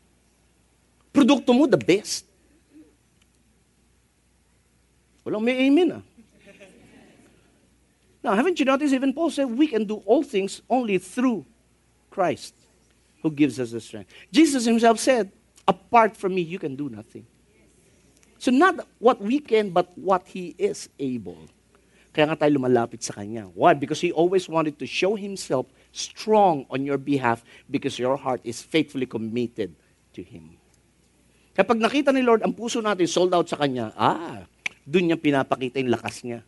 Produkto 1.14 1.56
mo, 1.56 1.66
the 1.66 1.80
best. 1.80 2.28
Walang 5.24 5.42
may 5.42 5.64
amen 5.64 6.04
ah. 6.04 6.04
Now, 8.22 8.36
haven't 8.36 8.60
you 8.60 8.66
noticed 8.66 8.94
even 8.94 9.14
Paul 9.14 9.30
said 9.30 9.46
we 9.46 9.68
can 9.68 9.86
do 9.86 10.04
all 10.06 10.24
things 10.24 10.62
only 10.68 10.98
through 10.98 11.46
Christ 12.10 12.54
who 13.22 13.32
gives 13.32 13.60
us 13.60 13.72
the 13.72 13.80
strength. 13.80 14.12
Jesus 14.34 14.66
himself 14.66 15.00
said, 15.00 15.32
apart 15.68 16.18
from 16.18 16.36
me, 16.36 16.42
you 16.42 16.60
can 16.60 16.76
do 16.76 16.90
nothing. 16.90 17.26
So 18.38 18.52
not 18.52 18.86
what 19.00 19.22
we 19.22 19.40
can, 19.40 19.70
but 19.70 19.96
what 19.98 20.28
He 20.28 20.56
is 20.58 20.90
able. 21.00 21.38
Kaya 22.12 22.28
nga 22.28 22.36
tayo 22.36 22.58
lumalapit 22.58 23.02
sa 23.02 23.14
Kanya. 23.14 23.46
Why? 23.54 23.74
Because 23.74 24.02
He 24.02 24.12
always 24.12 24.50
wanted 24.50 24.78
to 24.80 24.86
show 24.86 25.16
Himself 25.16 25.70
strong 25.96 26.68
on 26.68 26.84
your 26.84 27.00
behalf 27.00 27.48
because 27.72 27.96
your 27.96 28.20
heart 28.20 28.44
is 28.44 28.60
faithfully 28.60 29.08
committed 29.08 29.72
to 30.12 30.20
Him. 30.20 30.60
Kapag 31.56 31.80
nakita 31.80 32.12
ni 32.12 32.20
Lord 32.20 32.44
ang 32.44 32.52
puso 32.52 32.84
natin 32.84 33.08
sold 33.08 33.32
out 33.32 33.48
sa 33.48 33.56
Kanya, 33.56 33.96
ah, 33.96 34.44
doon 34.84 35.08
niya 35.08 35.18
pinapakita 35.18 35.80
yung 35.80 35.96
lakas 35.96 36.28
niya 36.28 36.44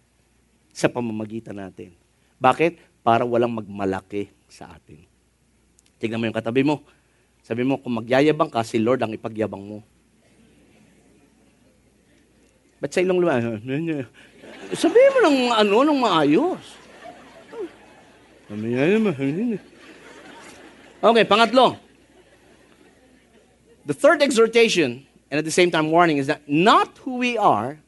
sa 0.75 0.91
pamamagitan 0.91 1.55
natin. 1.55 1.95
Bakit? 2.43 2.99
Para 3.07 3.23
walang 3.23 3.55
magmalaki 3.55 4.27
sa 4.51 4.75
atin. 4.75 5.07
Tignan 5.95 6.19
mo 6.19 6.27
yung 6.27 6.35
katabi 6.35 6.67
mo. 6.67 6.83
Sabi 7.39 7.63
mo, 7.63 7.79
kung 7.79 8.03
magyayabang 8.03 8.51
ka, 8.51 8.67
si 8.67 8.75
Lord 8.83 8.99
ang 8.99 9.15
ipagyabang 9.15 9.63
mo. 9.63 9.79
Ba't 12.83 12.91
sa 12.91 12.99
ilong 12.99 13.23
lumayan? 13.23 13.63
Sabihin 14.75 15.13
mo 15.15 15.19
ng 15.23 15.37
ano, 15.55 15.75
ng 15.87 15.99
maayos. 16.03 16.86
Okay, 21.03 21.25
pangatlo. 21.25 21.77
The 23.85 23.93
third 23.93 24.21
exhortation, 24.21 25.05
and 25.29 25.37
at 25.37 25.45
the 25.45 25.51
same 25.51 25.69
time 25.71 25.91
warning, 25.91 26.17
is 26.17 26.27
that 26.27 26.47
not 26.47 26.97
who 26.99 27.17
we 27.17 27.37
are, 27.37 27.79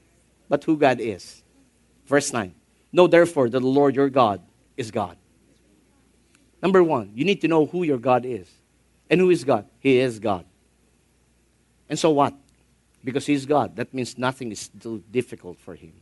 but 0.50 0.64
who 0.64 0.78
God 0.78 1.00
is. 1.00 1.44
Verse 2.08 2.34
9. 2.34 2.54
Know 2.92 3.08
therefore 3.08 3.50
that 3.50 3.60
the 3.60 3.66
Lord 3.66 3.96
your 3.96 4.10
God 4.10 4.42
is 4.76 4.92
God. 4.92 5.18
Number 6.62 6.84
one, 6.84 7.12
you 7.16 7.24
need 7.24 7.42
to 7.42 7.48
know 7.48 7.66
who 7.66 7.84
your 7.84 7.98
God 7.98 8.26
is. 8.26 8.48
And 9.10 9.22
who 9.22 9.30
is 9.30 9.44
God? 9.44 9.66
He 9.80 10.00
is 10.00 10.20
God. 10.20 10.46
And 11.88 11.98
so 11.98 12.10
what? 12.10 12.34
Because 13.04 13.26
He's 13.26 13.46
God, 13.46 13.76
that 13.78 13.94
means 13.94 14.18
nothing 14.18 14.52
is 14.52 14.68
too 14.68 15.04
difficult 15.10 15.58
for 15.60 15.76
Him. 15.76 15.94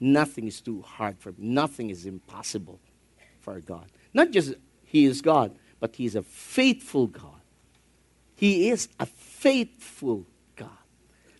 Nothing 0.00 0.46
is 0.46 0.60
too 0.60 0.82
hard 0.82 1.18
for 1.18 1.30
Him. 1.30 1.36
Nothing 1.38 1.90
is 1.90 2.06
impossible 2.06 2.80
for 3.46 3.62
God. 3.62 3.86
Not 4.10 4.34
just 4.34 4.58
He 4.90 5.06
is 5.06 5.22
God, 5.22 5.54
but 5.78 5.94
He 5.94 6.10
is 6.10 6.18
a 6.18 6.26
faithful 6.26 7.06
God. 7.06 7.38
He 8.34 8.74
is 8.74 8.90
a 8.98 9.06
faithful 9.06 10.26
God. 10.58 10.82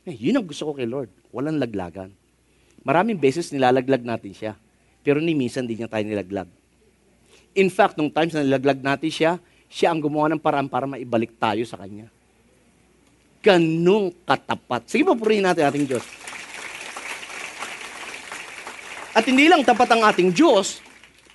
Eh, 0.07 0.15
yun 0.15 0.39
ang 0.39 0.47
gusto 0.47 0.71
ko 0.71 0.79
kay 0.79 0.87
Lord. 0.87 1.11
Walang 1.35 1.59
laglagan. 1.59 2.15
Maraming 2.87 3.19
beses 3.19 3.51
nilalaglag 3.51 4.07
natin 4.07 4.31
siya. 4.31 4.55
Pero 5.03 5.19
ni 5.19 5.35
minsan 5.35 5.67
din 5.67 5.83
niya 5.83 5.91
tayo 5.91 6.07
nilaglag. 6.07 6.47
In 7.59 7.67
fact, 7.67 7.99
nung 7.99 8.15
times 8.15 8.39
na 8.39 8.47
nilaglag 8.47 8.79
natin 8.79 9.11
siya, 9.11 9.33
siya 9.67 9.91
ang 9.91 9.99
gumawa 9.99 10.31
ng 10.31 10.39
paraan 10.39 10.71
para 10.71 10.87
maibalik 10.87 11.35
tayo 11.35 11.67
sa 11.67 11.75
Kanya. 11.75 12.07
Ganong 13.43 14.15
katapat. 14.23 14.87
Sige 14.87 15.03
po, 15.03 15.19
purihin 15.19 15.43
natin 15.43 15.67
ating 15.67 15.87
Diyos. 15.91 16.07
At 19.17 19.25
hindi 19.25 19.49
lang 19.49 19.65
tapat 19.65 19.89
ang 19.91 20.05
ating 20.07 20.31
Diyos, 20.31 20.85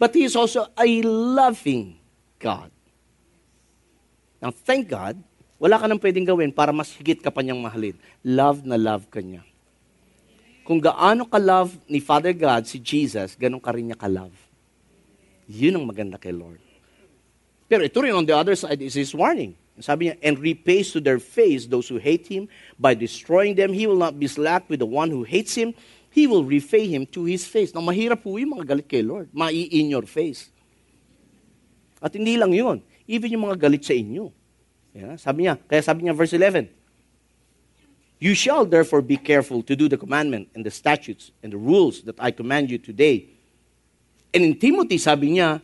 but 0.02 0.18
He 0.18 0.26
is 0.26 0.34
also 0.34 0.66
a 0.74 0.90
loving 1.06 2.02
God. 2.42 2.74
Now, 4.42 4.50
thank 4.50 4.90
God, 4.90 5.22
wala 5.62 5.78
ka 5.78 5.86
nang 5.86 6.02
pwedeng 6.02 6.26
gawin 6.26 6.50
para 6.50 6.74
mas 6.74 6.90
higit 6.90 7.22
ka 7.22 7.30
pa 7.30 7.46
niyang 7.46 7.62
mahalin. 7.62 7.94
Love 8.26 8.66
na 8.66 8.82
love 8.82 9.06
ka 9.14 9.22
niya. 9.22 9.46
Kung 10.66 10.82
gaano 10.82 11.30
ka-love 11.30 11.78
ni 11.86 12.02
Father 12.02 12.34
God, 12.34 12.66
si 12.66 12.82
Jesus, 12.82 13.38
ganun 13.38 13.62
ka 13.62 13.70
rin 13.70 13.94
niya 13.94 13.98
ka-love. 13.98 14.34
Yun 15.46 15.78
ang 15.78 15.86
maganda 15.86 16.18
kay 16.18 16.34
Lord. 16.34 16.58
Pero 17.70 17.86
ito 17.86 18.02
rin 18.02 18.18
on 18.18 18.26
the 18.26 18.34
other 18.34 18.58
side 18.58 18.82
is 18.82 18.98
his 18.98 19.14
warning. 19.14 19.54
Sabi 19.78 20.10
niya, 20.10 20.18
and 20.26 20.38
repays 20.42 20.90
to 20.94 21.00
their 21.02 21.22
face 21.22 21.70
those 21.70 21.86
who 21.90 22.02
hate 22.02 22.26
him 22.26 22.50
by 22.78 22.98
destroying 22.98 23.54
them. 23.54 23.74
He 23.74 23.86
will 23.86 24.02
not 24.02 24.18
be 24.18 24.26
slack 24.26 24.66
with 24.66 24.82
the 24.82 24.90
one 24.90 25.14
who 25.14 25.22
hates 25.22 25.54
him. 25.54 25.78
He 26.12 26.28
will 26.28 26.44
repay 26.44 26.92
him 26.92 27.08
to 27.16 27.24
his 27.24 27.48
face. 27.48 27.72
Now, 27.72 27.82
mahirap 27.82 28.22
po 28.22 28.36
yung 28.36 28.60
mga 28.60 28.76
galit 28.76 28.88
kay 28.92 29.00
Lord. 29.00 29.32
Mai-in 29.32 29.88
your 29.88 30.04
face. 30.04 30.52
At 32.04 32.12
hindi 32.12 32.36
lang 32.36 32.52
yun. 32.52 32.84
Even 33.08 33.32
yung 33.32 33.48
mga 33.48 33.58
galit 33.58 33.88
sa 33.88 33.96
inyo. 33.96 34.28
Yeah, 34.92 35.16
sabi 35.16 35.48
niya, 35.48 35.56
kaya 35.56 35.80
sabi 35.80 36.04
niya 36.04 36.12
verse 36.12 36.36
11, 36.36 36.68
You 38.20 38.36
shall 38.36 38.68
therefore 38.68 39.00
be 39.00 39.16
careful 39.16 39.64
to 39.64 39.74
do 39.74 39.88
the 39.88 39.96
commandment 39.96 40.52
and 40.52 40.68
the 40.68 40.70
statutes 40.70 41.32
and 41.40 41.56
the 41.56 41.58
rules 41.58 42.04
that 42.04 42.20
I 42.20 42.36
command 42.36 42.68
you 42.70 42.78
today 42.78 43.32
And 44.34 44.44
in 44.44 44.56
Timothy, 44.56 44.98
sabi 44.98 45.36
niya, 45.36 45.62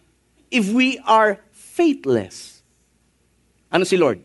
if 0.52 0.68
we 0.72 1.00
are 1.08 1.40
faithless, 1.52 2.62
ano 3.72 3.84
si 3.88 3.96
Lord? 3.96 4.20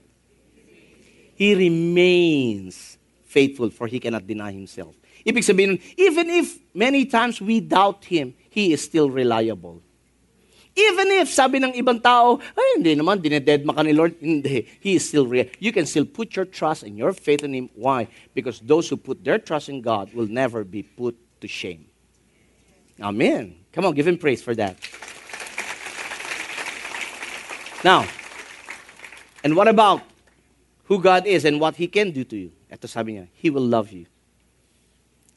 He 1.39 1.55
remains 1.55 2.99
faithful 3.23 3.71
for 3.71 3.87
He 3.87 3.99
cannot 4.03 4.27
deny 4.27 4.51
Himself. 4.51 4.99
Ibig 5.23 5.45
sabihin, 5.45 5.81
even 5.97 6.31
if 6.31 6.59
many 6.75 7.07
times 7.07 7.41
we 7.41 7.61
doubt 7.61 8.05
Him, 8.05 8.35
He 8.51 8.73
is 8.73 8.83
still 8.83 9.11
reliable. 9.11 9.83
Even 10.73 11.13
if, 11.21 11.29
sabi 11.29 11.61
ng 11.61 11.77
ibang 11.77 12.01
tao, 12.01 12.41
ay, 12.57 12.81
hindi 12.81 12.97
naman, 12.97 13.21
dinededma 13.21 13.77
ka 13.77 13.85
ni 13.85 13.93
Lord. 13.93 14.17
Hindi. 14.17 14.65
He 14.81 14.97
is 14.97 15.05
still 15.05 15.29
real. 15.29 15.45
You 15.61 15.69
can 15.69 15.85
still 15.85 16.09
put 16.09 16.33
your 16.33 16.49
trust 16.49 16.83
and 16.83 16.97
your 16.97 17.13
faith 17.13 17.45
in 17.45 17.53
Him. 17.53 17.69
Why? 17.77 18.09
Because 18.33 18.59
those 18.65 18.89
who 18.89 18.97
put 18.97 19.21
their 19.21 19.39
trust 19.39 19.69
in 19.69 19.85
God 19.85 20.09
will 20.17 20.29
never 20.29 20.65
be 20.65 20.83
put 20.83 21.13
to 21.43 21.49
shame. 21.49 21.93
Amen. 23.01 23.57
Come 23.73 23.85
on, 23.85 23.95
give 23.95 24.07
him 24.07 24.17
praise 24.17 24.43
for 24.43 24.55
that. 24.55 24.77
Now, 27.85 28.07
and 29.43 29.57
what 29.57 29.67
about 29.67 30.03
who 30.85 31.01
God 31.01 31.27
is 31.27 31.45
and 31.45 31.59
what 31.59 31.77
He 31.77 31.89
can 31.89 32.13
do 32.13 32.23
to 32.25 32.37
you? 32.37 32.53
Ito 32.71 32.87
sabi 32.87 33.15
niya, 33.19 33.27
He 33.33 33.51
will 33.51 33.67
love 33.67 33.91
you. 33.91 34.07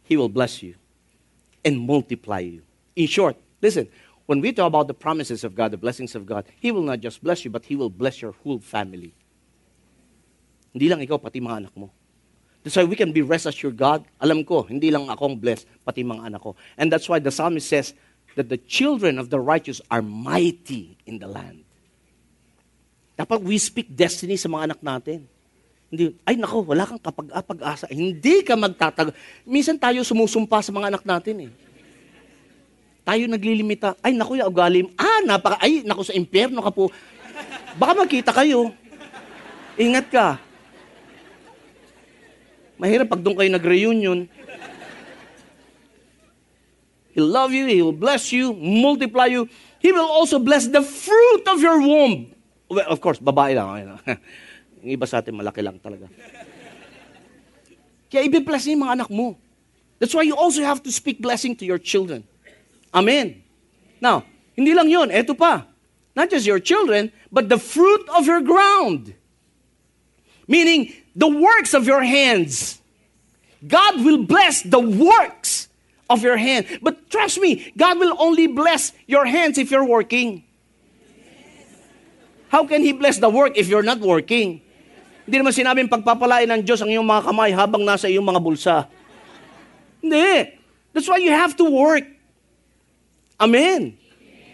He 0.06 0.16
will 0.16 0.30
bless 0.30 0.62
you 0.62 0.76
and 1.66 1.82
multiply 1.82 2.40
you. 2.40 2.62
In 2.96 3.08
short, 3.08 3.36
listen, 3.62 3.90
when 4.26 4.40
we 4.40 4.54
talk 4.54 4.68
about 4.68 4.88
the 4.88 4.94
promises 4.94 5.44
of 5.44 5.54
God, 5.54 5.72
the 5.72 5.82
blessings 5.82 6.16
of 6.16 6.26
God, 6.26 6.46
He 6.62 6.72
will 6.72 6.86
not 6.86 7.02
just 7.02 7.22
bless 7.22 7.44
you, 7.44 7.52
but 7.52 7.66
He 7.66 7.76
will 7.76 7.90
bless 7.90 8.22
your 8.22 8.34
whole 8.44 8.60
family. 8.60 9.14
Hindi 10.72 10.90
lang 10.90 11.02
ikaw, 11.02 11.18
pati 11.18 11.42
mga 11.42 11.66
anak 11.66 11.74
mo. 11.76 11.90
That's 12.64 12.76
why 12.76 12.84
we 12.84 12.96
can 12.96 13.14
be 13.14 13.22
rest 13.22 13.46
assured, 13.46 13.78
God, 13.78 14.06
alam 14.22 14.44
ko, 14.44 14.64
hindi 14.64 14.90
lang 14.90 15.10
akong 15.10 15.38
blessed, 15.38 15.66
pati 15.86 16.02
mga 16.02 16.34
anak 16.34 16.42
ko. 16.42 16.56
And 16.78 16.92
that's 16.92 17.10
why 17.10 17.20
the 17.20 17.32
psalmist 17.32 17.70
says, 17.70 17.94
that 18.36 18.50
the 18.50 18.58
children 18.58 19.18
of 19.18 19.30
the 19.30 19.40
righteous 19.40 19.82
are 19.90 20.02
mighty 20.02 20.98
in 21.06 21.20
the 21.20 21.28
land. 21.28 21.64
Dapat 23.16 23.42
we 23.42 23.56
speak 23.58 23.96
destiny 23.96 24.36
sa 24.36 24.52
mga 24.52 24.76
anak 24.76 24.80
natin. 24.84 25.30
Hindi, 25.90 26.18
ay 26.26 26.36
nako, 26.36 26.66
wala 26.66 26.84
kang 26.84 27.02
kapag-asa. 27.02 27.86
Hindi 27.94 28.42
ka 28.42 28.58
magtatago. 28.58 29.14
Minsan 29.46 29.78
tayo 29.78 30.02
sumusumpa 30.02 30.60
sa 30.60 30.74
mga 30.74 30.90
anak 30.90 31.04
natin 31.06 31.50
eh. 31.50 31.52
Tayo 33.06 33.30
naglilimita. 33.30 33.94
Ay 34.02 34.18
nako, 34.18 34.34
yung 34.34 34.50
ugali. 34.50 34.80
Ah, 34.98 35.22
napaka, 35.22 35.62
ay 35.62 35.86
nako 35.86 36.02
sa 36.02 36.18
impyerno 36.18 36.60
ka 36.66 36.74
po. 36.74 36.90
Baka 37.78 37.94
magkita 38.02 38.34
kayo. 38.34 38.74
Ingat 39.78 40.08
ka. 40.10 40.28
Mahirap 42.76 43.08
pag 43.08 43.22
doon 43.24 43.38
kayo 43.38 43.50
nag-reunion. 43.54 44.28
He'll 47.16 47.32
love 47.32 47.56
you, 47.56 47.64
He 47.72 47.80
will 47.80 47.96
bless 47.96 48.36
you, 48.36 48.52
multiply 48.52 49.32
you. 49.32 49.48
He 49.80 49.96
will 49.96 50.10
also 50.10 50.36
bless 50.36 50.68
the 50.68 50.84
fruit 50.84 51.48
of 51.48 51.64
your 51.64 51.80
womb. 51.80 52.36
Well, 52.68 52.90
of 52.92 53.00
course, 53.00 53.24
babae 53.24 53.56
lang. 53.56 54.04
Yung 54.86 54.94
iba 54.94 55.10
sa 55.10 55.18
atin, 55.18 55.34
malaki 55.34 55.66
lang 55.66 55.82
talaga. 55.82 56.06
Kaya 58.06 58.22
ibibless 58.30 58.70
niya 58.70 58.78
mga 58.78 58.96
anak 59.02 59.10
mo. 59.10 59.34
That's 59.98 60.14
why 60.14 60.22
you 60.22 60.38
also 60.38 60.62
have 60.62 60.86
to 60.86 60.94
speak 60.94 61.18
blessing 61.18 61.58
to 61.58 61.66
your 61.66 61.82
children. 61.82 62.22
Amen. 62.94 63.42
Now, 63.98 64.30
hindi 64.54 64.78
lang 64.78 64.94
yun. 64.94 65.10
Eto 65.10 65.34
pa. 65.34 65.66
Not 66.14 66.30
just 66.30 66.46
your 66.46 66.62
children, 66.62 67.10
but 67.34 67.50
the 67.50 67.58
fruit 67.58 68.06
of 68.14 68.30
your 68.30 68.46
ground. 68.46 69.18
Meaning, 70.48 70.94
the 71.18 71.28
works 71.28 71.74
of 71.74 71.90
your 71.90 72.06
hands. 72.06 72.78
God 73.66 74.06
will 74.06 74.22
bless 74.22 74.62
the 74.62 74.80
works 74.80 75.68
of 76.10 76.22
your 76.22 76.38
hand. 76.38 76.68
But 76.86 77.10
trust 77.10 77.42
me, 77.42 77.74
God 77.76 77.98
will 77.98 78.14
only 78.22 78.46
bless 78.46 78.94
your 79.08 79.26
hands 79.26 79.58
if 79.58 79.72
you're 79.72 79.88
working. 79.88 80.46
How 82.54 82.68
can 82.68 82.86
He 82.86 82.94
bless 82.94 83.18
the 83.18 83.30
work 83.30 83.58
if 83.58 83.68
you're 83.68 83.84
not 83.84 84.00
working? 84.00 84.62
Hindi 85.26 85.36
naman 85.42 85.54
sinabing 85.54 85.90
pagpapalain 85.90 86.46
ng 86.46 86.62
Diyos 86.62 86.80
ang 86.86 86.90
iyong 86.94 87.06
mga 87.06 87.34
kamay 87.34 87.50
habang 87.50 87.82
nasa 87.82 88.06
iyong 88.06 88.26
mga 88.26 88.42
bulsa. 88.42 88.86
Hindi. 90.06 90.54
That's 90.94 91.10
why 91.10 91.18
you 91.18 91.34
have 91.34 91.58
to 91.58 91.66
work. 91.66 92.06
Amen. 93.42 93.98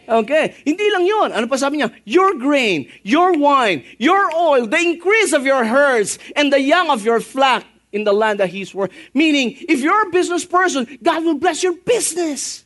Okay. 0.07 0.55
Hindi 0.63 0.87
lang 0.91 1.03
yon. 1.03 1.29
Ano 1.35 1.45
pa 1.45 1.59
sabi 1.59 1.83
niya? 1.83 1.91
Your 2.07 2.39
grain, 2.39 2.87
your 3.03 3.35
wine, 3.35 3.83
your 3.99 4.31
oil, 4.31 4.63
the 4.65 4.79
increase 4.79 5.35
of 5.35 5.43
your 5.43 5.67
herds, 5.67 6.17
and 6.39 6.51
the 6.51 6.59
young 6.59 6.87
of 6.87 7.03
your 7.03 7.19
flock 7.19 7.67
in 7.91 8.07
the 8.07 8.15
land 8.15 8.39
that 8.39 8.49
He's 8.49 8.73
worth. 8.73 8.91
Meaning, 9.13 9.59
if 9.67 9.83
you're 9.83 10.07
a 10.07 10.11
business 10.11 10.47
person, 10.47 10.87
God 11.03 11.23
will 11.23 11.37
bless 11.37 11.61
your 11.61 11.75
business. 11.75 12.63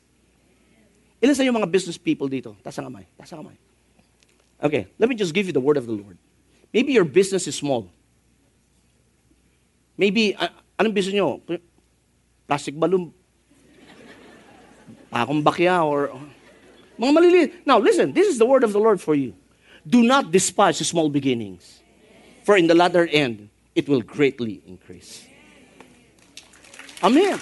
Ilan 1.22 1.34
sa 1.34 1.42
yung 1.42 1.58
mga 1.58 1.70
business 1.70 1.98
people 1.98 2.30
dito? 2.30 2.54
Taas 2.62 2.78
ang 2.78 2.86
kamay. 2.86 3.06
Taas 3.18 3.34
ang 3.34 3.42
kamay. 3.42 3.58
Okay, 4.62 4.88
let 5.02 5.10
me 5.10 5.18
just 5.18 5.34
give 5.34 5.50
you 5.50 5.54
the 5.54 5.62
word 5.62 5.78
of 5.78 5.90
the 5.90 5.94
Lord. 5.94 6.18
Maybe 6.70 6.94
your 6.94 7.06
business 7.06 7.50
is 7.50 7.58
small. 7.58 7.90
Maybe, 9.96 10.36
uh, 10.36 10.52
anong 10.80 10.94
business 10.94 11.16
nyo? 11.16 11.40
Plastic 12.46 12.76
balloon, 12.76 13.16
pakong 15.10 15.42
bakya, 15.42 15.82
or 15.88 16.12
mga 17.00 17.12
maliliit. 17.16 17.50
Now, 17.66 17.80
listen, 17.80 18.12
this 18.12 18.28
is 18.28 18.38
the 18.38 18.46
word 18.46 18.64
of 18.64 18.76
the 18.76 18.80
Lord 18.80 19.00
for 19.00 19.16
you. 19.16 19.34
Do 19.88 20.04
not 20.04 20.32
despise 20.32 20.84
small 20.84 21.10
beginnings, 21.10 21.82
for 22.44 22.58
in 22.58 22.68
the 22.68 22.76
latter 22.76 23.08
end, 23.08 23.50
it 23.74 23.88
will 23.88 24.02
greatly 24.02 24.62
increase. 24.68 25.28
Amen. 27.04 27.40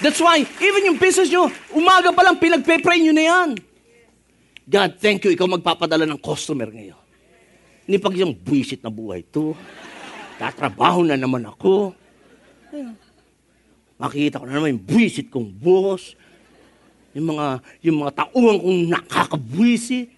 That's 0.00 0.20
why, 0.20 0.44
even 0.44 0.92
yung 0.92 0.98
business 1.00 1.32
nyo, 1.32 1.48
umaga 1.72 2.12
pa 2.12 2.20
lang, 2.20 2.36
pinagpe-pray 2.36 3.00
nyo 3.00 3.14
na 3.16 3.24
yan. 3.24 3.48
God, 4.66 4.98
thank 5.00 5.24
you, 5.24 5.32
ikaw 5.32 5.48
magpapadala 5.48 6.04
ng 6.04 6.20
customer 6.20 6.68
ngayon. 6.68 7.00
Hindi 7.86 7.96
pag 8.02 8.14
yung 8.18 8.34
buwisit 8.34 8.82
na 8.82 8.90
buhay 8.90 9.22
to. 9.30 9.54
Tatrabaho 10.36 11.00
na 11.04 11.16
naman 11.16 11.44
ako. 11.48 11.96
Makikita 13.96 14.40
ko 14.40 14.44
na 14.44 14.60
naman 14.60 14.76
yung 14.76 14.84
buwisit 14.84 15.32
kong 15.32 15.48
boss. 15.48 16.12
Yung 17.16 17.32
mga, 17.32 17.64
yung 17.80 17.96
mga 18.04 18.12
tauhan 18.12 18.60
kong 18.60 18.80
nakakabwisit. 18.92 20.12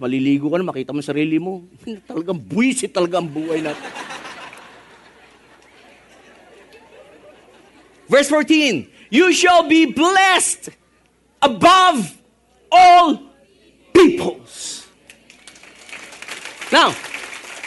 Maliligo 0.00 0.48
ka 0.48 0.56
na, 0.56 0.64
makita 0.64 0.94
mo 0.94 1.02
sarili 1.02 1.36
mo. 1.36 1.66
talagang 2.10 2.38
buwisit 2.38 2.94
talaga 2.94 3.20
ang 3.20 3.28
buhay 3.28 3.60
natin. 3.60 3.90
Verse 8.08 8.30
14, 8.30 8.90
You 9.10 9.34
shall 9.34 9.66
be 9.66 9.90
blessed 9.90 10.70
above 11.42 12.16
all 12.70 13.30
peoples. 13.92 14.86
Now, 16.70 16.94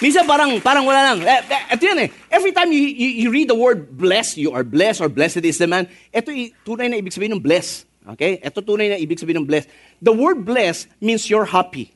minsan 0.04 0.28
parang, 0.28 0.60
parang 0.60 0.84
wala 0.84 1.16
lang. 1.16 1.24
Eh, 1.24 1.40
eh, 1.48 1.80
ito 1.80 1.84
yan 1.88 2.00
eh. 2.04 2.10
Every 2.28 2.52
time 2.52 2.76
you, 2.76 2.84
you, 2.84 3.10
you 3.24 3.28
read 3.32 3.48
the 3.48 3.56
word 3.56 3.96
blessed, 3.96 4.36
you 4.36 4.52
are 4.52 4.68
blessed 4.68 5.00
or 5.00 5.08
blessed 5.08 5.48
is 5.48 5.56
the 5.56 5.68
man, 5.68 5.88
ito 6.12 6.36
tunay 6.68 6.92
na 6.92 7.00
ibig 7.00 7.16
sabihin 7.16 7.40
ng 7.40 7.44
blessed. 7.44 7.88
Okay? 8.20 8.44
Ito 8.44 8.60
tunay 8.60 8.92
na 8.92 9.00
ibig 9.00 9.16
sabihin 9.16 9.48
ng 9.48 9.48
blessed. 9.48 9.72
The 10.04 10.12
word 10.12 10.44
blessed 10.44 10.92
means 11.00 11.32
you're 11.32 11.48
happy. 11.48 11.96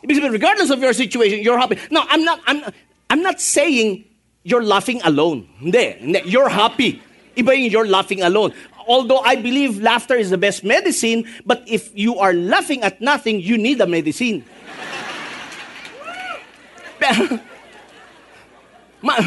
Ibig 0.00 0.16
sabihin, 0.16 0.32
regardless 0.32 0.72
of 0.72 0.80
your 0.80 0.96
situation, 0.96 1.44
you're 1.44 1.60
happy. 1.60 1.76
No, 1.92 2.00
I'm 2.08 2.24
not, 2.24 2.40
I'm, 2.48 2.64
I'm 3.12 3.20
not 3.20 3.36
saying 3.36 4.08
you're 4.42 4.64
laughing 4.64 5.04
alone. 5.04 5.46
Hindi, 5.60 6.00
hindi. 6.00 6.20
You're 6.24 6.48
happy. 6.48 7.04
Iba 7.36 7.52
yung 7.56 7.70
you're 7.70 7.88
laughing 7.88 8.22
alone. 8.22 8.52
Although 8.88 9.20
I 9.20 9.36
believe 9.36 9.80
laughter 9.80 10.16
is 10.16 10.30
the 10.30 10.38
best 10.38 10.64
medicine, 10.64 11.24
but 11.46 11.62
if 11.66 11.90
you 11.94 12.18
are 12.18 12.32
laughing 12.32 12.82
at 12.82 13.00
nothing, 13.00 13.40
you 13.40 13.56
need 13.56 13.80
a 13.80 13.86
medicine. 13.86 14.44
Ma, 19.02 19.18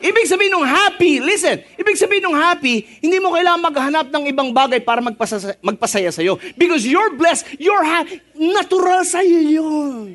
ibig 0.00 0.26
sabihin 0.30 0.54
ng 0.54 0.66
happy, 0.66 1.18
listen, 1.18 1.60
ibig 1.76 1.98
sabihin 1.98 2.24
ng 2.30 2.38
happy, 2.38 2.86
hindi 3.02 3.18
mo 3.18 3.34
kailangan 3.34 3.60
maghanap 3.60 4.06
ng 4.08 4.24
ibang 4.30 4.50
bagay 4.54 4.78
para 4.80 5.02
magpasaya, 5.02 5.58
magpasaya 5.60 6.10
sa'yo. 6.14 6.38
Because 6.54 6.86
you're 6.86 7.18
blessed, 7.18 7.58
you're 7.58 7.82
happy, 7.82 8.22
natural 8.38 9.04
sa'yo 9.04 9.40
yun. 9.42 10.08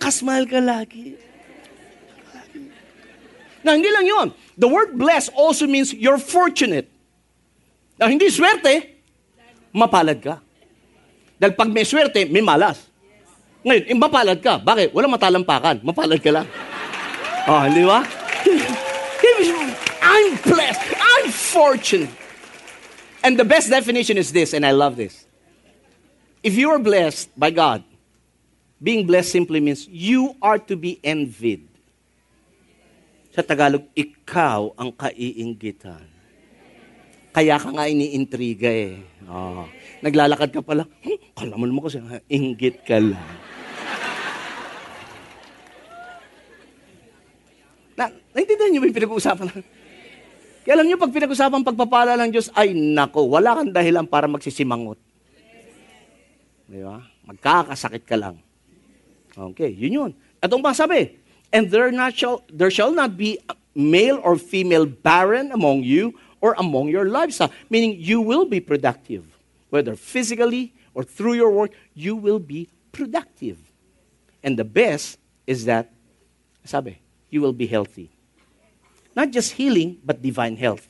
Kasmahal 0.00 0.48
ka 0.48 0.58
lagi. 0.58 1.14
Na 3.60 3.76
hindi 3.76 3.92
lang 3.92 4.08
yun. 4.08 4.28
The 4.56 4.68
word 4.68 4.96
blessed 4.96 5.36
also 5.36 5.68
means 5.68 5.92
you're 5.92 6.18
fortunate. 6.18 6.88
Na 8.00 8.08
hindi 8.08 8.32
swerte, 8.32 8.96
mapalad 9.76 10.16
ka. 10.16 10.40
Dahil 11.36 11.52
pag 11.52 11.68
may 11.68 11.84
swerte, 11.84 12.24
may 12.24 12.40
malas. 12.40 12.89
Ngayon, 13.60 13.84
eh, 13.92 13.96
mapalad 13.96 14.38
ka. 14.40 14.56
Bakit? 14.56 14.96
Walang 14.96 15.12
matalampakan. 15.12 15.84
Mapalad 15.84 16.20
ka 16.20 16.32
lang. 16.32 16.46
Oh, 17.44 17.60
hindi 17.60 17.84
ba? 17.84 18.00
I'm 20.00 20.32
blessed. 20.40 20.80
I'm 20.96 21.28
fortunate. 21.28 22.12
And 23.20 23.36
the 23.36 23.44
best 23.44 23.68
definition 23.68 24.16
is 24.16 24.32
this, 24.32 24.56
and 24.56 24.64
I 24.64 24.72
love 24.72 24.96
this. 24.96 25.28
If 26.40 26.56
you 26.56 26.72
are 26.72 26.80
blessed 26.80 27.28
by 27.36 27.52
God, 27.52 27.84
being 28.80 29.04
blessed 29.04 29.28
simply 29.28 29.60
means 29.60 29.84
you 29.92 30.32
are 30.40 30.56
to 30.56 30.72
be 30.72 30.96
envied. 31.04 31.68
Sa 33.36 33.44
Tagalog, 33.44 33.84
ikaw 33.92 34.72
ang 34.72 34.88
kaiinggitan. 34.96 36.08
Kaya 37.30 37.60
ka 37.60 37.70
nga 37.76 37.86
iniintriga 37.86 38.72
eh. 38.72 39.04
Oh. 39.28 39.68
Naglalakad 40.00 40.48
ka 40.50 40.64
pala, 40.64 40.88
hmm, 41.04 41.36
kala 41.36 41.60
mo 41.60 41.68
naman 41.68 41.84
kasi, 41.84 42.00
inggit 42.26 42.82
ka 42.88 42.98
lang. 42.98 43.20
na, 48.00 48.06
naintindihan 48.34 48.70
niyo 48.70 48.80
ba 48.82 48.88
yung 48.88 48.98
pinag-uusapan 48.98 49.46
lang? 49.50 49.62
Kaya 50.60 50.72
alam 50.76 50.86
niyo, 50.86 51.00
pag 51.00 51.12
pinag-usapan 51.12 51.64
pagpapala 51.64 52.20
ng 52.20 52.30
Diyos, 52.30 52.52
ay 52.52 52.76
nako, 52.76 53.26
wala 53.32 53.56
kang 53.56 53.72
dahilan 53.72 54.04
para 54.04 54.28
magsisimangot. 54.28 55.00
Di 56.68 56.84
ba? 56.84 57.00
Magkakasakit 57.24 58.04
ka 58.04 58.14
lang. 58.14 58.38
Okay, 59.34 59.72
yun 59.72 59.92
yun. 59.92 60.10
At 60.38 60.52
ang 60.52 60.62
sabi, 60.76 61.16
and 61.50 61.72
there, 61.72 61.88
not 61.90 62.12
shall, 62.12 62.44
there 62.52 62.70
shall 62.70 62.92
not 62.92 63.16
be 63.16 63.40
male 63.74 64.20
or 64.22 64.36
female 64.36 64.84
barren 64.84 65.50
among 65.50 65.82
you 65.82 66.12
or 66.40 66.54
among 66.58 66.88
your 66.88 67.08
livestock, 67.08 67.52
meaning 67.68 67.96
you 67.98 68.20
will 68.20 68.44
be 68.44 68.60
productive. 68.60 69.24
Whether 69.70 69.96
physically 69.96 70.74
or 70.94 71.04
through 71.04 71.34
your 71.34 71.50
work, 71.50 71.72
you 71.94 72.16
will 72.16 72.38
be 72.38 72.68
productive. 72.92 73.58
And 74.42 74.58
the 74.58 74.64
best 74.64 75.18
is 75.46 75.64
that, 75.66 75.90
sabi, 76.64 77.00
you 77.30 77.40
will 77.40 77.52
be 77.56 77.66
healthy. 77.66 78.10
Not 79.14 79.34
just 79.34 79.58
healing, 79.58 79.98
but 80.02 80.22
divine 80.22 80.54
health. 80.54 80.86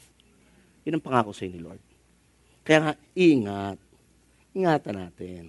Yun 0.84 1.00
ang 1.00 1.04
pangako 1.04 1.32
sa 1.32 1.48
ni 1.48 1.60
Lord. 1.60 1.80
Kaya 2.64 2.78
nga, 2.80 2.94
ingat. 3.16 3.78
Ingatan 4.52 4.96
natin. 4.96 5.44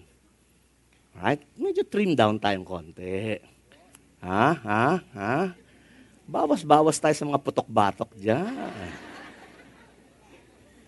Right? 1.18 1.44
Medyo 1.60 1.84
trim 1.84 2.16
down 2.16 2.40
tayong 2.40 2.64
konti. 2.64 3.42
Ha? 4.24 4.46
Ha? 4.56 4.86
Ha? 5.02 5.36
Bawas-bawas 6.24 6.96
tayo 7.02 7.16
sa 7.18 7.28
mga 7.28 7.44
putok-batok 7.44 8.16
dyan. 8.16 8.56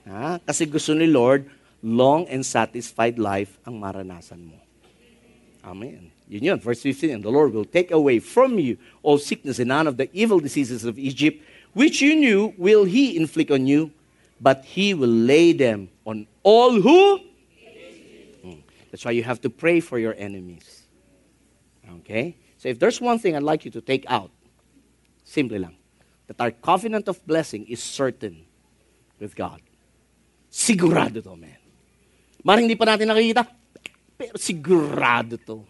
Ha? 0.08 0.40
Kasi 0.44 0.64
gusto 0.68 0.96
ni 0.96 1.08
Lord, 1.10 1.48
long 1.84 2.24
and 2.32 2.48
satisfied 2.48 3.20
life 3.20 3.60
ang 3.68 3.76
maranasan 3.76 4.40
mo. 4.40 4.60
Amen. 5.64 6.12
Yun 6.28 6.56
yun, 6.56 6.60
verse 6.60 6.84
15, 6.84 7.20
And 7.20 7.24
the 7.24 7.32
Lord 7.32 7.52
will 7.56 7.68
take 7.68 7.92
away 7.92 8.20
from 8.20 8.60
you 8.60 8.76
all 9.04 9.20
sickness 9.20 9.60
and 9.60 9.72
none 9.72 9.88
of 9.88 9.96
the 9.96 10.08
evil 10.12 10.40
diseases 10.40 10.84
of 10.84 11.00
Egypt, 11.00 11.40
which 11.74 12.02
you 12.02 12.16
knew 12.16 12.54
will 12.58 12.86
He 12.86 13.18
inflict 13.18 13.52
on 13.52 13.68
you, 13.68 13.92
but 14.40 14.66
He 14.66 14.94
will 14.94 15.10
lay 15.10 15.54
them 15.54 15.90
on 16.06 16.28
all 16.44 16.80
who? 16.80 17.18
Hmm. 18.42 18.62
That's 18.92 19.06
why 19.06 19.12
you 19.12 19.24
have 19.24 19.42
to 19.42 19.50
pray 19.50 19.80
for 19.80 19.98
your 19.98 20.16
enemies. 20.18 20.84
Okay? 22.02 22.36
So 22.58 22.70
if 22.70 22.80
there's 22.80 23.02
one 23.02 23.20
thing 23.20 23.36
I'd 23.36 23.44
like 23.44 23.66
you 23.66 23.72
to 23.72 23.82
take 23.82 24.06
out, 24.08 24.32
simply 25.24 25.60
lang, 25.60 25.76
that 26.28 26.40
our 26.40 26.52
covenant 26.52 27.08
of 27.08 27.20
blessing 27.28 27.66
is 27.68 27.84
certain 27.84 28.46
with 29.20 29.36
God. 29.36 29.60
Sigurado 30.52 31.24
to, 31.24 31.36
man. 31.36 31.60
Maring 32.44 32.68
hindi 32.68 32.78
pa 32.80 32.86
natin 32.86 33.08
nakikita, 33.08 33.48
pero 34.16 34.36
sigurado 34.38 35.40
to. 35.40 35.64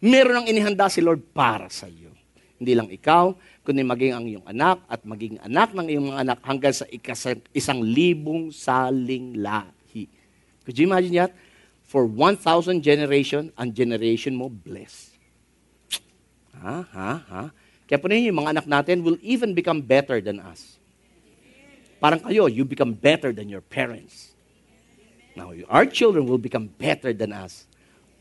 Meron 0.00 0.42
ang 0.42 0.46
inihanda 0.48 0.88
si 0.88 1.04
Lord 1.04 1.20
para 1.34 1.68
sa 1.68 1.84
iyo. 1.86 2.10
Hindi 2.56 2.72
lang 2.72 2.88
ikaw, 2.88 3.34
kundi 3.60 3.84
maging 3.84 4.12
ang 4.16 4.24
iyong 4.24 4.46
anak 4.48 4.80
at 4.88 5.04
maging 5.04 5.36
anak 5.44 5.76
ng 5.76 5.86
iyong 5.86 6.06
mga 6.12 6.20
anak 6.24 6.38
hanggang 6.42 6.72
sa 6.72 6.86
isang 7.52 7.84
libong 7.84 8.48
saling 8.48 9.36
lahi. 9.36 10.08
Could 10.64 10.80
you 10.80 10.88
imagine 10.88 11.16
that? 11.20 11.32
For 11.90 12.06
1,000 12.06 12.80
generation, 12.80 13.50
ang 13.58 13.74
generation 13.74 14.32
mo 14.38 14.46
blessed. 14.46 15.10
Ha? 16.62 16.86
Ha? 16.86 17.10
Ha? 17.26 17.42
Kaya 17.90 17.98
po 17.98 18.06
ninyo, 18.06 18.30
yung 18.30 18.40
mga 18.46 18.52
anak 18.54 18.66
natin 18.70 19.02
will 19.02 19.18
even 19.18 19.50
become 19.50 19.82
better 19.82 20.22
than 20.22 20.38
us. 20.38 20.78
Parang 21.98 22.22
kayo, 22.22 22.46
you 22.46 22.62
become 22.62 22.94
better 22.94 23.34
than 23.34 23.50
your 23.50 23.60
parents. 23.60 24.30
Now, 25.34 25.50
our 25.66 25.84
children 25.90 26.30
will 26.30 26.38
become 26.38 26.70
better 26.70 27.10
than 27.10 27.34
us. 27.34 27.66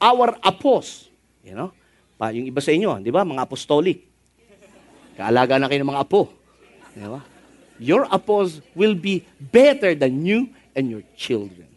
Our 0.01 0.33
apos, 0.41 1.13
you 1.45 1.53
know, 1.53 1.69
pa, 2.17 2.33
yung 2.33 2.49
iba 2.49 2.57
sa 2.65 2.73
inyo, 2.73 2.97
di 3.05 3.13
ba, 3.13 3.21
mga 3.21 3.45
apostolic. 3.45 4.08
Kaalaga 5.19 5.59
na 5.59 5.67
kayo 5.67 5.83
ng 5.83 5.91
mga 5.91 6.03
apo. 6.07 6.31
Di 6.95 7.03
ba? 7.03 7.19
Your 7.75 8.07
apos 8.07 8.63
will 8.71 8.95
be 8.95 9.27
better 9.35 9.91
than 9.91 10.23
you 10.23 10.47
and 10.71 10.87
your 10.87 11.03
children. 11.19 11.67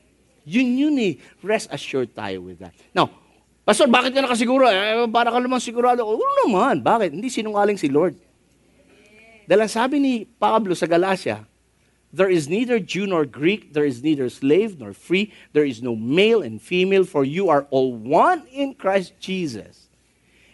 Yun 0.46 0.78
yun 0.78 0.94
eh. 1.02 1.18
Rest 1.42 1.66
assured 1.74 2.14
tayo 2.14 2.46
with 2.46 2.62
that. 2.62 2.70
Now, 2.94 3.10
Pastor, 3.66 3.90
bakit 3.90 4.14
ka 4.14 4.22
nakasiguro? 4.22 4.66
Eh, 4.66 5.06
para 5.10 5.30
ka 5.30 5.38
naman 5.38 5.58
sigurado. 5.62 6.06
Oo 6.06 6.22
naman. 6.46 6.82
Bakit? 6.82 7.14
Hindi 7.14 7.30
sinungaling 7.30 7.78
si 7.78 7.90
Lord. 7.90 8.14
Dahil 9.46 9.66
sabi 9.70 9.98
ni 9.98 10.14
Pablo 10.26 10.74
sa 10.78 10.86
Galacia, 10.86 11.42
There 12.12 12.28
is 12.28 12.46
neither 12.46 12.76
Jew 12.76 13.08
nor 13.08 13.24
Greek, 13.24 13.72
there 13.72 13.88
is 13.88 14.04
neither 14.04 14.28
slave 14.28 14.76
nor 14.76 14.92
free, 14.92 15.32
there 15.56 15.64
is 15.64 15.80
no 15.80 15.96
male 15.96 16.44
and 16.44 16.60
female, 16.60 17.08
for 17.08 17.24
you 17.24 17.48
are 17.48 17.64
all 17.72 17.96
one 17.96 18.44
in 18.52 18.76
Christ 18.76 19.16
Jesus. 19.16 19.88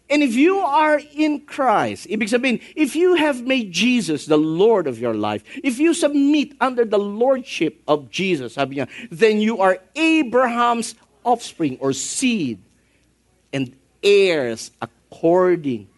And 0.08 0.24
if 0.24 0.32
you 0.34 0.56
are 0.56 1.00
in 1.12 1.44
Christ, 1.44 2.08
ibig 2.08 2.32
sabihin, 2.32 2.64
if 2.72 2.96
you 2.96 3.14
have 3.20 3.44
made 3.44 3.72
Jesus 3.72 4.24
the 4.24 4.40
Lord 4.40 4.88
of 4.88 4.96
your 4.96 5.12
life, 5.12 5.44
if 5.60 5.76
you 5.76 5.92
submit 5.92 6.56
under 6.64 6.88
the 6.88 6.98
lordship 6.98 7.84
of 7.84 8.08
Jesus, 8.08 8.56
sabi 8.56 8.80
niya, 8.80 8.88
then 9.12 9.36
you 9.36 9.60
are 9.60 9.76
Abraham's 9.92 10.96
offspring 11.28 11.76
or 11.76 11.92
seed 11.92 12.56
and 13.52 13.76
heirs 14.00 14.72
according 14.80 15.92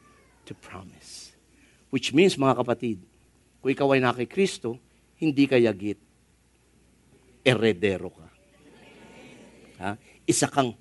to 0.47 0.59
promise. 0.59 1.31
Which 1.95 2.11
means, 2.11 2.35
mga 2.35 2.59
kapatid, 2.59 2.99
kung 3.63 3.71
ikaw 3.71 3.95
ay 3.95 4.03
nakay 4.03 4.27
Kristo, 4.27 4.79
hindi 5.23 5.47
ka 5.47 5.55
yagit. 5.55 6.03
Eredero 7.47 8.11
ka. 8.11 8.27
Ha? 9.87 9.91
Isa 10.27 10.51
kang 10.51 10.75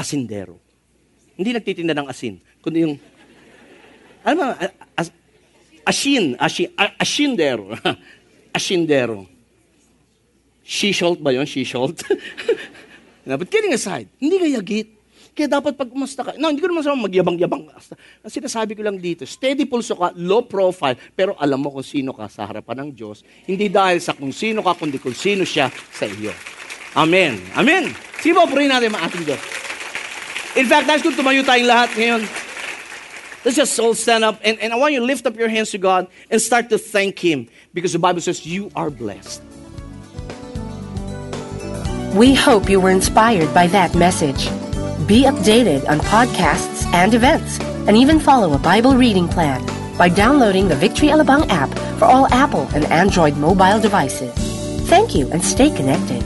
asindero. 0.00 0.56
Hindi 1.34 1.50
nagtitinda 1.52 1.92
ng 1.98 2.06
asin, 2.06 2.38
kundi 2.64 2.88
yung, 2.88 2.96
ano 4.24 4.34
ba, 4.40 4.56
as, 4.96 5.12
asin, 5.84 6.32
asin, 6.40 6.72
asindero. 6.96 7.76
asindero. 8.56 9.28
She-shalt 10.64 11.20
ba 11.20 11.36
yun? 11.36 11.44
She-shalt? 11.44 12.00
But 13.28 13.48
kidding 13.52 13.76
aside, 13.76 14.08
hindi 14.16 14.40
ka 14.40 14.48
yagit. 14.48 14.88
Kaya 15.34 15.50
dapat 15.50 15.74
pag 15.74 15.90
umasta 15.90 16.22
ka, 16.22 16.30
no, 16.38 16.46
hindi 16.46 16.62
ko 16.62 16.70
naman 16.70 16.86
sabi 16.86 17.10
magyabang-yabang. 17.10 17.66
Ang 18.22 18.32
sinasabi 18.32 18.78
ko 18.78 18.86
lang 18.86 19.02
dito, 19.02 19.26
steady 19.26 19.66
pulso 19.66 19.98
ka, 19.98 20.14
low 20.14 20.46
profile, 20.46 20.94
pero 21.18 21.34
alam 21.34 21.58
mo 21.58 21.74
kung 21.74 21.82
sino 21.82 22.14
ka 22.14 22.30
sa 22.30 22.46
harapan 22.46 22.86
ng 22.86 22.90
Diyos. 22.94 23.26
Hindi 23.42 23.66
dahil 23.66 23.98
sa 23.98 24.14
kung 24.14 24.30
sino 24.30 24.62
ka, 24.62 24.78
kundi 24.78 25.02
kung 25.02 25.12
sino 25.12 25.42
siya 25.42 25.74
sa 25.90 26.06
iyo. 26.06 26.30
Amen. 26.94 27.42
Amen. 27.58 27.90
Sige 28.22 28.38
po, 28.38 28.46
purihin 28.46 28.70
natin 28.70 28.94
mga 28.94 29.04
ating 29.10 29.24
Diyos. 29.26 29.42
In 30.54 30.70
fact, 30.70 30.86
nais 30.86 31.02
kong 31.02 31.18
tumayo 31.18 31.42
tayong 31.42 31.66
lahat 31.66 31.90
ngayon. 31.98 32.22
Let's 33.44 33.56
just 33.56 33.78
all 33.78 33.94
stand 33.94 34.24
up 34.24 34.40
and, 34.42 34.58
and 34.58 34.72
I 34.72 34.76
want 34.76 34.94
you 34.94 35.00
to 35.00 35.06
lift 35.06 35.26
up 35.26 35.36
your 35.36 35.48
hands 35.48 35.70
to 35.72 35.78
God 35.78 36.08
and 36.30 36.40
start 36.40 36.70
to 36.70 36.78
thank 36.78 37.18
Him 37.18 37.48
because 37.74 37.92
the 37.92 37.98
Bible 37.98 38.20
says 38.20 38.46
you 38.46 38.70
are 38.74 38.90
blessed. 38.90 39.42
We 42.14 42.32
hope 42.32 42.70
you 42.70 42.80
were 42.80 42.90
inspired 42.90 43.52
by 43.52 43.66
that 43.68 43.94
message. 43.94 44.46
Be 45.06 45.24
updated 45.24 45.88
on 45.88 45.98
podcasts 45.98 46.86
and 46.94 47.12
events, 47.12 47.58
and 47.60 47.96
even 47.96 48.20
follow 48.20 48.54
a 48.54 48.58
Bible 48.58 48.94
reading 48.94 49.28
plan 49.28 49.66
by 49.98 50.08
downloading 50.08 50.68
the 50.68 50.76
Victory 50.76 51.08
Alabang 51.08 51.46
app 51.50 51.68
for 51.98 52.04
all 52.06 52.32
Apple 52.32 52.68
and 52.72 52.84
Android 52.86 53.36
mobile 53.36 53.80
devices. 53.80 54.32
Thank 54.88 55.14
you 55.14 55.28
and 55.32 55.42
stay 55.42 55.74
connected. 55.74 56.22